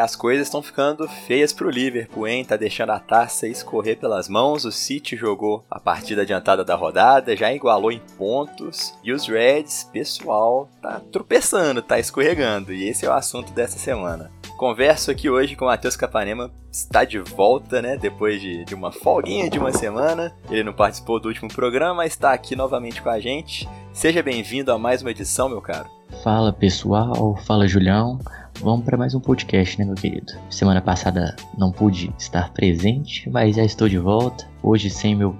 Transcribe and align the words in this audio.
As 0.00 0.16
coisas 0.16 0.46
estão 0.46 0.62
ficando 0.62 1.06
feias 1.06 1.52
pro 1.52 1.70
Liverpool, 1.70 2.26
hein? 2.26 2.44
Tá 2.44 2.56
deixando 2.56 2.90
a 2.90 2.98
taça 2.98 3.46
escorrer 3.46 3.98
pelas 3.98 4.28
mãos. 4.28 4.64
O 4.64 4.72
City 4.72 5.14
jogou 5.14 5.64
a 5.70 5.78
partida 5.78 6.22
adiantada 6.22 6.64
da 6.64 6.74
rodada, 6.74 7.36
já 7.36 7.52
igualou 7.52 7.92
em 7.92 8.00
pontos. 8.16 8.94
E 9.04 9.12
os 9.12 9.28
Reds, 9.28 9.84
pessoal, 9.92 10.68
tá 10.80 11.00
tropeçando, 11.12 11.82
tá 11.82 11.98
escorregando. 11.98 12.72
E 12.72 12.88
esse 12.88 13.04
é 13.04 13.10
o 13.10 13.12
assunto 13.12 13.52
dessa 13.52 13.78
semana. 13.78 14.30
Converso 14.56 15.10
aqui 15.10 15.30
hoje 15.30 15.56
com 15.56 15.64
o 15.64 15.68
Matheus 15.68 15.96
Capanema, 15.96 16.50
está 16.70 17.04
de 17.04 17.18
volta, 17.18 17.80
né? 17.80 17.96
Depois 17.96 18.40
de, 18.40 18.64
de 18.64 18.74
uma 18.74 18.92
folguinha 18.92 19.48
de 19.48 19.58
uma 19.58 19.72
semana. 19.72 20.34
Ele 20.50 20.64
não 20.64 20.72
participou 20.72 21.18
do 21.18 21.28
último 21.28 21.48
programa, 21.48 22.04
está 22.04 22.32
aqui 22.32 22.54
novamente 22.54 23.00
com 23.00 23.08
a 23.08 23.18
gente. 23.18 23.68
Seja 23.92 24.22
bem-vindo 24.22 24.70
a 24.72 24.78
mais 24.78 25.02
uma 25.02 25.10
edição, 25.10 25.48
meu 25.48 25.60
caro. 25.60 25.88
Fala 26.22 26.52
pessoal, 26.52 27.36
fala 27.46 27.66
Julião. 27.66 28.18
Vamos 28.62 28.84
para 28.84 28.96
mais 28.96 29.14
um 29.14 29.20
podcast, 29.20 29.78
né, 29.78 29.86
meu 29.86 29.94
querido? 29.94 30.34
Semana 30.50 30.82
passada 30.82 31.34
não 31.56 31.72
pude 31.72 32.12
estar 32.18 32.52
presente, 32.52 33.28
mas 33.30 33.56
já 33.56 33.64
estou 33.64 33.88
de 33.88 33.96
volta. 33.96 34.46
Hoje, 34.62 34.90
sem 34.90 35.14
meu, 35.14 35.34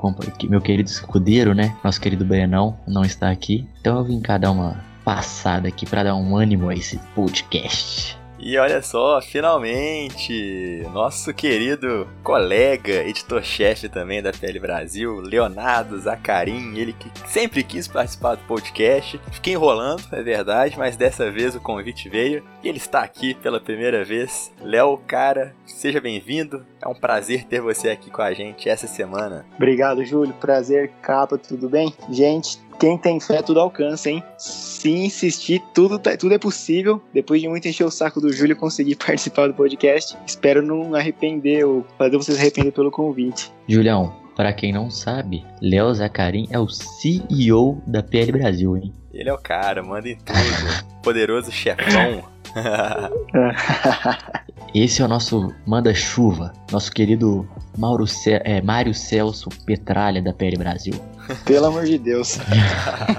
meu 0.49 0.61
querido 0.61 0.89
escudeiro, 0.89 1.55
né? 1.55 1.77
Nosso 1.85 2.01
querido 2.01 2.25
Brenão 2.25 2.79
não 2.89 3.05
está 3.05 3.31
aqui. 3.31 3.69
Então 3.81 3.99
eu 3.99 4.05
vim 4.05 4.21
cá 4.21 4.39
dar 4.39 4.51
uma 4.51 4.83
passada 5.05 5.69
aqui 5.69 5.85
para 5.85 6.05
dar 6.05 6.17
um 6.17 6.35
ânimo 6.35 6.71
a 6.71 6.75
esse 6.75 6.99
podcast. 7.15 8.20
E 8.43 8.57
olha 8.57 8.81
só, 8.81 9.21
finalmente, 9.21 10.83
nosso 10.95 11.33
querido 11.35 12.09
colega, 12.23 13.05
editor-chefe 13.07 13.87
também 13.87 14.23
da 14.23 14.33
PL 14.33 14.59
Brasil, 14.59 15.21
Leonardo 15.21 15.99
Zacarim, 15.99 16.75
ele 16.79 16.95
que 16.95 17.11
sempre 17.29 17.63
quis 17.63 17.87
participar 17.87 18.37
do 18.37 18.45
podcast. 18.45 19.21
Fiquei 19.31 19.53
enrolando, 19.53 20.03
é 20.11 20.23
verdade, 20.23 20.79
mas 20.79 20.97
dessa 20.97 21.31
vez 21.31 21.55
o 21.55 21.61
convite 21.61 22.09
veio 22.09 22.43
e 22.63 22.69
ele 22.69 22.79
está 22.79 23.03
aqui 23.03 23.35
pela 23.35 23.61
primeira 23.61 24.05
vez. 24.05 24.51
Léo, 24.63 24.97
cara, 25.07 25.55
seja 25.67 26.01
bem-vindo. 26.01 26.65
É 26.81 26.89
um 26.89 26.95
prazer 26.95 27.45
ter 27.45 27.61
você 27.61 27.91
aqui 27.91 28.11
com 28.11 28.23
a 28.23 28.33
gente 28.33 28.71
essa 28.71 28.87
semana. 28.87 29.45
Obrigado, 29.57 30.03
Júlio. 30.03 30.33
Prazer, 30.41 30.91
capa, 31.03 31.37
tudo 31.37 31.69
bem? 31.69 31.93
Gente, 32.09 32.59
quem 32.81 32.97
tem 32.97 33.21
fé, 33.21 33.43
tudo 33.43 33.61
alcança, 33.61 34.11
hein? 34.11 34.25
Se 34.39 34.91
insistir, 34.91 35.63
tudo, 35.75 35.99
tá, 35.99 36.17
tudo 36.17 36.35
é 36.35 36.39
possível. 36.39 37.01
Depois 37.13 37.41
de 37.41 37.47
muito 37.47 37.69
encher 37.69 37.85
o 37.85 37.91
saco 37.91 38.21
do 38.21 38.33
Júlio, 38.33 38.57
conseguir 38.57 38.97
participar 39.07 39.49
do 39.49 39.55
podcast. 39.55 40.17
Espero 40.27 40.63
não 40.63 40.95
arrepender 40.95 41.65
ou 41.65 41.85
fazer 41.99 42.17
vocês 42.17 42.39
arrepender 42.39 42.73
pelo 42.73 42.91
convite. 42.91 43.53
Julião, 43.69 44.15
para 44.35 44.53
quem 44.55 44.73
não 44.73 44.91
sabe, 44.91 45.45
Léo 45.61 45.93
Zacarim 45.95 46.49
é 46.51 46.59
o 46.59 46.69
CEO 46.69 47.83
da 47.87 48.03
PL 48.03 48.33
Brasil, 48.33 48.75
hein? 48.77 48.95
Ele 49.13 49.29
é 49.29 49.35
o 49.35 49.39
cara, 49.39 49.83
manda 49.83 50.09
em 50.09 50.17
tudo. 50.17 50.39
Poderoso 51.03 51.53
chefão. 51.53 52.25
Esse 54.75 55.03
é 55.03 55.05
o 55.05 55.09
nosso 55.09 55.53
manda-chuva, 55.67 56.53
nosso 56.71 56.93
querido 56.93 57.49
Mauro 57.77 58.07
Ce 58.07 58.41
é, 58.45 58.63
Mário 58.63 58.95
Celso 58.95 59.49
Petralha 59.67 60.23
da 60.23 60.33
PL 60.33 60.57
Brasil. 60.57 60.95
Pelo 61.45 61.67
amor 61.67 61.85
de 61.85 61.99
Deus. 61.99 62.39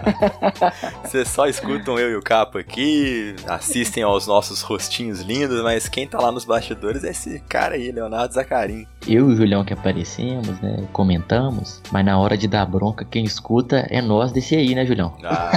Vocês 1.03 1.28
só 1.30 1.47
escutam 1.47 1.97
eu 2.00 2.12
e 2.12 2.16
o 2.16 2.22
Capo 2.22 2.58
aqui, 2.58 3.36
assistem 3.47 4.03
aos 4.03 4.28
nossos 4.28 4.62
rostinhos 4.62 5.22
lindos, 5.22 5.62
mas 5.62 5.88
quem 5.88 6.08
tá 6.08 6.19
lá 6.19 6.31
nos 6.31 6.46
bastidores 6.46 7.03
é 7.03 7.09
esse 7.09 7.40
cara 7.42 7.75
aí, 7.75 7.92
Leonardo 7.92 8.34
Zacarim. 8.34 8.86
Eu 9.08 9.30
e 9.30 9.34
o 9.34 9.36
Julião 9.36 9.63
que 9.63 9.74
aparecemos, 9.74 10.59
né? 10.62 10.88
Comentamos, 10.94 11.81
mas 11.92 12.06
na 12.06 12.19
hora 12.19 12.38
de 12.38 12.48
dar 12.48 12.66
bronca, 12.66 13.06
quem 13.06 13.24
escuta 13.24 13.88
é 13.90 14.02
nós 14.02 14.31
desse 14.31 14.56
aí, 14.56 14.75
né, 14.75 14.86
Julião? 14.86 15.16
Ah, 15.24 15.52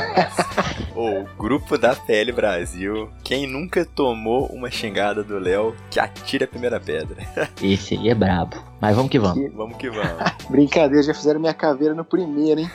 nossa. 0.94 1.21
o 1.21 1.37
grupo 1.37 1.77
da 1.77 1.94
PL 1.94 2.32
Brasil. 2.32 3.10
Quem 3.22 3.47
nunca 3.47 3.84
tomou 3.84 4.47
uma 4.47 4.71
xingada 4.71 5.22
do 5.22 5.38
Léo 5.38 5.75
que 5.91 5.99
atira 5.99 6.44
a 6.44 6.49
primeira 6.49 6.81
pedra. 6.81 7.16
Esse 7.62 7.94
aí 7.94 8.09
é 8.09 8.15
brabo. 8.15 8.56
Mas 8.81 8.94
vamos 8.94 9.10
que 9.10 9.19
vamos. 9.19 9.34
Vamos 9.55 9.77
que 9.77 9.88
vamos. 9.88 10.12
Brincadeira, 10.50 11.03
já 11.03 11.15
fizeram 11.15 11.41
minha 11.41 11.55
caveira 11.55 11.94
no 11.94 12.05
primeiro, 12.05 12.60
hein? 12.60 12.71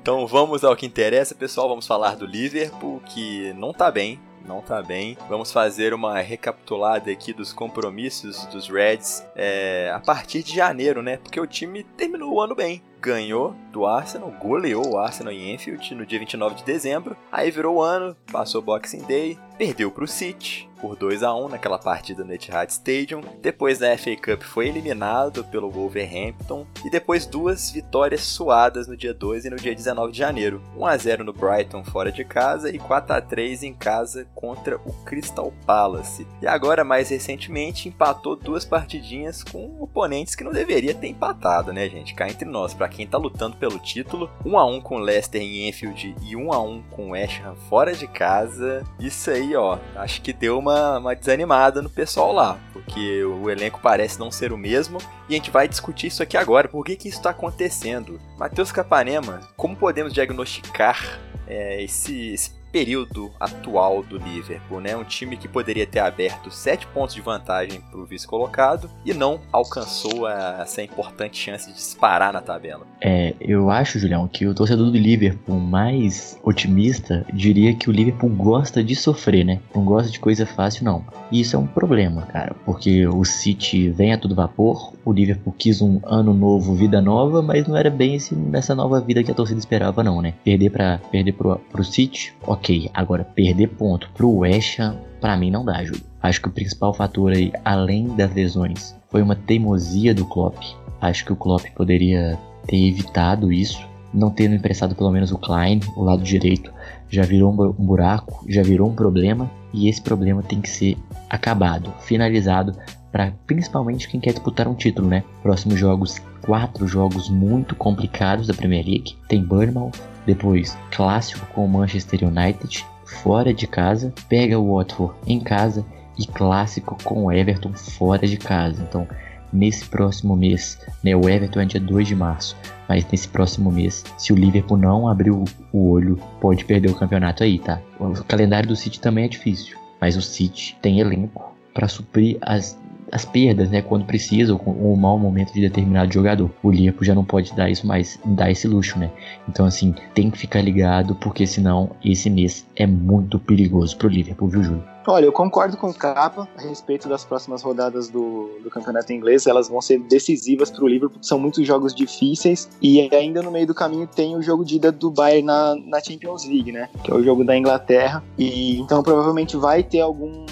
então 0.00 0.26
vamos 0.26 0.62
ao 0.62 0.76
que 0.76 0.86
interessa, 0.86 1.34
pessoal. 1.34 1.68
Vamos 1.68 1.86
falar 1.86 2.16
do 2.16 2.26
Liverpool, 2.26 3.00
que 3.06 3.52
não 3.54 3.72
tá 3.72 3.90
bem. 3.90 4.20
Não 4.46 4.60
tá 4.60 4.82
bem. 4.82 5.16
Vamos 5.28 5.52
fazer 5.52 5.92
uma 5.92 6.20
recapitulada 6.20 7.10
aqui 7.10 7.32
dos 7.32 7.52
compromissos 7.52 8.46
dos 8.46 8.68
Reds 8.68 9.24
é, 9.34 9.90
a 9.92 10.00
partir 10.00 10.42
de 10.42 10.54
janeiro, 10.54 11.02
né? 11.02 11.18
Porque 11.18 11.40
o 11.40 11.46
time 11.46 11.82
terminou 11.82 12.34
o 12.34 12.40
ano 12.40 12.54
bem 12.54 12.82
ganhou 13.00 13.54
do 13.72 13.86
Arsenal, 13.86 14.30
goleou 14.40 14.94
o 14.94 14.98
Arsenal 14.98 15.32
em 15.32 15.54
Enfield 15.54 15.94
no 15.94 16.06
dia 16.06 16.18
29 16.18 16.56
de 16.56 16.64
dezembro. 16.64 17.16
Aí 17.30 17.50
virou 17.50 17.76
o 17.76 17.82
ano, 17.82 18.16
passou 18.30 18.62
Boxing 18.62 19.02
Day, 19.02 19.38
perdeu 19.58 19.90
para 19.90 20.04
o 20.04 20.08
City 20.08 20.68
por 20.80 20.96
2 20.96 21.22
a 21.22 21.34
1 21.34 21.48
naquela 21.48 21.78
partida 21.78 22.24
no 22.24 22.32
Etihad 22.32 22.70
Stadium. 22.70 23.20
Depois 23.42 23.78
da 23.78 23.96
FA 23.98 24.16
Cup 24.16 24.42
foi 24.42 24.68
eliminado 24.68 25.44
pelo 25.44 25.70
Wolverhampton 25.70 26.66
e 26.84 26.90
depois 26.90 27.26
duas 27.26 27.70
vitórias 27.70 28.22
suadas 28.22 28.86
no 28.86 28.96
dia 28.96 29.12
2 29.12 29.44
e 29.44 29.50
no 29.50 29.56
dia 29.56 29.74
19 29.74 30.12
de 30.12 30.18
janeiro. 30.18 30.62
1 30.76 30.86
a 30.86 30.96
0 30.96 31.24
no 31.24 31.32
Brighton 31.32 31.84
fora 31.84 32.10
de 32.10 32.24
casa 32.24 32.70
e 32.70 32.78
4 32.78 33.16
a 33.16 33.20
3 33.20 33.64
em 33.64 33.74
casa 33.74 34.26
contra 34.34 34.76
o 34.76 34.92
Crystal 35.04 35.52
Palace. 35.66 36.26
E 36.40 36.46
agora 36.46 36.84
mais 36.84 37.10
recentemente 37.10 37.88
empatou 37.88 38.36
duas 38.36 38.64
partidinhas 38.64 39.42
com 39.42 39.82
oponentes 39.82 40.34
que 40.34 40.44
não 40.44 40.52
deveria 40.52 40.94
ter 40.94 41.08
empatado, 41.08 41.72
né, 41.72 41.88
gente? 41.88 42.14
Cá 42.14 42.28
entre 42.28 42.48
nós, 42.48 42.72
para 42.72 42.88
quem 42.88 43.06
tá 43.06 43.18
lutando 43.18 43.56
pelo 43.56 43.78
título, 43.78 44.30
1 44.44 44.58
a 44.58 44.66
1 44.66 44.80
com 44.80 44.96
o 44.96 45.00
Leicester 45.00 45.42
em 45.42 45.68
Enfield 45.68 46.14
e 46.22 46.36
1 46.36 46.52
a 46.52 46.62
1 46.62 46.82
com 46.90 47.08
o 47.08 47.10
West 47.10 47.40
Ham 47.40 47.54
fora 47.68 47.92
de 47.92 48.06
casa. 48.06 48.84
Isso 49.00 49.30
aí, 49.30 49.47
ó, 49.56 49.78
acho 49.96 50.20
que 50.22 50.32
deu 50.32 50.58
uma, 50.58 50.98
uma 50.98 51.14
desanimada 51.14 51.80
no 51.82 51.90
pessoal 51.90 52.32
lá, 52.32 52.58
porque 52.72 53.22
o 53.24 53.48
elenco 53.50 53.80
parece 53.82 54.18
não 54.18 54.30
ser 54.30 54.52
o 54.52 54.56
mesmo. 54.58 54.98
E 55.28 55.34
a 55.34 55.36
gente 55.36 55.50
vai 55.50 55.68
discutir 55.68 56.08
isso 56.08 56.22
aqui 56.22 56.36
agora. 56.36 56.68
Por 56.68 56.84
que, 56.84 56.96
que 56.96 57.08
isso 57.08 57.18
está 57.18 57.30
acontecendo? 57.30 58.20
Matheus 58.36 58.72
Capanema, 58.72 59.40
como 59.56 59.76
podemos 59.76 60.12
diagnosticar 60.12 61.20
é, 61.46 61.82
esse, 61.82 62.32
esse 62.32 62.57
período 62.70 63.30
atual 63.38 64.02
do 64.02 64.18
Liverpool, 64.18 64.80
né? 64.80 64.96
Um 64.96 65.04
time 65.04 65.36
que 65.36 65.48
poderia 65.48 65.86
ter 65.86 66.00
aberto 66.00 66.50
7 66.50 66.86
pontos 66.88 67.14
de 67.14 67.20
vantagem 67.20 67.80
para 67.80 67.98
o 67.98 68.04
vice-colocado 68.04 68.90
e 69.04 69.12
não 69.14 69.40
alcançou 69.52 70.26
a, 70.26 70.60
essa 70.62 70.82
importante 70.82 71.36
chance 71.36 71.68
de 71.68 71.74
disparar 71.74 72.32
na 72.32 72.40
tabela. 72.40 72.86
É, 73.00 73.34
eu 73.40 73.70
acho, 73.70 73.98
Julião, 73.98 74.26
que 74.28 74.46
o 74.46 74.54
torcedor 74.54 74.90
do 74.90 74.96
Liverpool 74.96 75.58
mais 75.58 76.38
otimista 76.42 77.24
diria 77.32 77.74
que 77.74 77.88
o 77.88 77.92
Liverpool 77.92 78.30
gosta 78.30 78.82
de 78.82 78.94
sofrer, 78.94 79.44
né? 79.44 79.60
Não 79.74 79.84
gosta 79.84 80.10
de 80.10 80.18
coisa 80.18 80.46
fácil, 80.46 80.84
não. 80.84 81.04
E 81.30 81.40
isso 81.40 81.56
é 81.56 81.58
um 81.58 81.66
problema, 81.66 82.22
cara, 82.22 82.54
porque 82.64 83.06
o 83.06 83.24
City 83.24 83.90
vem 83.90 84.12
a 84.12 84.18
todo 84.18 84.34
vapor, 84.34 84.92
o 85.04 85.12
Liverpool 85.12 85.54
quis 85.56 85.80
um 85.80 86.00
ano 86.04 86.32
novo, 86.32 86.74
vida 86.74 87.00
nova, 87.00 87.42
mas 87.42 87.66
não 87.66 87.76
era 87.76 87.90
bem 87.90 88.14
esse, 88.14 88.34
nessa 88.34 88.74
nova 88.74 89.00
vida 89.00 89.22
que 89.22 89.30
a 89.30 89.34
torcida 89.34 89.58
esperava, 89.58 90.02
não, 90.02 90.22
né? 90.22 90.34
Perder 90.44 90.70
para 90.70 90.98
perder 91.10 91.32
pro, 91.32 91.56
pro 91.70 91.84
City, 91.84 92.34
ok. 92.46 92.57
Agora, 92.92 93.24
perder 93.24 93.68
ponto 93.68 94.10
pro 94.14 94.38
West 94.38 94.78
Ham, 94.78 94.96
pra 95.20 95.36
mim 95.36 95.50
não 95.50 95.64
dá, 95.64 95.84
Júlio. 95.84 96.02
Acho 96.22 96.42
que 96.42 96.48
o 96.48 96.52
principal 96.52 96.92
fator 96.92 97.32
aí, 97.32 97.52
além 97.64 98.08
das 98.16 98.34
lesões, 98.34 98.94
foi 99.10 99.22
uma 99.22 99.36
teimosia 99.36 100.14
do 100.14 100.26
Klopp. 100.26 100.56
Acho 101.00 101.24
que 101.24 101.32
o 101.32 101.36
Klopp 101.36 101.64
poderia 101.74 102.38
ter 102.66 102.88
evitado 102.88 103.52
isso, 103.52 103.80
não 104.12 104.30
tendo 104.30 104.54
emprestado 104.54 104.94
pelo 104.94 105.10
menos 105.10 105.30
o 105.30 105.38
Klein, 105.38 105.80
o 105.96 106.02
lado 106.02 106.22
direito, 106.22 106.72
já 107.08 107.22
virou 107.22 107.52
um 107.52 107.84
buraco, 107.84 108.44
já 108.48 108.62
virou 108.62 108.88
um 108.88 108.94
problema, 108.94 109.50
e 109.72 109.88
esse 109.88 110.00
problema 110.00 110.42
tem 110.42 110.60
que 110.60 110.68
ser 110.68 110.96
acabado, 111.30 111.92
finalizado, 112.00 112.74
para 113.12 113.32
principalmente 113.46 114.08
quem 114.08 114.20
quer 114.20 114.32
disputar 114.32 114.68
um 114.68 114.74
título, 114.74 115.08
né? 115.08 115.24
Próximos 115.42 115.78
jogos, 115.78 116.18
quatro 116.42 116.86
jogos 116.86 117.30
muito 117.30 117.74
complicados 117.74 118.46
da 118.46 118.54
Premier 118.54 118.84
League. 118.84 119.16
Tem 119.28 119.42
Bournemouth, 119.42 119.92
depois 120.28 120.76
clássico 120.90 121.46
com 121.54 121.64
o 121.64 121.68
Manchester 121.68 122.28
United, 122.28 122.84
fora 123.22 123.54
de 123.54 123.66
casa, 123.66 124.12
pega 124.28 124.58
o 124.58 124.76
Watford 124.76 125.14
em 125.26 125.40
casa 125.40 125.84
e 126.18 126.26
clássico 126.26 126.98
com 127.02 127.24
o 127.24 127.32
Everton 127.32 127.72
fora 127.72 128.26
de 128.26 128.36
casa. 128.36 128.82
Então 128.86 129.08
nesse 129.50 129.86
próximo 129.86 130.36
mês, 130.36 130.78
né? 131.02 131.16
O 131.16 131.26
Everton 131.26 131.60
é 131.60 131.64
dia 131.64 131.80
2 131.80 132.08
de 132.08 132.14
março, 132.14 132.54
mas 132.86 133.06
nesse 133.10 133.26
próximo 133.26 133.72
mês, 133.72 134.04
se 134.18 134.30
o 134.30 134.36
Liverpool 134.36 134.76
não 134.76 135.08
abrir 135.08 135.30
o, 135.30 135.44
olho, 135.72 136.20
pode 136.38 136.66
perder 136.66 136.90
o 136.90 136.94
campeonato 136.94 137.42
aí, 137.42 137.58
tá? 137.58 137.80
O 137.98 138.12
calendário 138.24 138.68
do 138.68 138.76
City 138.76 139.00
também 139.00 139.24
é 139.24 139.28
difícil, 139.28 139.78
mas 139.98 140.14
o 140.14 140.20
City 140.20 140.76
tem 140.82 141.00
elenco 141.00 141.56
para 141.72 141.88
suprir 141.88 142.36
as 142.42 142.78
as 143.12 143.24
perdas, 143.24 143.70
né, 143.70 143.82
quando 143.82 144.04
precisa, 144.04 144.52
ou, 144.54 144.60
ou 144.66 144.92
o 144.92 144.96
mau 144.96 145.18
momento 145.18 145.52
de 145.52 145.60
determinado 145.60 146.12
jogador. 146.12 146.50
O 146.62 146.70
Liverpool 146.70 147.04
já 147.04 147.14
não 147.14 147.24
pode 147.24 147.54
dar 147.54 147.70
isso 147.70 147.86
mais, 147.86 148.18
dar 148.24 148.50
esse 148.50 148.66
luxo, 148.66 148.98
né? 148.98 149.10
Então, 149.48 149.66
assim, 149.66 149.94
tem 150.14 150.30
que 150.30 150.38
ficar 150.38 150.60
ligado, 150.60 151.14
porque 151.14 151.46
senão 151.46 151.90
esse 152.04 152.28
mês 152.28 152.66
é 152.76 152.86
muito 152.86 153.38
perigoso 153.38 153.96
pro 153.96 154.08
Liverpool, 154.08 154.48
viu, 154.48 154.62
Júlio? 154.62 154.84
Olha, 155.10 155.24
eu 155.24 155.32
concordo 155.32 155.74
com 155.78 155.88
o 155.88 155.94
Capa 155.94 156.46
a 156.54 156.60
respeito 156.60 157.08
das 157.08 157.24
próximas 157.24 157.62
rodadas 157.62 158.10
do, 158.10 158.50
do 158.62 158.68
campeonato 158.68 159.10
inglês. 159.10 159.46
Elas 159.46 159.66
vão 159.66 159.80
ser 159.80 159.98
decisivas 160.00 160.70
para 160.70 160.84
o 160.84 160.86
Liverpool, 160.86 161.18
são 161.22 161.38
muitos 161.38 161.66
jogos 161.66 161.94
difíceis. 161.94 162.68
E 162.82 163.00
ainda 163.14 163.40
no 163.40 163.50
meio 163.50 163.66
do 163.66 163.74
caminho 163.74 164.06
tem 164.06 164.36
o 164.36 164.42
jogo 164.42 164.66
de 164.66 164.76
ida 164.76 164.92
do 164.92 165.10
Bayern 165.10 165.46
na, 165.46 165.74
na 165.76 166.00
Champions 166.00 166.44
League, 166.44 166.70
né? 166.70 166.90
Que 167.02 167.10
é 167.10 167.14
o 167.14 167.22
jogo 167.22 167.42
da 167.42 167.56
Inglaterra. 167.56 168.22
E 168.36 168.78
então 168.80 169.02
provavelmente 169.02 169.56
vai 169.56 169.82
ter 169.82 170.00
algum 170.00 170.44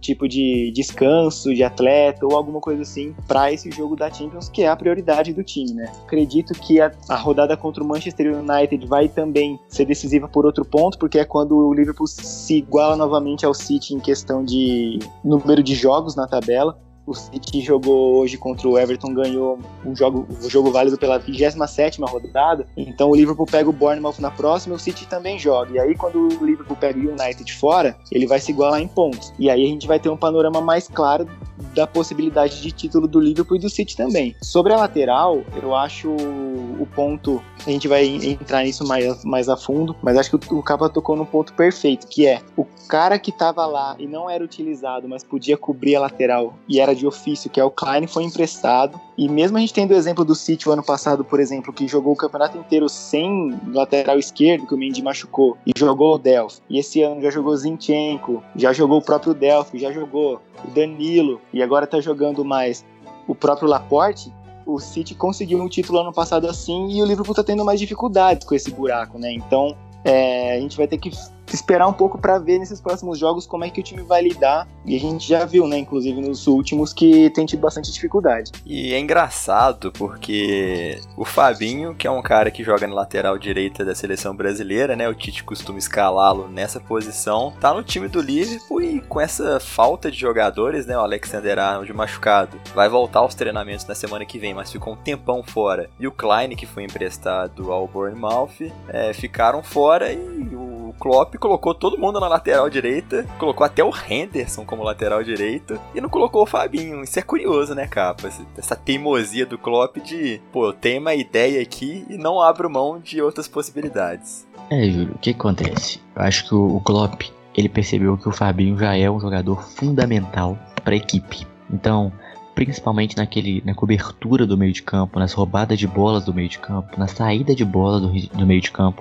tipo 0.00 0.28
de 0.28 0.70
descanso 0.72 1.54
de 1.54 1.62
atleta 1.62 2.24
ou 2.24 2.36
alguma 2.36 2.60
coisa 2.60 2.82
assim 2.82 3.14
para 3.26 3.52
esse 3.52 3.70
jogo 3.70 3.96
da 3.96 4.10
Champions, 4.10 4.48
que 4.48 4.62
é 4.62 4.68
a 4.68 4.76
prioridade 4.76 5.32
do 5.32 5.42
time, 5.42 5.72
né? 5.72 5.92
Acredito 6.04 6.54
que 6.54 6.80
a, 6.80 6.92
a, 7.08 7.16
rodada 7.16 7.56
contra 7.56 7.82
o 7.82 7.86
Manchester 7.86 8.36
United 8.36 8.86
vai 8.86 9.08
também 9.08 9.58
ser 9.68 9.84
decisiva 9.84 10.28
por 10.28 10.46
outro 10.46 10.64
ponto, 10.64 10.98
porque 10.98 11.18
é 11.18 11.24
quando 11.24 11.56
o 11.56 11.74
Liverpool 11.74 12.06
se 12.06 12.58
iguala 12.58 12.96
novamente 12.96 13.44
ao 13.44 13.54
City 13.54 13.94
em 13.94 14.00
questão 14.00 14.44
de 14.44 14.98
número 15.24 15.62
de 15.62 15.74
jogos 15.74 16.14
na 16.14 16.26
tabela. 16.26 16.78
O 17.08 17.14
City 17.14 17.62
jogou 17.62 18.16
hoje 18.16 18.36
contra 18.36 18.68
o 18.68 18.78
Everton, 18.78 19.14
ganhou 19.14 19.58
um 19.82 19.96
jogo, 19.96 20.28
um 20.44 20.50
jogo 20.50 20.70
válido 20.70 20.98
pela 20.98 21.18
27 21.18 21.98
rodada. 22.02 22.66
Então 22.76 23.08
o 23.08 23.16
Liverpool 23.16 23.46
pega 23.46 23.70
o 23.70 23.72
Bournemouth 23.72 24.16
na 24.18 24.30
próxima 24.30 24.74
o 24.74 24.78
City 24.78 25.06
também 25.06 25.38
joga. 25.38 25.72
E 25.72 25.78
aí, 25.78 25.96
quando 25.96 26.28
o 26.38 26.44
Liverpool 26.44 26.76
pega 26.76 26.98
o 26.98 27.12
United 27.12 27.50
fora, 27.54 27.96
ele 28.12 28.26
vai 28.26 28.38
se 28.38 28.50
igualar 28.50 28.82
em 28.82 28.88
pontos. 28.88 29.32
E 29.38 29.48
aí 29.48 29.64
a 29.64 29.68
gente 29.68 29.86
vai 29.86 29.98
ter 29.98 30.10
um 30.10 30.18
panorama 30.18 30.60
mais 30.60 30.86
claro 30.86 31.26
da 31.74 31.86
possibilidade 31.86 32.60
de 32.60 32.70
título 32.70 33.08
do 33.08 33.20
Liverpool 33.20 33.56
e 33.56 33.60
do 33.60 33.70
City 33.70 33.96
também. 33.96 34.36
Sobre 34.42 34.72
a 34.72 34.76
lateral, 34.76 35.42
eu 35.62 35.74
acho 35.74 36.10
o 36.10 36.86
ponto, 36.94 37.42
a 37.66 37.70
gente 37.70 37.88
vai 37.88 38.04
entrar 38.06 38.62
nisso 38.62 38.86
mais, 38.86 39.24
mais 39.24 39.48
a 39.48 39.56
fundo, 39.56 39.96
mas 40.02 40.16
acho 40.16 40.36
que 40.36 40.54
o, 40.54 40.58
o 40.58 40.62
Capa 40.62 40.88
tocou 40.88 41.16
num 41.16 41.24
ponto 41.24 41.52
perfeito, 41.54 42.06
que 42.06 42.26
é 42.26 42.40
o 42.56 42.64
cara 42.88 43.18
que 43.18 43.30
estava 43.30 43.66
lá 43.66 43.96
e 43.98 44.06
não 44.06 44.28
era 44.28 44.42
utilizado, 44.44 45.08
mas 45.08 45.22
podia 45.22 45.56
cobrir 45.56 45.96
a 45.96 46.00
lateral 46.00 46.54
e 46.68 46.80
era 46.80 46.94
de 46.98 47.06
ofício, 47.06 47.50
que 47.50 47.60
é 47.60 47.64
o 47.64 47.70
Klein, 47.70 48.06
foi 48.06 48.24
emprestado. 48.24 49.00
E 49.16 49.28
mesmo 49.28 49.56
a 49.56 49.60
gente 49.60 49.72
tendo 49.72 49.92
o 49.92 49.96
exemplo 49.96 50.24
do 50.24 50.34
City 50.34 50.68
o 50.68 50.72
ano 50.72 50.82
passado, 50.82 51.24
por 51.24 51.40
exemplo, 51.40 51.72
que 51.72 51.88
jogou 51.88 52.12
o 52.12 52.16
campeonato 52.16 52.58
inteiro 52.58 52.88
sem 52.88 53.58
lateral 53.72 54.18
esquerdo, 54.18 54.66
que 54.66 54.74
o 54.74 54.78
Mendy 54.78 55.02
machucou, 55.02 55.56
e 55.66 55.72
jogou 55.76 56.14
o 56.14 56.18
Delphi. 56.18 56.60
E 56.68 56.78
esse 56.78 57.02
ano 57.02 57.20
já 57.20 57.30
jogou 57.30 57.56
Zinchenko, 57.56 58.42
já 58.54 58.72
jogou 58.72 58.98
o 58.98 59.02
próprio 59.02 59.34
Delphi, 59.34 59.78
já 59.78 59.92
jogou 59.92 60.40
o 60.64 60.70
Danilo, 60.70 61.40
e 61.52 61.62
agora 61.62 61.86
tá 61.86 62.00
jogando 62.00 62.44
mais 62.44 62.84
o 63.26 63.34
próprio 63.34 63.68
Laporte, 63.68 64.32
o 64.66 64.78
City 64.78 65.14
conseguiu 65.14 65.60
um 65.60 65.68
título 65.68 65.98
ano 65.98 66.12
passado 66.12 66.46
assim 66.46 66.90
e 66.90 67.02
o 67.02 67.06
Liverpool 67.06 67.34
tá 67.34 67.42
tendo 67.42 67.64
mais 67.64 67.80
dificuldades 67.80 68.46
com 68.46 68.54
esse 68.54 68.70
buraco, 68.70 69.18
né? 69.18 69.32
Então 69.32 69.74
é, 70.04 70.56
a 70.56 70.60
gente 70.60 70.76
vai 70.76 70.86
ter 70.86 70.98
que 70.98 71.10
esperar 71.54 71.86
um 71.86 71.92
pouco 71.92 72.18
para 72.18 72.38
ver 72.38 72.58
nesses 72.58 72.80
próximos 72.80 73.18
jogos 73.18 73.46
como 73.46 73.64
é 73.64 73.70
que 73.70 73.80
o 73.80 73.82
time 73.82 74.02
vai 74.02 74.22
lidar. 74.22 74.66
E 74.84 74.96
a 74.96 75.00
gente 75.00 75.26
já 75.26 75.44
viu, 75.44 75.66
né, 75.66 75.78
inclusive 75.78 76.20
nos 76.20 76.46
últimos, 76.46 76.92
que 76.92 77.30
tem 77.30 77.44
tido 77.46 77.60
bastante 77.60 77.92
dificuldade. 77.92 78.52
E 78.64 78.92
é 78.92 78.98
engraçado 78.98 79.92
porque 79.92 81.00
o 81.16 81.24
Fabinho, 81.24 81.94
que 81.94 82.06
é 82.06 82.10
um 82.10 82.22
cara 82.22 82.50
que 82.50 82.64
joga 82.64 82.86
na 82.86 82.94
lateral 82.94 83.38
direita 83.38 83.84
da 83.84 83.94
seleção 83.94 84.34
brasileira, 84.34 84.96
né, 84.96 85.08
o 85.08 85.14
Tite 85.14 85.44
costuma 85.44 85.78
escalá-lo 85.78 86.48
nessa 86.48 86.80
posição, 86.80 87.52
tá 87.60 87.72
no 87.72 87.82
time 87.82 88.08
do 88.08 88.20
Liverpool 88.20 88.82
e 88.82 89.00
com 89.00 89.20
essa 89.20 89.60
falta 89.60 90.10
de 90.10 90.18
jogadores, 90.18 90.86
né, 90.86 90.96
o 90.96 91.00
Alexander 91.00 91.58
Arnold 91.58 91.92
machucado, 91.92 92.60
vai 92.74 92.88
voltar 92.88 93.20
aos 93.20 93.34
treinamentos 93.34 93.86
na 93.86 93.94
semana 93.94 94.24
que 94.24 94.38
vem, 94.38 94.54
mas 94.54 94.72
ficou 94.72 94.94
um 94.94 94.96
tempão 94.96 95.42
fora. 95.42 95.90
E 95.98 96.06
o 96.06 96.12
Klein, 96.12 96.56
que 96.56 96.66
foi 96.66 96.84
emprestado 96.84 97.72
ao 97.72 97.86
Bournemouth, 97.86 98.72
é, 98.88 99.12
ficaram 99.12 99.62
fora 99.62 100.12
e 100.12 100.18
o 100.54 100.78
o 100.88 100.94
Klopp 101.38 101.48
colocou 101.48 101.74
todo 101.74 101.98
mundo 101.98 102.20
na 102.20 102.28
lateral 102.28 102.68
direita, 102.68 103.24
colocou 103.38 103.64
até 103.64 103.82
o 103.82 103.92
Henderson 104.08 104.64
como 104.64 104.82
lateral 104.82 105.22
direito 105.22 105.80
e 105.94 106.00
não 106.00 106.08
colocou 106.08 106.42
o 106.42 106.46
Fabinho. 106.46 107.02
Isso 107.02 107.18
é 107.18 107.22
curioso, 107.22 107.74
né, 107.74 107.86
capa? 107.86 108.28
Essa 108.56 108.76
teimosia 108.76 109.46
do 109.46 109.56
Klopp 109.56 109.96
de, 109.98 110.40
pô, 110.52 110.66
eu 110.66 110.72
tenho 110.72 111.00
uma 111.00 111.14
ideia 111.14 111.62
aqui 111.62 112.04
e 112.10 112.18
não 112.18 112.40
abro 112.40 112.68
mão 112.68 112.98
de 112.98 113.22
outras 113.22 113.48
possibilidades. 113.48 114.46
É, 114.70 114.84
Júlio, 114.90 115.14
o 115.14 115.18
que 115.18 115.30
acontece? 115.30 116.00
Eu 116.14 116.22
acho 116.22 116.46
que 116.46 116.54
o 116.54 116.80
Klopp, 116.80 117.22
ele 117.56 117.68
percebeu 117.68 118.18
que 118.18 118.28
o 118.28 118.32
Fabinho 118.32 118.76
já 118.76 118.96
é 118.96 119.10
um 119.10 119.20
jogador 119.20 119.62
fundamental 119.62 120.58
para 120.84 120.92
a 120.94 120.96
equipe. 120.96 121.46
Então, 121.72 122.12
principalmente 122.58 123.16
naquele, 123.16 123.62
na 123.64 123.72
cobertura 123.72 124.44
do 124.44 124.58
meio 124.58 124.72
de 124.72 124.82
campo, 124.82 125.20
nas 125.20 125.32
roubadas 125.32 125.78
de 125.78 125.86
bolas 125.86 126.24
do 126.24 126.34
meio 126.34 126.48
de 126.48 126.58
campo, 126.58 126.98
na 126.98 127.06
saída 127.06 127.54
de 127.54 127.64
bola 127.64 128.00
do, 128.00 128.08
do 128.10 128.44
meio 128.44 128.60
de 128.60 128.72
campo. 128.72 129.00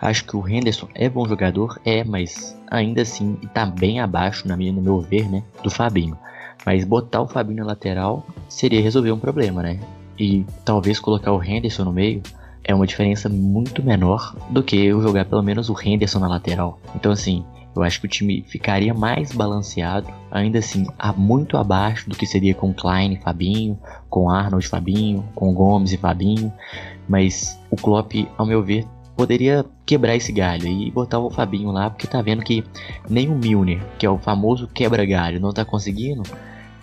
Acho 0.00 0.24
que 0.24 0.34
o 0.34 0.48
Henderson 0.48 0.88
é 0.94 1.06
bom 1.06 1.28
jogador, 1.28 1.78
é, 1.84 2.02
mas 2.02 2.58
ainda 2.70 3.02
assim 3.02 3.36
está 3.42 3.66
bem 3.66 4.00
abaixo, 4.00 4.48
na 4.48 4.56
minha, 4.56 4.72
no 4.72 4.80
meu 4.80 5.02
ver, 5.02 5.28
né, 5.28 5.42
do 5.62 5.70
Fabinho. 5.70 6.16
Mas 6.64 6.82
botar 6.86 7.20
o 7.20 7.28
Fabinho 7.28 7.58
na 7.58 7.66
lateral 7.66 8.26
seria 8.48 8.80
resolver 8.80 9.12
um 9.12 9.18
problema, 9.18 9.62
né? 9.62 9.80
E 10.18 10.46
talvez 10.64 10.98
colocar 10.98 11.30
o 11.32 11.44
Henderson 11.44 11.84
no 11.84 11.92
meio 11.92 12.22
é 12.64 12.74
uma 12.74 12.86
diferença 12.86 13.28
muito 13.28 13.82
menor 13.82 14.34
do 14.48 14.62
que 14.62 14.82
eu 14.82 15.02
jogar 15.02 15.26
pelo 15.26 15.42
menos 15.42 15.68
o 15.68 15.76
Henderson 15.78 16.20
na 16.20 16.28
lateral. 16.28 16.80
Então 16.96 17.12
assim, 17.12 17.44
eu 17.74 17.82
acho 17.82 18.00
que 18.00 18.06
o 18.06 18.08
time 18.08 18.44
ficaria 18.46 18.94
mais 18.94 19.32
balanceado, 19.32 20.08
ainda 20.30 20.58
assim, 20.58 20.86
muito 21.16 21.56
abaixo 21.56 22.08
do 22.08 22.16
que 22.16 22.26
seria 22.26 22.54
com 22.54 22.72
Klein 22.72 23.14
e 23.14 23.16
Fabinho, 23.16 23.78
com 24.08 24.30
Arnold 24.30 24.64
e 24.64 24.68
Fabinho, 24.68 25.28
com 25.34 25.52
Gomes 25.52 25.92
e 25.92 25.96
Fabinho, 25.96 26.52
mas 27.08 27.58
o 27.70 27.76
Klopp, 27.76 28.12
ao 28.38 28.46
meu 28.46 28.62
ver, 28.62 28.86
poderia 29.16 29.64
quebrar 29.84 30.16
esse 30.16 30.32
galho 30.32 30.66
e 30.66 30.90
botar 30.90 31.18
o 31.18 31.30
Fabinho 31.30 31.70
lá, 31.70 31.90
porque 31.90 32.06
tá 32.06 32.22
vendo 32.22 32.42
que 32.42 32.64
nem 33.08 33.28
o 33.28 33.34
Milner, 33.34 33.82
que 33.98 34.06
é 34.06 34.10
o 34.10 34.18
famoso 34.18 34.68
quebra-galho, 34.68 35.40
não 35.40 35.52
tá 35.52 35.64
conseguindo. 35.64 36.22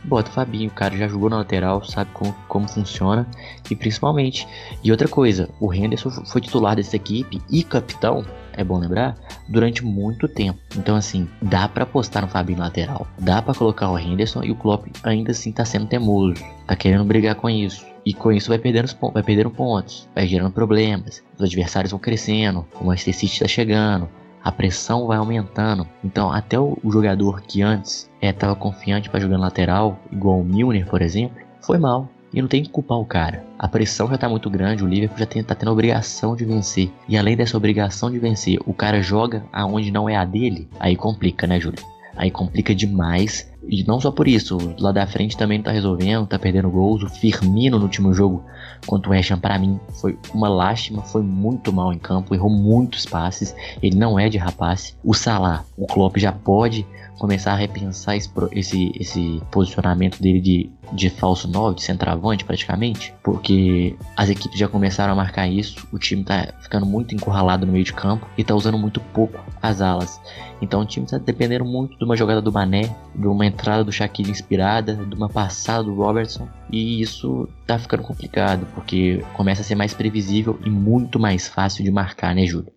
Bota 0.03 0.31
o 0.31 0.33
Fabinho, 0.33 0.69
o 0.69 0.73
cara 0.73 0.97
já 0.97 1.07
jogou 1.07 1.29
na 1.29 1.37
lateral, 1.37 1.83
sabe 1.83 2.09
como, 2.11 2.33
como 2.47 2.67
funciona 2.67 3.27
e 3.69 3.75
principalmente. 3.75 4.47
E 4.83 4.91
outra 4.91 5.07
coisa, 5.07 5.47
o 5.59 5.71
Henderson 5.71 6.09
foi 6.25 6.41
titular 6.41 6.75
dessa 6.75 6.95
equipe 6.95 7.39
e 7.49 7.63
capitão 7.63 8.25
é 8.55 8.63
bom 8.63 8.77
lembrar, 8.77 9.15
durante 9.47 9.83
muito 9.83 10.27
tempo. 10.27 10.59
Então, 10.77 10.95
assim, 10.95 11.27
dá 11.41 11.67
para 11.67 11.83
apostar 11.83 12.21
no 12.21 12.27
Fabinho 12.27 12.59
lateral, 12.59 13.07
dá 13.19 13.41
para 13.41 13.53
colocar 13.53 13.89
o 13.89 13.97
Henderson 13.97 14.43
e 14.43 14.51
o 14.51 14.55
Klopp 14.55 14.87
ainda 15.03 15.31
assim 15.31 15.51
tá 15.51 15.65
sendo 15.65 15.85
teimoso, 15.85 16.43
tá 16.67 16.75
querendo 16.75 17.03
brigar 17.03 17.35
com 17.35 17.49
isso. 17.49 17.85
E 18.05 18.13
com 18.13 18.31
isso 18.31 18.49
vai 18.49 18.57
perdendo, 18.57 18.89
vai 19.13 19.21
perdendo 19.21 19.51
pontos, 19.51 20.09
vai 20.15 20.25
gerando 20.25 20.51
problemas, 20.51 21.23
os 21.37 21.43
adversários 21.43 21.91
vão 21.91 21.99
crescendo, 21.99 22.65
o 22.79 22.85
Manchester 22.85 23.13
City 23.13 23.39
tá 23.41 23.47
chegando, 23.47 24.09
a 24.43 24.51
pressão 24.51 25.05
vai 25.05 25.17
aumentando. 25.17 25.87
Então, 26.03 26.31
até 26.31 26.59
o, 26.59 26.77
jogador 26.85 27.41
que 27.41 27.61
antes 27.61 28.09
estava 28.21 28.53
é, 28.53 28.55
confiante 28.55 29.09
para 29.09 29.19
jogar 29.19 29.37
lateral, 29.37 29.99
igual 30.11 30.39
o 30.39 30.43
Milner, 30.43 30.87
por 30.87 31.01
exemplo, 31.01 31.37
foi 31.61 31.77
mal. 31.77 32.09
E 32.33 32.41
não 32.41 32.47
tem 32.47 32.63
que 32.63 32.69
culpar 32.69 32.97
o 32.97 33.05
cara. 33.05 33.43
A 33.59 33.67
pressão 33.67 34.07
já 34.07 34.17
tá 34.17 34.29
muito 34.29 34.49
grande, 34.49 34.83
o 34.83 34.87
Liverpool 34.87 35.19
já 35.19 35.25
tem, 35.25 35.43
tá 35.43 35.53
tendo 35.53 35.69
a 35.69 35.73
obrigação 35.73 36.35
de 36.35 36.45
vencer. 36.45 36.89
E 37.07 37.17
além 37.17 37.35
dessa 37.35 37.57
obrigação 37.57 38.09
de 38.09 38.19
vencer, 38.19 38.57
o 38.65 38.73
cara 38.73 39.01
joga 39.01 39.43
aonde 39.51 39.91
não 39.91 40.09
é 40.09 40.15
a 40.15 40.23
dele, 40.23 40.67
aí 40.79 40.95
complica, 40.95 41.45
né, 41.45 41.59
Júlio? 41.59 41.83
Aí 42.15 42.29
complica 42.29 42.73
demais. 42.73 43.49
E 43.67 43.83
não 43.83 43.99
só 43.99 44.11
por 44.11 44.27
isso, 44.27 44.57
lá 44.79 44.91
da 44.91 45.05
frente 45.07 45.37
também 45.37 45.57
não 45.57 45.65
tá 45.65 45.71
resolvendo, 45.71 46.27
tá 46.27 46.37
perdendo 46.37 46.69
gols. 46.69 47.03
O 47.03 47.09
Firmino 47.09 47.77
no 47.77 47.83
último 47.83 48.13
jogo 48.13 48.43
contra 48.85 49.09
o 49.09 49.11
West 49.13 49.31
Ham, 49.31 49.39
para 49.39 49.57
mim, 49.57 49.79
foi 49.99 50.17
uma 50.33 50.49
lástima, 50.49 51.03
foi 51.03 51.21
muito 51.21 51.71
mal 51.71 51.93
em 51.93 51.99
campo, 51.99 52.33
errou 52.33 52.49
muitos 52.49 53.05
passes. 53.05 53.55
Ele 53.81 53.95
não 53.95 54.19
é 54.19 54.29
de 54.29 54.37
rapaz. 54.37 54.95
O 55.03 55.13
Salah, 55.13 55.63
o 55.77 55.85
Klopp 55.85 56.17
já 56.17 56.31
pode 56.31 56.85
começar 57.21 57.51
a 57.51 57.55
repensar 57.55 58.17
esse, 58.17 58.31
esse, 58.51 58.91
esse 58.99 59.41
posicionamento 59.51 60.19
dele 60.19 60.41
de, 60.41 60.71
de 60.91 61.07
falso 61.07 61.47
9, 61.47 61.75
de 61.75 61.83
centroavante 61.83 62.43
praticamente, 62.43 63.13
porque 63.21 63.95
as 64.17 64.27
equipes 64.29 64.57
já 64.57 64.67
começaram 64.67 65.13
a 65.13 65.15
marcar 65.15 65.47
isso, 65.47 65.87
o 65.91 65.99
time 65.99 66.23
tá 66.23 66.51
ficando 66.61 66.83
muito 66.83 67.13
encurralado 67.13 67.63
no 67.63 67.71
meio 67.71 67.85
de 67.85 67.93
campo 67.93 68.27
e 68.35 68.43
tá 68.43 68.55
usando 68.55 68.75
muito 68.75 68.99
pouco 68.99 69.39
as 69.61 69.81
alas. 69.81 70.19
Então 70.63 70.81
o 70.81 70.85
time 70.85 71.05
tá 71.05 71.19
dependendo 71.19 71.63
muito 71.63 71.95
de 71.95 72.03
uma 72.03 72.17
jogada 72.17 72.41
do 72.41 72.51
Mané, 72.51 72.91
de 73.13 73.27
uma 73.27 73.45
entrada 73.45 73.83
do 73.83 73.91
Shaquille 73.91 74.31
inspirada, 74.31 74.95
de 74.95 75.13
uma 75.13 75.29
passada 75.29 75.83
do 75.83 75.93
Robertson, 75.93 76.47
e 76.71 77.01
isso 77.01 77.47
tá 77.67 77.77
ficando 77.77 78.01
complicado, 78.01 78.65
porque 78.73 79.23
começa 79.35 79.61
a 79.61 79.63
ser 79.63 79.75
mais 79.75 79.93
previsível 79.93 80.59
e 80.65 80.71
muito 80.71 81.19
mais 81.19 81.47
fácil 81.47 81.83
de 81.83 81.91
marcar, 81.91 82.33
né, 82.33 82.47
Júlio? 82.47 82.73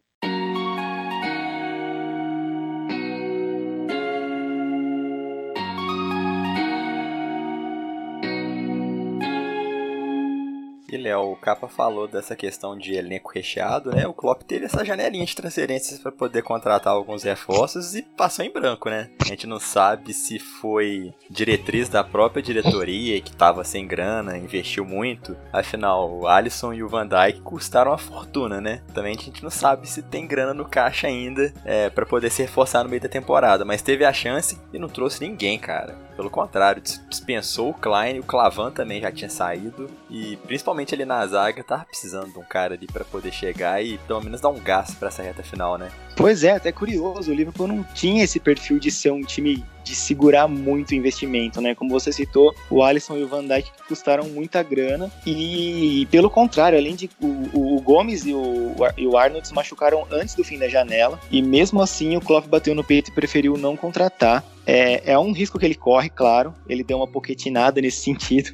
Léo, 11.05 11.33
o 11.33 11.37
Capa 11.37 11.69
falou 11.69 12.09
dessa 12.09 12.35
questão 12.35 12.79
de 12.79 12.95
elenco 12.95 13.31
recheado, 13.31 13.91
né? 13.91 14.07
O 14.07 14.15
Klopp 14.15 14.43
teve 14.43 14.65
essa 14.65 14.83
janelinha 14.83 15.27
de 15.27 15.37
transferências 15.37 16.01
para 16.01 16.11
poder 16.11 16.43
contratar 16.43 16.95
alguns 16.95 17.25
reforços 17.25 17.95
e 17.95 18.01
passou 18.01 18.43
em 18.43 18.51
branco, 18.51 18.89
né? 18.89 19.11
A 19.21 19.27
gente 19.27 19.47
não 19.47 19.61
sabe 19.61 20.15
se 20.15 20.39
foi 20.39 21.13
diretriz 21.29 21.91
da 21.91 22.03
própria 22.03 22.43
diretoria 22.43 23.21
que 23.21 23.37
tava 23.37 23.65
sem 23.65 23.87
grana, 23.87 24.39
investiu 24.39 24.87
muito. 24.87 25.37
Afinal, 25.53 26.11
o 26.11 26.27
Alisson 26.27 26.73
e 26.73 26.83
o 26.83 26.89
Van 26.89 27.07
Dijk 27.07 27.43
custaram 27.43 27.91
uma 27.91 27.99
fortuna, 27.99 28.59
né? 28.59 28.81
Também 28.95 29.15
a 29.15 29.21
gente 29.21 29.43
não 29.43 29.51
sabe 29.51 29.87
se 29.87 30.03
tem 30.03 30.27
grana 30.27 30.55
no 30.55 30.65
caixa 30.65 31.07
ainda 31.07 31.53
é, 31.67 31.91
para 31.91 32.07
poder 32.07 32.31
se 32.31 32.41
reforçar 32.41 32.83
no 32.83 32.89
meio 32.89 33.03
da 33.03 33.09
temporada, 33.11 33.63
mas 33.63 33.83
teve 33.83 34.07
a 34.07 34.13
chance 34.13 34.59
e 34.73 34.79
não 34.79 34.89
trouxe 34.89 35.21
ninguém, 35.21 35.59
cara. 35.59 36.03
Pelo 36.17 36.31
contrário, 36.31 36.83
dispensou 37.09 37.71
o 37.71 37.75
Klein, 37.75 38.21
o 38.21 38.23
Clavan 38.23 38.71
também 38.71 39.01
já 39.01 39.11
tinha 39.11 39.29
saído. 39.29 39.91
E 40.09 40.37
principalmente 40.45 40.95
ali 40.95 41.05
na 41.05 41.27
zaga, 41.27 41.63
tava 41.65 41.85
precisando 41.85 42.33
de 42.33 42.39
um 42.39 42.45
cara 42.45 42.75
ali 42.75 42.87
para 42.87 43.05
poder 43.05 43.33
chegar 43.33 43.85
e 43.85 43.99
pelo 43.99 44.23
menos 44.23 44.41
dar 44.41 44.49
um 44.49 44.61
gás 44.61 44.95
para 44.95 45.09
essa 45.09 45.23
reta 45.23 45.43
final, 45.43 45.77
né? 45.77 45.91
Pois 46.17 46.45
é, 46.45 46.53
até 46.53 46.71
curioso. 46.71 47.31
O 47.31 47.35
Liverpool 47.35 47.67
não 47.67 47.83
tinha 47.83 48.23
esse 48.23 48.39
perfil 48.39 48.79
de 48.79 48.91
ser 48.91 49.11
um 49.11 49.23
time 49.23 49.65
de 49.83 49.95
segurar 49.95 50.49
muito 50.49 50.93
o 50.93 50.95
investimento, 50.95 51.61
né? 51.61 51.75
Como 51.75 51.91
você 51.91 52.11
citou, 52.11 52.55
o 52.71 52.83
Alisson 52.83 53.17
e 53.17 53.23
o 53.23 53.29
Van 53.29 53.45
Dijk 53.47 53.71
custaram 53.87 54.25
muita 54.25 54.63
grana 54.63 55.11
e, 55.27 56.09
pelo 56.11 56.31
contrário, 56.31 56.79
além 56.79 56.95
de 56.95 57.11
o, 57.21 57.77
o 57.77 57.81
Gomes 57.83 58.25
e 58.25 58.33
o, 58.33 58.75
e 58.97 59.07
o 59.07 59.17
Arnold 59.17 59.47
se 59.47 59.53
machucaram 59.53 60.07
antes 60.11 60.35
do 60.35 60.43
fim 60.43 60.59
da 60.59 60.69
janela 60.69 61.21
e 61.31 61.43
mesmo 61.43 61.83
assim 61.83 62.17
o 62.17 62.21
Klopp 62.21 62.47
bateu 62.47 62.75
no 62.75 62.83
peito 62.83 63.11
e 63.11 63.15
preferiu 63.15 63.59
não 63.59 63.77
contratar. 63.77 64.43
É, 64.67 65.13
é 65.13 65.19
um 65.19 65.33
risco 65.33 65.59
que 65.59 65.65
ele 65.65 65.75
corre, 65.75 66.09
claro. 66.09 66.55
Ele 66.69 66.85
deu 66.85 66.99
uma 66.99 67.07
poquetinada 67.07 67.81
nesse 67.81 68.01
sentido 68.05 68.53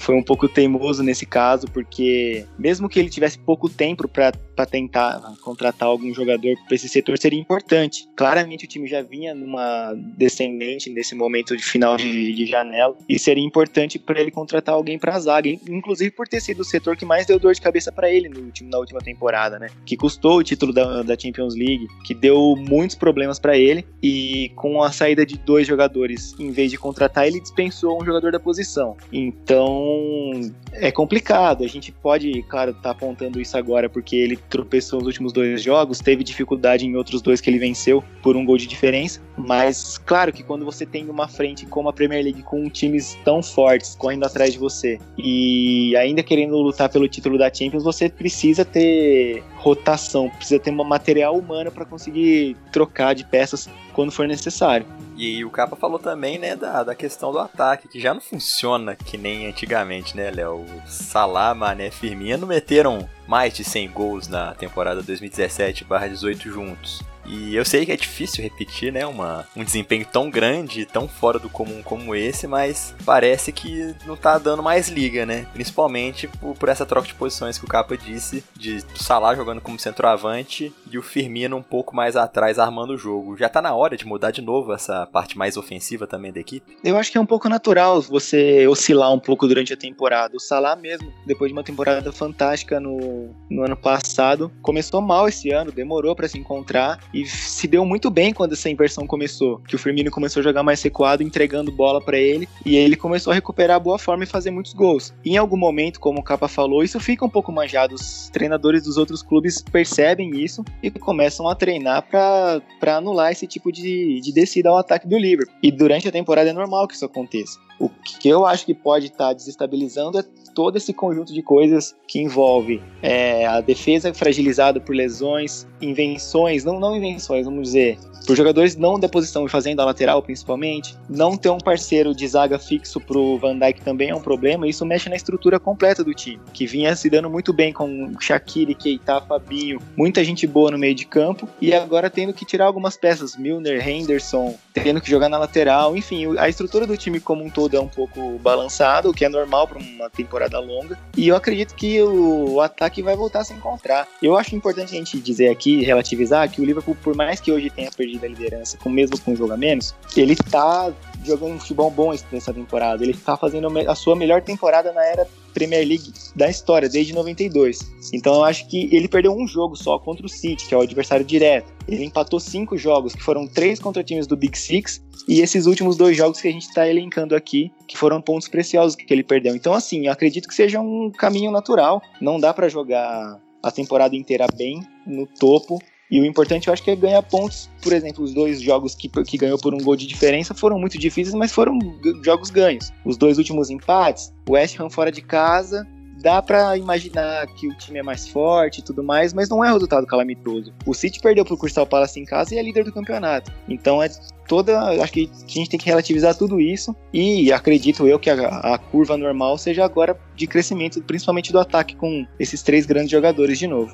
foi 0.00 0.14
um 0.14 0.22
pouco 0.22 0.48
teimoso 0.48 1.02
nesse 1.02 1.26
caso, 1.26 1.66
porque 1.68 2.46
mesmo 2.58 2.88
que 2.88 2.98
ele 2.98 3.08
tivesse 3.08 3.38
pouco 3.38 3.68
tempo 3.68 4.08
para 4.08 4.32
tentar 4.66 5.34
contratar 5.42 5.88
algum 5.88 6.12
jogador 6.14 6.56
para 6.66 6.74
esse 6.74 6.88
setor, 6.88 7.18
seria 7.18 7.38
importante. 7.38 8.08
Claramente 8.16 8.64
o 8.64 8.68
time 8.68 8.86
já 8.86 9.02
vinha 9.02 9.34
numa 9.34 9.94
descendente 10.16 10.90
nesse 10.90 11.14
momento 11.14 11.56
de 11.56 11.62
final 11.62 11.96
de, 11.96 12.32
de 12.32 12.46
janela, 12.46 12.96
e 13.08 13.18
seria 13.18 13.44
importante 13.44 13.98
para 13.98 14.20
ele 14.20 14.30
contratar 14.30 14.74
alguém 14.74 14.98
para 14.98 15.14
a 15.14 15.18
zaga, 15.18 15.48
inclusive 15.48 16.10
por 16.10 16.28
ter 16.28 16.40
sido 16.40 16.60
o 16.60 16.64
setor 16.64 16.96
que 16.96 17.04
mais 17.04 17.26
deu 17.26 17.38
dor 17.38 17.54
de 17.54 17.60
cabeça 17.60 17.90
para 17.90 18.10
ele 18.10 18.28
no 18.28 18.40
último, 18.40 18.70
na 18.70 18.78
última 18.78 19.00
temporada, 19.00 19.58
né? 19.58 19.68
Que 19.84 19.96
custou 19.96 20.38
o 20.38 20.42
título 20.42 20.72
da, 20.72 21.02
da 21.02 21.18
Champions 21.18 21.54
League, 21.54 21.86
que 22.04 22.14
deu 22.14 22.54
muitos 22.56 22.96
problemas 22.96 23.38
para 23.38 23.56
ele, 23.56 23.86
e 24.02 24.50
com 24.56 24.82
a 24.82 24.92
saída 24.92 25.24
de 25.24 25.36
dois 25.38 25.66
jogadores, 25.66 26.34
em 26.38 26.50
vez 26.50 26.70
de 26.70 26.78
contratar, 26.78 27.26
ele 27.26 27.40
dispensou 27.40 28.00
um 28.00 28.04
jogador 28.04 28.32
da 28.32 28.40
posição. 28.40 28.96
Então, 29.12 30.40
é 30.72 30.90
complicado. 30.90 31.64
A 31.64 31.68
gente 31.68 31.92
pode, 31.92 32.42
claro, 32.44 32.70
estar 32.70 32.82
tá 32.82 32.90
apontando 32.90 33.40
isso 33.40 33.56
agora 33.56 33.88
porque 33.88 34.16
ele 34.16 34.36
tropeçou 34.48 34.98
nos 34.98 35.06
últimos 35.06 35.32
dois 35.32 35.62
jogos, 35.62 35.98
teve 35.98 36.22
dificuldade 36.22 36.86
em 36.86 36.96
outros 36.96 37.22
dois 37.22 37.40
que 37.40 37.48
ele 37.48 37.58
venceu 37.58 38.02
por 38.22 38.36
um 38.36 38.44
gol 38.44 38.56
de 38.56 38.66
diferença. 38.66 39.20
Mas 39.36 39.98
claro 39.98 40.32
que 40.32 40.42
quando 40.42 40.64
você 40.64 40.84
tem 40.84 41.08
uma 41.08 41.26
frente 41.26 41.66
como 41.66 41.88
a 41.88 41.92
Premier 41.92 42.22
League 42.22 42.42
com 42.42 42.68
times 42.68 43.16
tão 43.24 43.42
fortes 43.42 43.94
correndo 43.94 44.24
atrás 44.24 44.52
de 44.52 44.58
você 44.58 44.98
e 45.16 45.96
ainda 45.96 46.22
querendo 46.22 46.56
lutar 46.56 46.88
pelo 46.88 47.08
título 47.08 47.38
da 47.38 47.52
Champions, 47.52 47.82
você 47.82 48.08
precisa 48.08 48.64
ter 48.64 49.42
rotação, 49.56 50.28
precisa 50.30 50.60
ter 50.60 50.70
um 50.70 50.84
material 50.84 51.36
humano 51.36 51.70
para 51.70 51.84
conseguir 51.84 52.56
trocar 52.70 53.14
de 53.14 53.24
peças 53.24 53.68
quando 53.94 54.12
for 54.12 54.26
necessário. 54.26 54.86
E 55.16 55.44
o 55.44 55.50
Capa 55.50 55.76
falou 55.76 55.98
também, 55.98 56.38
né, 56.38 56.56
da, 56.56 56.82
da 56.82 56.94
questão 56.94 57.32
do 57.32 57.38
ataque, 57.38 57.86
que 57.86 58.00
já 58.00 58.14
não 58.14 58.20
funciona 58.20 58.96
que 58.96 59.18
nem 59.18 59.46
antigamente, 59.46 60.16
né, 60.16 60.30
Léo? 60.30 60.64
Salah, 60.86 61.54
Mané, 61.54 61.90
Firmino 61.90 62.46
meteram 62.46 63.08
mais 63.28 63.52
de 63.52 63.62
100 63.62 63.90
gols 63.90 64.28
na 64.28 64.54
temporada 64.54 65.02
2017/18 65.02 66.50
juntos. 66.50 67.02
E 67.24 67.54
eu 67.54 67.64
sei 67.64 67.86
que 67.86 67.92
é 67.92 67.96
difícil 67.96 68.42
repetir, 68.42 68.92
né, 68.92 69.06
uma, 69.06 69.46
um 69.56 69.62
desempenho 69.64 70.04
tão 70.04 70.30
grande, 70.30 70.84
tão 70.84 71.06
fora 71.06 71.38
do 71.38 71.48
comum 71.48 71.82
como 71.82 72.14
esse, 72.14 72.46
mas 72.46 72.94
parece 73.04 73.52
que 73.52 73.94
não 74.04 74.16
tá 74.16 74.38
dando 74.38 74.62
mais 74.62 74.88
liga, 74.88 75.24
né? 75.24 75.46
Principalmente 75.52 76.26
por, 76.26 76.54
por 76.54 76.68
essa 76.68 76.84
troca 76.84 77.06
de 77.06 77.14
posições 77.14 77.58
que 77.58 77.64
o 77.64 77.68
Capa 77.68 77.96
disse, 77.96 78.44
de 78.56 78.82
Salah 78.96 79.34
jogando 79.34 79.60
como 79.60 79.78
centroavante 79.78 80.72
e 80.92 80.98
o 80.98 81.02
Firmino 81.02 81.56
um 81.56 81.62
pouco 81.62 81.94
mais 81.96 82.16
atrás 82.16 82.58
armando 82.58 82.94
o 82.94 82.98
jogo. 82.98 83.36
Já 83.36 83.48
tá 83.48 83.62
na 83.62 83.74
hora 83.74 83.96
de 83.96 84.06
mudar 84.06 84.30
de 84.30 84.42
novo 84.42 84.72
essa 84.72 85.06
parte 85.06 85.38
mais 85.38 85.56
ofensiva 85.56 86.06
também 86.06 86.32
da 86.32 86.40
equipe? 86.40 86.76
Eu 86.84 86.96
acho 86.96 87.10
que 87.10 87.18
é 87.18 87.20
um 87.20 87.26
pouco 87.26 87.48
natural 87.48 88.00
você 88.02 88.66
oscilar 88.66 89.12
um 89.12 89.18
pouco 89.18 89.46
durante 89.46 89.72
a 89.72 89.76
temporada. 89.76 90.36
O 90.36 90.40
Salah 90.40 90.76
mesmo, 90.76 91.12
depois 91.26 91.48
de 91.48 91.52
uma 91.52 91.64
temporada 91.64 92.12
fantástica 92.12 92.78
no, 92.78 93.30
no 93.50 93.64
ano 93.64 93.76
passado, 93.76 94.52
começou 94.60 95.00
mal 95.00 95.28
esse 95.28 95.50
ano, 95.50 95.72
demorou 95.72 96.14
para 96.14 96.28
se 96.28 96.38
encontrar 96.38 96.98
e 97.12 97.26
se 97.26 97.66
deu 97.66 97.84
muito 97.84 98.10
bem 98.10 98.32
quando 98.32 98.52
essa 98.52 98.68
inversão 98.68 99.06
começou, 99.06 99.58
que 99.60 99.76
o 99.76 99.78
Firmino 99.78 100.10
começou 100.10 100.40
a 100.40 100.44
jogar 100.44 100.62
mais 100.62 100.82
recuado, 100.82 101.22
entregando 101.22 101.72
bola 101.72 102.00
para 102.00 102.18
ele, 102.18 102.48
e 102.64 102.76
ele 102.76 102.96
começou 102.96 103.30
a 103.30 103.34
recuperar 103.34 103.76
a 103.76 103.80
boa 103.80 103.98
forma 103.98 104.24
e 104.24 104.26
fazer 104.26 104.50
muitos 104.50 104.72
gols. 104.72 105.14
Em 105.24 105.36
algum 105.36 105.56
momento, 105.56 106.00
como 106.00 106.20
o 106.20 106.22
Capa 106.22 106.48
falou, 106.48 106.82
isso 106.82 107.00
fica 107.00 107.24
um 107.24 107.30
pouco 107.30 107.52
manjado. 107.52 107.94
Os 107.94 108.28
treinadores 108.30 108.82
dos 108.84 108.96
outros 108.96 109.22
clubes 109.22 109.62
percebem 109.62 110.30
isso 110.42 110.64
e 110.82 110.90
começam 110.90 111.48
a 111.48 111.54
treinar 111.54 112.06
para 112.08 112.96
anular 112.96 113.30
esse 113.32 113.46
tipo 113.46 113.70
de, 113.70 114.20
de 114.20 114.32
descida 114.32 114.68
ao 114.68 114.78
ataque 114.78 115.06
do 115.06 115.16
Liverpool. 115.16 115.54
E 115.62 115.70
durante 115.70 116.08
a 116.08 116.12
temporada 116.12 116.50
é 116.50 116.52
normal 116.52 116.88
que 116.88 116.94
isso 116.94 117.04
aconteça. 117.04 117.58
O 117.78 117.88
que 117.88 118.28
eu 118.28 118.46
acho 118.46 118.66
que 118.66 118.74
pode 118.74 119.06
estar 119.06 119.28
tá 119.28 119.32
desestabilizando 119.32 120.18
é 120.18 120.24
todo 120.54 120.76
esse 120.76 120.92
conjunto 120.92 121.32
de 121.32 121.42
coisas 121.42 121.94
que 122.06 122.20
envolve 122.20 122.82
é, 123.02 123.46
a 123.46 123.60
defesa 123.60 124.12
fragilizada 124.12 124.80
por 124.80 124.94
lesões, 124.94 125.66
invenções, 125.82 126.64
não, 126.64 126.78
não 126.78 126.96
invenções, 126.96 127.44
vamos 127.44 127.68
dizer, 127.68 127.98
por 128.26 128.36
jogadores 128.36 128.76
não 128.76 128.98
da 128.98 129.08
posição 129.08 129.44
e 129.44 129.48
fazendo 129.48 129.80
a 129.80 129.84
lateral 129.84 130.22
principalmente, 130.22 130.96
não 131.08 131.36
ter 131.36 131.50
um 131.50 131.58
parceiro 131.58 132.14
de 132.14 132.26
zaga 132.26 132.58
fixo 132.58 133.00
pro 133.00 133.38
Van 133.38 133.58
Dijk 133.58 133.82
também 133.82 134.10
é 134.10 134.14
um 134.14 134.20
problema, 134.20 134.66
isso 134.66 134.86
mexe 134.86 135.08
na 135.08 135.16
estrutura 135.16 135.58
completa 135.58 136.04
do 136.04 136.14
time, 136.14 136.40
que 136.52 136.66
vinha 136.66 136.94
se 136.94 137.10
dando 137.10 137.28
muito 137.28 137.52
bem 137.52 137.72
com 137.72 138.12
Shaqiri, 138.20 138.74
Keita, 138.74 139.20
Fabinho, 139.22 139.80
muita 139.96 140.24
gente 140.24 140.46
boa 140.46 140.70
no 140.70 140.78
meio 140.78 140.94
de 140.94 141.04
campo, 141.04 141.48
e 141.60 141.74
agora 141.74 142.08
tendo 142.08 142.32
que 142.32 142.44
tirar 142.44 142.66
algumas 142.66 142.96
peças, 142.96 143.36
Milner, 143.36 143.86
Henderson, 143.86 144.54
tendo 144.72 145.00
que 145.00 145.10
jogar 145.10 145.28
na 145.28 145.38
lateral, 145.38 145.96
enfim, 145.96 146.36
a 146.38 146.48
estrutura 146.48 146.86
do 146.86 146.96
time 146.96 147.20
como 147.20 147.44
um 147.44 147.50
todo 147.50 147.76
é 147.76 147.80
um 147.80 147.88
pouco 147.88 148.38
balançada, 148.38 149.08
o 149.08 149.14
que 149.14 149.24
é 149.24 149.28
normal 149.28 149.66
para 149.66 149.78
uma 149.78 150.08
temporada 150.08 150.58
longa, 150.58 150.98
e 151.16 151.28
eu 151.28 151.36
acredito 151.36 151.74
que 151.74 152.00
o, 152.02 152.54
o 152.54 152.60
ataque 152.60 153.02
vai 153.02 153.16
voltar 153.16 153.40
a 153.40 153.44
se 153.44 153.52
encontrar. 153.52 154.06
Eu 154.22 154.36
acho 154.36 154.54
importante 154.54 154.94
a 154.94 154.98
gente 154.98 155.18
dizer 155.18 155.48
aqui, 155.48 155.71
relativizar, 155.80 156.50
que 156.50 156.60
o 156.60 156.64
Liverpool, 156.64 156.96
por 157.02 157.14
mais 157.14 157.40
que 157.40 157.50
hoje 157.50 157.70
tenha 157.70 157.90
perdido 157.90 158.20
da 158.22 158.28
liderança, 158.28 158.76
com 158.78 158.90
mesmo 158.90 159.18
com 159.20 159.32
um 159.32 159.36
jogo 159.36 159.52
a 159.52 159.56
menos, 159.56 159.94
ele 160.16 160.36
tá 160.36 160.92
jogando 161.24 161.54
um 161.54 161.60
futebol 161.60 161.90
bom 161.90 162.12
nessa 162.30 162.52
temporada. 162.52 163.02
Ele 163.02 163.14
tá 163.14 163.36
fazendo 163.36 163.68
a 163.88 163.94
sua 163.94 164.16
melhor 164.16 164.42
temporada 164.42 164.92
na 164.92 165.04
era 165.04 165.26
Premier 165.52 165.86
League 165.86 166.12
da 166.34 166.48
história, 166.48 166.88
desde 166.88 167.12
92. 167.12 167.78
Então 168.12 168.34
eu 168.34 168.44
acho 168.44 168.66
que 168.68 168.88
ele 168.94 169.08
perdeu 169.08 169.32
um 169.32 169.46
jogo 169.46 169.76
só 169.76 169.98
contra 169.98 170.26
o 170.26 170.28
City, 170.28 170.66
que 170.66 170.74
é 170.74 170.76
o 170.76 170.80
adversário 170.80 171.24
direto. 171.24 171.72
Ele 171.86 172.04
empatou 172.04 172.40
cinco 172.40 172.76
jogos, 172.76 173.14
que 173.14 173.22
foram 173.22 173.46
três 173.46 173.78
contra 173.78 174.02
times 174.02 174.26
do 174.26 174.36
Big 174.36 174.58
Six, 174.58 175.02
e 175.28 175.40
esses 175.40 175.66
últimos 175.66 175.96
dois 175.96 176.16
jogos 176.16 176.40
que 176.40 176.48
a 176.48 176.52
gente 176.52 176.66
está 176.66 176.88
elencando 176.88 177.36
aqui, 177.36 177.72
que 177.86 177.96
foram 177.96 178.20
pontos 178.20 178.48
preciosos 178.48 178.96
que 178.96 179.12
ele 179.12 179.22
perdeu. 179.22 179.54
Então, 179.54 179.72
assim, 179.72 180.06
eu 180.06 180.12
acredito 180.12 180.48
que 180.48 180.54
seja 180.54 180.80
um 180.80 181.10
caminho 181.10 181.50
natural. 181.52 182.02
Não 182.20 182.40
dá 182.40 182.52
para 182.52 182.68
jogar 182.68 183.38
a 183.62 183.70
temporada 183.70 184.16
inteira 184.16 184.46
bem 184.56 184.82
no 185.06 185.26
topo 185.26 185.78
e 186.12 186.20
o 186.20 186.26
importante 186.26 186.68
eu 186.68 186.74
acho 186.74 186.82
que 186.82 186.90
é 186.90 186.96
ganhar 186.96 187.22
pontos. 187.22 187.70
Por 187.82 187.90
exemplo, 187.90 188.22
os 188.22 188.34
dois 188.34 188.60
jogos 188.60 188.94
que, 188.94 189.08
que 189.08 189.38
ganhou 189.38 189.58
por 189.58 189.72
um 189.72 189.78
gol 189.78 189.96
de 189.96 190.06
diferença 190.06 190.52
foram 190.52 190.78
muito 190.78 190.98
difíceis, 190.98 191.34
mas 191.34 191.50
foram 191.52 191.78
jogos 192.22 192.50
ganhos. 192.50 192.92
Os 193.02 193.16
dois 193.16 193.38
últimos 193.38 193.70
empates, 193.70 194.30
o 194.46 194.52
West 194.52 194.78
Ham 194.78 194.90
fora 194.90 195.10
de 195.10 195.22
casa, 195.22 195.88
dá 196.22 196.40
para 196.40 196.76
imaginar 196.78 197.46
que 197.48 197.66
o 197.66 197.74
time 197.74 197.98
é 197.98 198.02
mais 198.02 198.28
forte 198.28 198.78
e 198.78 198.82
tudo 198.82 199.02
mais, 199.02 199.32
mas 199.32 199.48
não 199.48 199.64
é 199.64 199.70
resultado 199.70 200.06
calamitoso. 200.06 200.72
O 200.86 200.94
City 200.94 201.20
perdeu 201.20 201.44
pro 201.44 201.58
Crystal 201.58 201.86
Palace 201.86 202.20
em 202.20 202.24
casa 202.24 202.54
e 202.54 202.58
é 202.58 202.62
líder 202.62 202.84
do 202.84 202.92
campeonato. 202.92 203.52
Então 203.68 204.00
é 204.00 204.08
toda, 204.46 205.02
acho 205.02 205.12
que 205.12 205.30
a 205.32 205.48
gente 205.48 205.70
tem 205.70 205.80
que 205.80 205.86
relativizar 205.86 206.36
tudo 206.36 206.60
isso 206.60 206.94
e 207.12 207.52
acredito 207.52 208.06
eu 208.06 208.18
que 208.18 208.30
a, 208.30 208.48
a 208.48 208.78
curva 208.78 209.16
normal 209.16 209.58
seja 209.58 209.84
agora 209.84 210.16
de 210.36 210.46
crescimento, 210.46 211.02
principalmente 211.02 211.52
do 211.52 211.58
ataque 211.58 211.96
com 211.96 212.24
esses 212.38 212.62
três 212.62 212.86
grandes 212.86 213.10
jogadores 213.10 213.58
de 213.58 213.66
novo. 213.66 213.92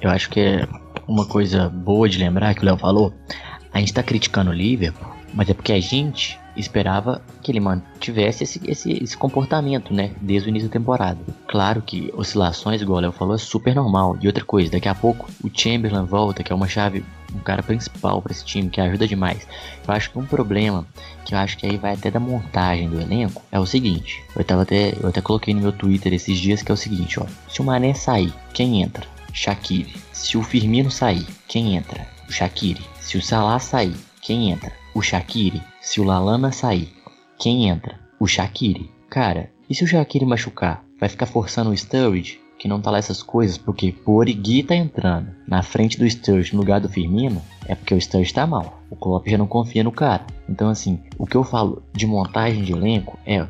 Eu 0.00 0.10
acho 0.10 0.28
que 0.30 0.40
é 0.40 0.68
uma 1.06 1.26
coisa 1.26 1.68
boa 1.68 2.08
de 2.08 2.18
lembrar 2.18 2.54
que 2.54 2.62
o 2.62 2.64
Léo 2.64 2.78
falou. 2.78 3.12
A 3.72 3.78
gente 3.78 3.94
tá 3.94 4.02
criticando 4.02 4.50
o 4.50 4.54
Liverpool, 4.54 5.08
mas 5.32 5.48
é 5.48 5.54
porque 5.54 5.72
a 5.72 5.80
gente 5.80 6.39
esperava 6.56 7.22
que 7.42 7.52
ele 7.52 7.60
mantivesse 7.60 8.44
esse, 8.44 8.60
esse, 8.64 8.92
esse 8.92 9.16
comportamento, 9.16 9.94
né? 9.94 10.12
Desde 10.20 10.48
o 10.48 10.50
início 10.50 10.68
da 10.68 10.72
temporada. 10.72 11.18
Claro 11.48 11.82
que 11.82 12.12
oscilações, 12.16 12.82
igual 12.82 12.98
o 12.98 13.00
Léo 13.02 13.12
falou, 13.12 13.34
é 13.34 13.38
super 13.38 13.74
normal. 13.74 14.16
E 14.20 14.26
outra 14.26 14.44
coisa, 14.44 14.70
daqui 14.70 14.88
a 14.88 14.94
pouco 14.94 15.28
o 15.42 15.50
Chamberlain 15.52 16.04
volta, 16.04 16.42
que 16.42 16.52
é 16.52 16.54
uma 16.54 16.68
chave, 16.68 17.04
um 17.34 17.38
cara 17.40 17.62
principal 17.62 18.20
para 18.20 18.32
esse 18.32 18.44
time, 18.44 18.70
que 18.70 18.80
ajuda 18.80 19.06
demais. 19.06 19.46
Eu 19.86 19.94
acho 19.94 20.10
que 20.10 20.18
um 20.18 20.26
problema, 20.26 20.86
que 21.24 21.34
eu 21.34 21.38
acho 21.38 21.56
que 21.56 21.66
aí 21.66 21.76
vai 21.76 21.94
até 21.94 22.10
da 22.10 22.20
montagem 22.20 22.88
do 22.88 23.00
elenco, 23.00 23.42
é 23.50 23.58
o 23.58 23.66
seguinte. 23.66 24.22
Eu, 24.36 24.44
tava 24.44 24.62
até, 24.62 24.94
eu 25.00 25.08
até 25.08 25.20
coloquei 25.20 25.54
no 25.54 25.60
meu 25.60 25.72
Twitter 25.72 26.12
esses 26.12 26.38
dias 26.38 26.62
que 26.62 26.70
é 26.70 26.74
o 26.74 26.76
seguinte, 26.76 27.20
ó. 27.20 27.26
Se 27.48 27.60
o 27.60 27.64
Mané 27.64 27.94
sair, 27.94 28.32
quem 28.52 28.82
entra? 28.82 29.06
Shaqiri. 29.32 29.94
Se 30.12 30.36
o 30.36 30.42
Firmino 30.42 30.90
sair, 30.90 31.26
quem 31.46 31.76
entra? 31.76 32.06
O 32.28 32.32
Shaqiri. 32.32 32.82
Se 33.00 33.16
o 33.16 33.22
Salah 33.22 33.58
sair, 33.58 33.96
quem 34.20 34.50
entra? 34.50 34.79
O 34.92 35.00
Shaqiri. 35.00 35.62
Se 35.80 36.00
o 36.00 36.04
Lalana 36.04 36.50
sair, 36.50 36.92
quem 37.38 37.68
entra? 37.68 37.98
O 38.18 38.26
Shaqiri. 38.26 38.90
Cara, 39.08 39.50
e 39.68 39.74
se 39.74 39.84
o 39.84 39.86
Shaqiri 39.86 40.26
machucar? 40.26 40.84
Vai 40.98 41.08
ficar 41.08 41.26
forçando 41.26 41.70
o 41.70 41.76
Sturridge? 41.76 42.40
Que 42.58 42.68
não 42.68 42.80
tá 42.80 42.90
lá 42.90 42.98
essas 42.98 43.22
coisas, 43.22 43.56
porque 43.56 43.94
o 44.04 44.16
Origi 44.16 44.62
tá 44.62 44.74
entrando 44.74 45.30
na 45.46 45.62
frente 45.62 45.96
do 45.96 46.08
Sturridge 46.10 46.54
no 46.54 46.60
lugar 46.60 46.80
do 46.80 46.88
Firmino, 46.88 47.40
é 47.66 47.74
porque 47.74 47.94
o 47.94 48.00
Sturridge 48.00 48.34
tá 48.34 48.46
mal. 48.46 48.82
O 48.90 48.96
Klopp 48.96 49.28
já 49.28 49.38
não 49.38 49.46
confia 49.46 49.84
no 49.84 49.92
cara. 49.92 50.26
Então 50.48 50.68
assim, 50.68 50.98
o 51.16 51.24
que 51.24 51.36
eu 51.36 51.44
falo 51.44 51.82
de 51.92 52.06
montagem 52.06 52.62
de 52.62 52.72
elenco 52.72 53.18
é, 53.24 53.46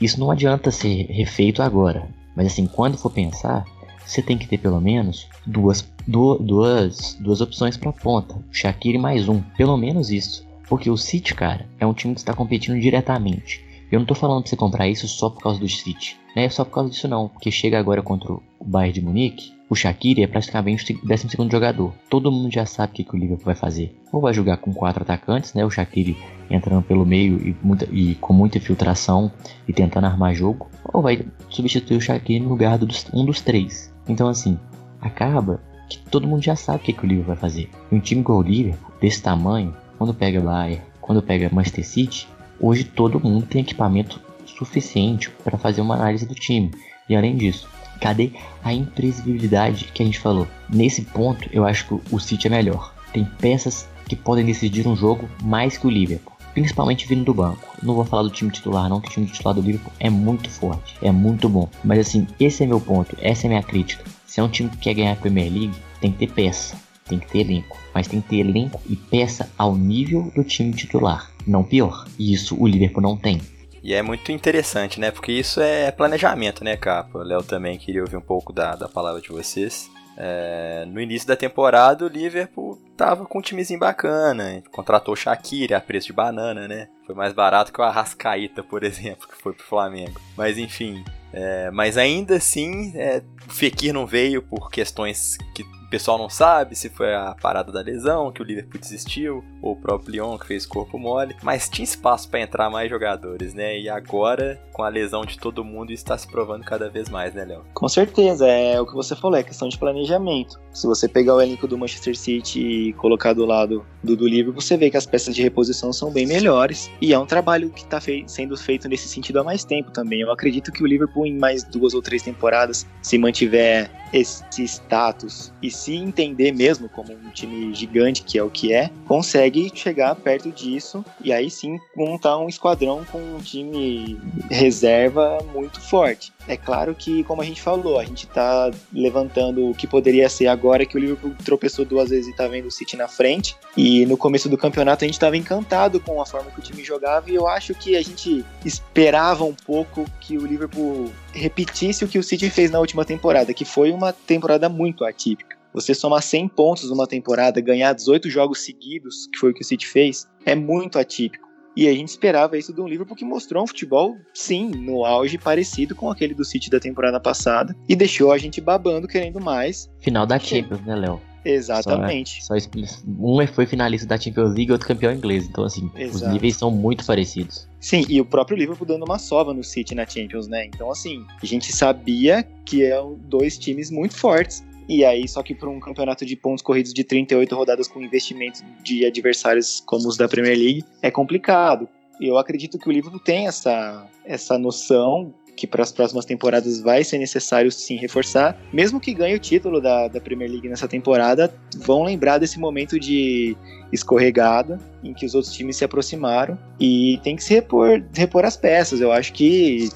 isso 0.00 0.18
não 0.20 0.30
adianta 0.30 0.70
ser 0.70 1.06
refeito 1.10 1.60
agora. 1.60 2.08
Mas 2.36 2.46
assim, 2.46 2.66
quando 2.66 2.96
for 2.96 3.10
pensar, 3.10 3.64
você 4.06 4.22
tem 4.22 4.38
que 4.38 4.46
ter 4.46 4.58
pelo 4.58 4.80
menos 4.80 5.28
duas, 5.46 5.86
duas, 6.06 7.16
duas 7.20 7.40
opções 7.40 7.76
para 7.76 7.92
ponta. 7.92 8.36
Shaqiri 8.50 8.96
mais 8.96 9.28
um, 9.28 9.40
pelo 9.56 9.76
menos 9.76 10.10
isso. 10.10 10.46
Porque 10.68 10.90
o 10.90 10.96
City, 10.96 11.34
cara, 11.34 11.66
é 11.78 11.86
um 11.86 11.94
time 11.94 12.14
que 12.14 12.20
está 12.20 12.34
competindo 12.34 12.78
diretamente. 12.80 13.64
Eu 13.90 14.00
não 14.00 14.06
tô 14.06 14.14
falando 14.14 14.42
pra 14.42 14.50
você 14.50 14.56
comprar 14.56 14.88
isso 14.88 15.06
só 15.06 15.30
por 15.30 15.42
causa 15.42 15.60
do 15.60 15.68
City. 15.68 16.16
Não 16.34 16.42
é 16.42 16.48
só 16.48 16.64
por 16.64 16.72
causa 16.72 16.90
disso 16.90 17.06
não. 17.06 17.28
Porque 17.28 17.50
chega 17.50 17.78
agora 17.78 18.02
contra 18.02 18.32
o 18.32 18.42
Bayern 18.60 18.92
de 18.92 19.00
Munique, 19.02 19.52
o 19.68 19.74
Shaqiri 19.74 20.22
é 20.22 20.26
praticamente 20.26 20.92
o 20.92 21.06
12 21.06 21.28
jogador. 21.50 21.92
Todo 22.10 22.30
mundo 22.30 22.52
já 22.52 22.66
sabe 22.66 22.92
o 22.92 22.94
que, 22.96 23.04
que 23.04 23.14
o 23.14 23.18
Liverpool 23.18 23.46
vai 23.46 23.54
fazer. 23.54 23.96
Ou 24.12 24.20
vai 24.20 24.34
jogar 24.34 24.58
com 24.58 24.72
quatro 24.72 25.02
atacantes, 25.02 25.54
né? 25.54 25.64
O 25.64 25.70
Shaqiri 25.70 26.16
entrando 26.50 26.82
pelo 26.82 27.06
meio 27.06 27.38
e, 27.38 27.56
muita, 27.62 27.88
e 27.90 28.14
com 28.16 28.32
muita 28.32 28.58
infiltração 28.58 29.32
e 29.66 29.72
tentando 29.72 30.06
armar 30.06 30.34
jogo. 30.34 30.68
Ou 30.92 31.00
vai 31.00 31.24
substituir 31.48 31.96
o 31.96 32.00
Shaqiri 32.00 32.40
no 32.40 32.50
lugar 32.50 32.78
de 32.78 32.86
um 33.12 33.24
dos 33.24 33.40
três. 33.40 33.92
Então 34.08 34.28
assim, 34.28 34.58
acaba 35.00 35.60
que 35.88 35.98
todo 36.10 36.26
mundo 36.26 36.42
já 36.42 36.56
sabe 36.56 36.78
o 36.78 36.82
que, 36.82 36.92
que 36.92 37.04
o 37.04 37.08
Liverpool 37.08 37.34
vai 37.34 37.40
fazer. 37.40 37.70
um 37.90 38.00
time 38.00 38.22
com 38.22 38.34
o 38.34 38.42
Liverpool, 38.42 38.92
desse 39.00 39.22
tamanho, 39.22 39.74
quando 39.98 40.14
pega 40.14 40.40
Bayern, 40.40 40.82
quando 41.00 41.22
pega 41.22 41.50
Manchester 41.52 41.86
City, 41.86 42.28
hoje 42.60 42.84
todo 42.84 43.20
mundo 43.20 43.46
tem 43.46 43.62
equipamento 43.62 44.20
suficiente 44.46 45.30
para 45.42 45.58
fazer 45.58 45.80
uma 45.80 45.94
análise 45.94 46.26
do 46.26 46.34
time. 46.34 46.70
E 47.08 47.14
além 47.14 47.36
disso, 47.36 47.68
cadê 48.00 48.32
a 48.62 48.72
imprevisibilidade 48.72 49.86
que 49.92 50.02
a 50.02 50.06
gente 50.06 50.18
falou? 50.18 50.46
Nesse 50.68 51.02
ponto, 51.02 51.48
eu 51.52 51.64
acho 51.64 51.86
que 51.86 52.14
o 52.14 52.18
City 52.18 52.46
é 52.46 52.50
melhor. 52.50 52.94
Tem 53.12 53.24
peças 53.24 53.88
que 54.08 54.16
podem 54.16 54.44
decidir 54.44 54.86
um 54.86 54.96
jogo 54.96 55.28
mais 55.42 55.76
que 55.76 55.86
o 55.86 55.90
Liverpool 55.90 56.34
principalmente 56.54 57.06
vindo 57.06 57.24
do 57.24 57.34
banco. 57.34 57.76
Não 57.82 57.94
vou 57.94 58.04
falar 58.04 58.22
do 58.22 58.30
time 58.30 58.50
titular, 58.50 58.88
não, 58.88 59.00
que 59.00 59.08
o 59.08 59.10
time 59.10 59.26
titular 59.26 59.54
do 59.54 59.60
Liverpool 59.60 59.92
é 59.98 60.08
muito 60.08 60.48
forte, 60.48 60.96
é 61.02 61.10
muito 61.10 61.48
bom. 61.48 61.68
Mas 61.82 61.98
assim, 61.98 62.26
esse 62.38 62.62
é 62.62 62.66
meu 62.66 62.80
ponto, 62.80 63.16
essa 63.20 63.46
é 63.46 63.48
minha 63.48 63.62
crítica. 63.62 64.04
Se 64.24 64.40
é 64.40 64.42
um 64.42 64.48
time 64.48 64.70
que 64.70 64.78
quer 64.78 64.94
ganhar 64.94 65.12
a 65.12 65.16
Premier 65.16 65.52
League, 65.52 65.74
tem 66.00 66.12
que 66.12 66.18
ter 66.18 66.32
peça, 66.32 66.76
tem 67.04 67.18
que 67.18 67.28
ter 67.28 67.40
elenco. 67.40 67.78
Mas 67.94 68.08
tem 68.08 68.20
que 68.20 68.28
ter 68.28 68.36
elenco 68.36 68.80
e 68.88 68.96
peça 68.96 69.50
ao 69.56 69.76
nível 69.76 70.30
do 70.34 70.42
time 70.42 70.72
titular, 70.72 71.30
não 71.46 71.62
pior. 71.62 72.06
E 72.18 72.32
isso 72.32 72.56
o 72.60 72.66
Liverpool 72.66 73.02
não 73.02 73.16
tem. 73.16 73.40
E 73.82 73.92
é 73.92 74.00
muito 74.00 74.32
interessante, 74.32 74.98
né? 74.98 75.10
Porque 75.10 75.30
isso 75.30 75.60
é 75.60 75.90
planejamento, 75.90 76.64
né, 76.64 76.74
Capa? 76.76 77.22
Léo 77.22 77.42
também 77.42 77.76
queria 77.76 78.00
ouvir 78.00 78.16
um 78.16 78.22
pouco 78.22 78.52
da, 78.52 78.74
da 78.74 78.88
palavra 78.88 79.20
de 79.20 79.28
vocês. 79.28 79.90
É, 80.16 80.86
no 80.86 81.00
início 81.00 81.26
da 81.26 81.36
temporada, 81.36 82.04
o 82.04 82.08
Liverpool 82.08 82.78
tava 82.96 83.26
com 83.26 83.40
um 83.40 83.42
timezinho 83.42 83.78
bacana. 83.78 84.62
Contratou 84.70 85.12
o 85.12 85.16
Shaqiri 85.16 85.74
a 85.74 85.80
preço 85.80 86.06
de 86.06 86.12
banana, 86.12 86.66
né? 86.66 86.88
Foi 87.06 87.14
mais 87.14 87.32
barato 87.32 87.72
que 87.72 87.80
o 87.80 87.84
Arrascaíta, 87.84 88.62
por 88.62 88.82
exemplo, 88.84 89.28
que 89.28 89.36
foi 89.36 89.52
pro 89.52 89.66
Flamengo. 89.66 90.20
Mas 90.36 90.56
enfim. 90.56 91.04
É, 91.32 91.70
mas 91.70 91.98
ainda 91.98 92.36
assim, 92.36 92.92
é, 92.96 93.22
o 93.46 93.52
Fekir 93.52 93.92
não 93.92 94.06
veio 94.06 94.40
por 94.40 94.70
questões 94.70 95.36
que 95.54 95.64
pessoal 95.94 96.18
não 96.18 96.28
sabe 96.28 96.74
se 96.74 96.88
foi 96.88 97.14
a 97.14 97.36
parada 97.40 97.70
da 97.70 97.80
lesão, 97.80 98.32
que 98.32 98.42
o 98.42 98.44
Liverpool 98.44 98.80
desistiu, 98.80 99.44
ou 99.62 99.74
o 99.74 99.76
próprio 99.76 100.10
Lyon 100.10 100.36
que 100.36 100.48
fez 100.48 100.66
corpo 100.66 100.98
mole, 100.98 101.36
mas 101.40 101.68
tinha 101.68 101.84
espaço 101.84 102.28
para 102.28 102.40
entrar 102.40 102.68
mais 102.68 102.90
jogadores, 102.90 103.54
né? 103.54 103.78
E 103.78 103.88
agora, 103.88 104.60
com 104.72 104.82
a 104.82 104.88
lesão 104.88 105.24
de 105.24 105.38
todo 105.38 105.62
mundo, 105.62 105.92
está 105.92 106.18
se 106.18 106.26
provando 106.26 106.64
cada 106.64 106.90
vez 106.90 107.08
mais, 107.08 107.32
né, 107.32 107.44
Léo? 107.44 107.64
Com 107.72 107.88
certeza, 107.88 108.44
é 108.48 108.80
o 108.80 108.84
que 108.84 108.92
você 108.92 109.14
falou, 109.14 109.38
é 109.38 109.44
questão 109.44 109.68
de 109.68 109.78
planejamento. 109.78 110.58
Se 110.72 110.84
você 110.88 111.06
pegar 111.06 111.36
o 111.36 111.40
elenco 111.40 111.68
do 111.68 111.78
Manchester 111.78 112.16
City 112.16 112.58
e 112.58 112.92
colocar 112.94 113.32
do 113.32 113.44
lado 113.44 113.86
do, 114.02 114.16
do 114.16 114.26
Liverpool, 114.26 114.60
você 114.60 114.76
vê 114.76 114.90
que 114.90 114.96
as 114.96 115.06
peças 115.06 115.32
de 115.32 115.42
reposição 115.42 115.92
são 115.92 116.10
bem 116.10 116.26
melhores, 116.26 116.90
e 117.00 117.14
é 117.14 117.18
um 117.18 117.26
trabalho 117.26 117.70
que 117.70 117.82
está 117.82 118.00
fei 118.00 118.24
sendo 118.26 118.56
feito 118.56 118.88
nesse 118.88 119.06
sentido 119.06 119.38
há 119.38 119.44
mais 119.44 119.62
tempo 119.62 119.92
também. 119.92 120.22
Eu 120.22 120.32
acredito 120.32 120.72
que 120.72 120.82
o 120.82 120.86
Liverpool, 120.86 121.24
em 121.24 121.38
mais 121.38 121.62
duas 121.62 121.94
ou 121.94 122.02
três 122.02 122.20
temporadas, 122.20 122.84
se 123.00 123.16
mantiver 123.16 123.88
esse 124.14 124.62
status 124.62 125.52
e 125.60 125.68
se 125.68 125.96
entender 125.96 126.52
mesmo 126.52 126.88
como 126.88 127.12
um 127.12 127.30
time 127.30 127.74
gigante, 127.74 128.22
que 128.22 128.38
é 128.38 128.42
o 128.42 128.48
que 128.48 128.72
é, 128.72 128.88
consegue 129.08 129.72
chegar 129.74 130.14
perto 130.14 130.52
disso 130.52 131.04
e 131.20 131.32
aí 131.32 131.50
sim 131.50 131.80
montar 131.96 132.38
um 132.38 132.48
esquadrão 132.48 133.04
com 133.10 133.18
um 133.18 133.38
time 133.38 134.16
reserva 134.48 135.38
muito 135.52 135.80
forte. 135.80 136.32
É 136.46 136.56
claro 136.56 136.94
que, 136.94 137.24
como 137.24 137.42
a 137.42 137.44
gente 137.44 137.60
falou, 137.60 137.98
a 137.98 138.04
gente 138.04 138.26
tá 138.28 138.70
levantando 138.92 139.70
o 139.70 139.74
que 139.74 139.86
poderia 139.86 140.28
ser 140.28 140.46
agora 140.46 140.86
que 140.86 140.96
o 140.96 141.00
Liverpool 141.00 141.34
tropeçou 141.44 141.84
duas 141.84 142.10
vezes 142.10 142.32
e 142.32 142.36
tá 142.36 142.46
vendo 142.46 142.68
o 142.68 142.70
City 142.70 142.96
na 142.96 143.08
frente. 143.08 143.56
E 143.76 144.06
no 144.06 144.16
começo 144.16 144.48
do 144.48 144.56
campeonato 144.56 145.04
a 145.04 145.06
gente 145.08 145.14
estava 145.14 145.36
encantado 145.36 145.98
com 145.98 146.20
a 146.20 146.26
forma 146.26 146.50
que 146.50 146.60
o 146.60 146.62
time 146.62 146.84
jogava 146.84 147.30
e 147.30 147.34
eu 147.34 147.48
acho 147.48 147.74
que 147.74 147.96
a 147.96 148.02
gente 148.02 148.44
esperava 148.64 149.42
um 149.44 149.54
pouco 149.54 150.04
que 150.20 150.38
o 150.38 150.46
Liverpool 150.46 151.10
repetisse 151.34 152.04
o 152.04 152.08
que 152.08 152.18
o 152.18 152.22
City 152.22 152.48
fez 152.48 152.70
na 152.70 152.80
última 152.80 153.04
temporada, 153.04 153.52
que 153.52 153.64
foi 153.64 153.90
uma 153.90 154.12
temporada 154.12 154.68
muito 154.68 155.04
atípica. 155.04 155.56
Você 155.72 155.92
somar 155.92 156.22
100 156.22 156.48
pontos 156.48 156.88
numa 156.88 157.06
temporada, 157.06 157.60
ganhar 157.60 157.92
18 157.92 158.30
jogos 158.30 158.64
seguidos, 158.64 159.26
que 159.32 159.38
foi 159.38 159.50
o 159.50 159.54
que 159.54 159.62
o 159.62 159.64
City 159.64 159.86
fez, 159.86 160.28
é 160.46 160.54
muito 160.54 160.98
atípico. 160.98 161.44
E 161.76 161.88
a 161.88 161.92
gente 161.92 162.08
esperava 162.08 162.56
isso 162.56 162.72
do 162.72 162.86
Liverpool 162.86 163.16
que 163.16 163.24
mostrou 163.24 163.64
um 163.64 163.66
futebol, 163.66 164.16
sim, 164.32 164.70
no 164.70 165.04
auge 165.04 165.36
parecido 165.36 165.96
com 165.96 166.08
aquele 166.08 166.32
do 166.32 166.44
City 166.44 166.70
da 166.70 166.78
temporada 166.78 167.18
passada 167.18 167.74
e 167.88 167.96
deixou 167.96 168.30
a 168.30 168.38
gente 168.38 168.60
babando 168.60 169.08
querendo 169.08 169.40
mais. 169.40 169.90
Final 169.98 170.24
da 170.24 170.38
Champions, 170.38 170.80
né, 170.82 170.94
Léo? 170.94 171.20
Exatamente. 171.44 172.44
Só, 172.44 172.58
só, 172.58 172.68
um 173.06 173.46
foi 173.46 173.66
finalista 173.66 174.06
da 174.06 174.18
Champions 174.18 174.54
League 174.54 174.70
e 174.70 174.72
outro 174.72 174.88
campeão 174.88 175.12
inglês. 175.12 175.46
Então, 175.46 175.64
assim, 175.64 175.90
Exato. 175.94 176.24
os 176.24 176.32
níveis 176.32 176.56
são 176.56 176.70
muito 176.70 177.04
parecidos. 177.04 177.68
Sim, 177.80 178.04
e 178.08 178.20
o 178.20 178.24
próprio 178.24 178.56
Liverpool 178.56 178.86
dando 178.86 179.04
uma 179.04 179.18
sova 179.18 179.52
no 179.52 179.62
City 179.62 179.94
na 179.94 180.06
Champions, 180.06 180.48
né? 180.48 180.66
Então, 180.66 180.90
assim, 180.90 181.24
a 181.42 181.46
gente 181.46 181.70
sabia 181.72 182.42
que 182.64 182.82
eram 182.82 183.18
dois 183.28 183.58
times 183.58 183.90
muito 183.90 184.16
fortes. 184.16 184.64
E 184.88 185.04
aí, 185.04 185.26
só 185.26 185.42
que 185.42 185.54
para 185.54 185.68
um 185.68 185.80
campeonato 185.80 186.26
de 186.26 186.36
pontos 186.36 186.62
corridos 186.62 186.92
de 186.92 187.04
38 187.04 187.54
rodadas 187.54 187.88
com 187.88 188.02
investimentos 188.02 188.62
de 188.82 189.04
adversários 189.04 189.82
como 189.86 190.08
os 190.08 190.16
da 190.16 190.28
Premier 190.28 190.56
League, 190.56 190.84
é 191.02 191.10
complicado. 191.10 191.88
Eu 192.20 192.38
acredito 192.38 192.78
que 192.78 192.88
o 192.88 192.92
Liverpool 192.92 193.20
tem 193.20 193.46
essa, 193.46 194.06
essa 194.24 194.58
noção 194.58 195.34
que 195.56 195.66
para 195.66 195.82
as 195.82 195.92
próximas 195.92 196.24
temporadas 196.24 196.80
vai 196.80 197.04
ser 197.04 197.18
necessário 197.18 197.70
sim 197.70 197.96
reforçar. 197.96 198.58
Mesmo 198.72 199.00
que 199.00 199.14
ganhe 199.14 199.34
o 199.34 199.38
título 199.38 199.80
da, 199.80 200.08
da 200.08 200.20
Premier 200.20 200.50
League 200.50 200.68
nessa 200.68 200.88
temporada, 200.88 201.52
vão 201.76 202.04
lembrar 202.04 202.38
desse 202.38 202.58
momento 202.58 202.98
de 202.98 203.56
escorregada 203.92 204.80
em 205.02 205.14
que 205.14 205.24
os 205.24 205.34
outros 205.34 205.52
times 205.54 205.76
se 205.76 205.84
aproximaram 205.84 206.58
e 206.80 207.20
tem 207.22 207.36
que 207.36 207.44
se 207.44 207.54
repor, 207.54 208.02
repor 208.12 208.44
as 208.44 208.56
peças. 208.56 209.00
Eu 209.00 209.12
acho 209.12 209.32
que 209.32 209.88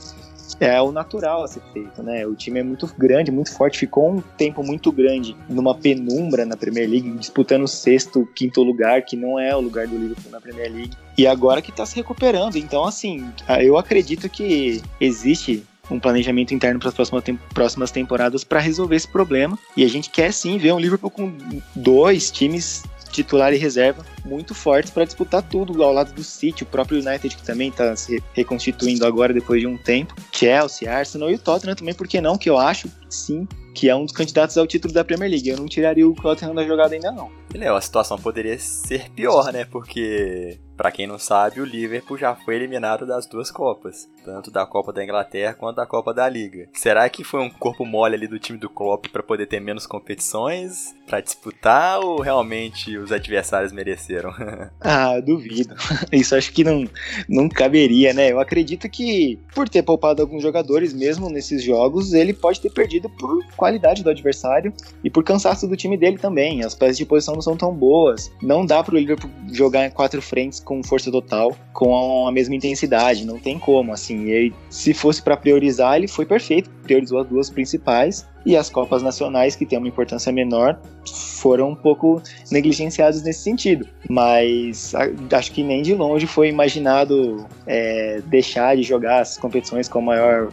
é 0.61 0.81
o 0.81 0.91
natural 0.91 1.45
a 1.45 1.49
ser 1.49 1.63
feito, 1.73 2.03
né? 2.03 2.27
O 2.27 2.35
time 2.35 2.61
é 2.61 2.63
muito 2.63 2.87
grande, 2.99 3.31
muito 3.31 3.53
forte, 3.53 3.79
ficou 3.79 4.11
um 4.11 4.21
tempo 4.21 4.63
muito 4.63 4.91
grande 4.91 5.37
numa 5.49 5.75
penumbra 5.75 6.45
na 6.45 6.57
Premier 6.57 6.89
League, 6.89 7.11
disputando 7.13 7.65
o 7.65 7.69
sexto, 7.69 8.29
quinto 8.35 8.63
lugar, 8.63 9.03
que 9.03 9.17
não 9.17 9.39
é 9.39 9.55
o 9.55 9.61
lugar 9.61 9.87
do 9.87 9.97
Liverpool 9.97 10.31
na 10.31 10.41
Premier 10.41 10.73
League. 10.73 10.97
E 11.17 11.27
agora 11.27 11.63
que 11.63 11.73
tá 11.73 11.85
se 11.85 11.97
recuperando. 11.97 12.57
Então, 12.57 12.85
assim, 12.85 13.29
eu 13.61 13.77
acredito 13.77 14.29
que 14.29 14.83
existe 15.01 15.65
um 15.91 15.99
planejamento 15.99 16.53
interno 16.53 16.79
para 16.79 16.91
as 16.91 16.95
próximas, 16.95 17.25
próximas 17.55 17.91
temporadas 17.91 18.45
para 18.45 18.61
resolver 18.61 18.97
esse 18.97 19.09
problema. 19.09 19.59
E 19.77 19.85
a 19.85 19.89
gente 19.89 20.11
quer 20.11 20.33
sim 20.33 20.59
ver 20.59 20.73
um 20.73 20.79
Liverpool 20.79 21.11
com 21.11 21.33
dois 21.75 22.31
times 22.31 22.83
titular 23.11 23.53
e 23.53 23.57
reserva 23.57 24.05
muito 24.25 24.55
fortes 24.55 24.91
para 24.91 25.05
disputar 25.05 25.43
tudo 25.43 25.83
ao 25.83 25.93
lado 25.93 26.13
do 26.13 26.23
City, 26.23 26.63
o 26.63 26.67
próprio 26.67 26.99
United 26.99 27.37
que 27.37 27.43
também 27.43 27.69
está 27.69 27.95
se 27.97 28.23
reconstituindo 28.33 29.07
agora 29.07 29.33
depois 29.33 29.61
de 29.61 29.67
um 29.67 29.77
tempo, 29.77 30.15
Chelsea, 30.33 30.91
Arsenal 30.93 31.31
e 31.31 31.35
o 31.35 31.39
Tottenham 31.39 31.75
também, 31.75 31.95
por 31.95 32.07
que 32.07 32.21
não? 32.21 32.37
Que 32.37 32.51
eu 32.51 32.59
acho, 32.59 32.89
sim, 33.09 33.47
que 33.75 33.89
é 33.89 33.95
um 33.95 34.05
dos 34.05 34.15
candidatos 34.15 34.57
ao 34.57 34.67
título 34.67 34.93
da 34.93 35.05
Premier 35.05 35.31
League. 35.31 35.49
Eu 35.49 35.57
não 35.57 35.67
tiraria 35.67 36.07
o 36.09 36.15
Tottenham 36.15 36.55
da 36.55 36.65
jogada 36.65 36.95
ainda 36.95 37.11
não. 37.13 37.31
Léo, 37.55 37.75
a 37.75 37.81
situação 37.81 38.19
poderia 38.19 38.59
ser 38.59 39.11
pior, 39.11 39.53
né? 39.53 39.65
Porque 39.65 40.59
Para 40.79 40.93
quem 40.93 41.09
não 41.09 41.19
sabe, 41.19 41.61
o 41.61 41.65
Liverpool 41.65 42.17
já 42.17 42.37
foi 42.37 42.55
eliminado 42.55 43.05
das 43.05 43.27
duas 43.27 43.51
Copas, 43.51 44.09
tanto 44.25 44.49
da 44.49 44.65
Copa 44.65 44.93
da 44.93 45.03
Inglaterra 45.03 45.53
quanto 45.53 45.77
da 45.77 45.87
Copa 45.87 46.15
da 46.15 46.29
Liga. 46.29 46.69
Será 46.73 47.09
que 47.09 47.25
foi 47.25 47.41
um 47.41 47.51
corpo 47.51 47.85
mole 47.85 48.15
ali 48.15 48.29
do 48.29 48.39
time 48.39 48.57
do 48.57 48.71
Klopp 48.71 49.07
para 49.09 49.23
poder 49.23 49.47
ter 49.47 49.59
menos 49.59 49.89
competições 49.89 50.95
para 51.05 51.21
disputar 51.21 51.99
ou 51.99 52.21
realmente 52.21 52.97
os 52.97 53.11
adversários 53.11 53.73
mereceram? 53.73 54.31
ah, 54.81 55.19
duvido. 55.19 55.75
Isso 56.13 56.37
acho 56.37 56.53
que 56.53 56.63
não, 56.63 56.85
não 57.29 57.49
caberia, 57.49 58.13
né? 58.13 58.31
Eu 58.31 58.39
acredito 58.39 58.89
que 58.89 59.37
por 59.53 59.69
ter 59.69 59.83
poupado 59.83 60.23
alguns 60.23 60.43
jogadores 60.43 60.93
mesmo 60.93 61.29
nesses 61.29 61.61
jogos, 61.61 62.13
ele 62.13 62.33
pode 62.33 62.61
ter 62.61 62.71
perdido 62.71 63.11
por 63.11 63.45
qualidade 63.69 64.03
do 64.03 64.11
adversário 64.11 64.73
e 65.05 65.11
por 65.11 65.23
cansaço 65.23 65.69
do 65.69 65.77
time 65.77 65.97
dele 65.97 66.19
também. 66.19 66.65
As 66.65 66.75
peças 66.75 66.97
de 66.97 67.05
posição 67.05 67.35
não 67.35 67.43
são 67.43 67.57
tão 67.57 67.73
boas. 67.73 68.31
Não 68.43 68.65
dá 68.65 68.83
pro 68.83 68.97
Liverpool 68.97 69.31
jogar 69.53 69.87
em 69.87 69.91
quatro 69.91 70.23
frentes 70.23 70.59
com 70.59 70.83
força 70.83 71.11
total, 71.11 71.55
com 71.73 72.27
a 72.27 72.33
mesma 72.33 72.55
intensidade. 72.55 73.27
Não 73.27 73.39
tem 73.39 73.59
como, 73.59 73.93
assim. 73.93 74.31
E 74.31 74.53
se 74.71 74.95
fosse 74.95 75.23
para 75.23 75.37
priorizar, 75.37 75.97
ele 75.97 76.09
foi 76.09 76.25
perfeito. 76.25 76.71
Priorizou 76.83 77.21
as 77.21 77.29
duas 77.29 77.51
principais 77.51 78.27
e 78.47 78.57
as 78.57 78.71
Copas 78.71 79.03
Nacionais, 79.03 79.55
que 79.55 79.67
têm 79.67 79.79
uma 79.79 79.89
importância 79.89 80.33
menor, 80.33 80.81
foram 81.07 81.71
um 81.71 81.75
pouco 81.75 82.23
negligenciadas 82.51 83.23
nesse 83.23 83.41
sentido. 83.41 83.87
Mas 84.09 84.95
acho 85.31 85.53
que 85.53 85.63
nem 85.63 85.83
de 85.83 85.95
longe 85.95 86.27
foi 86.27 86.49
imaginado 86.49 87.47
é, 87.67 88.23
deixar 88.27 88.75
de 88.77 88.83
jogar 88.83 89.21
as 89.21 89.37
competições 89.37 89.87
com 89.87 90.01
maior 90.01 90.51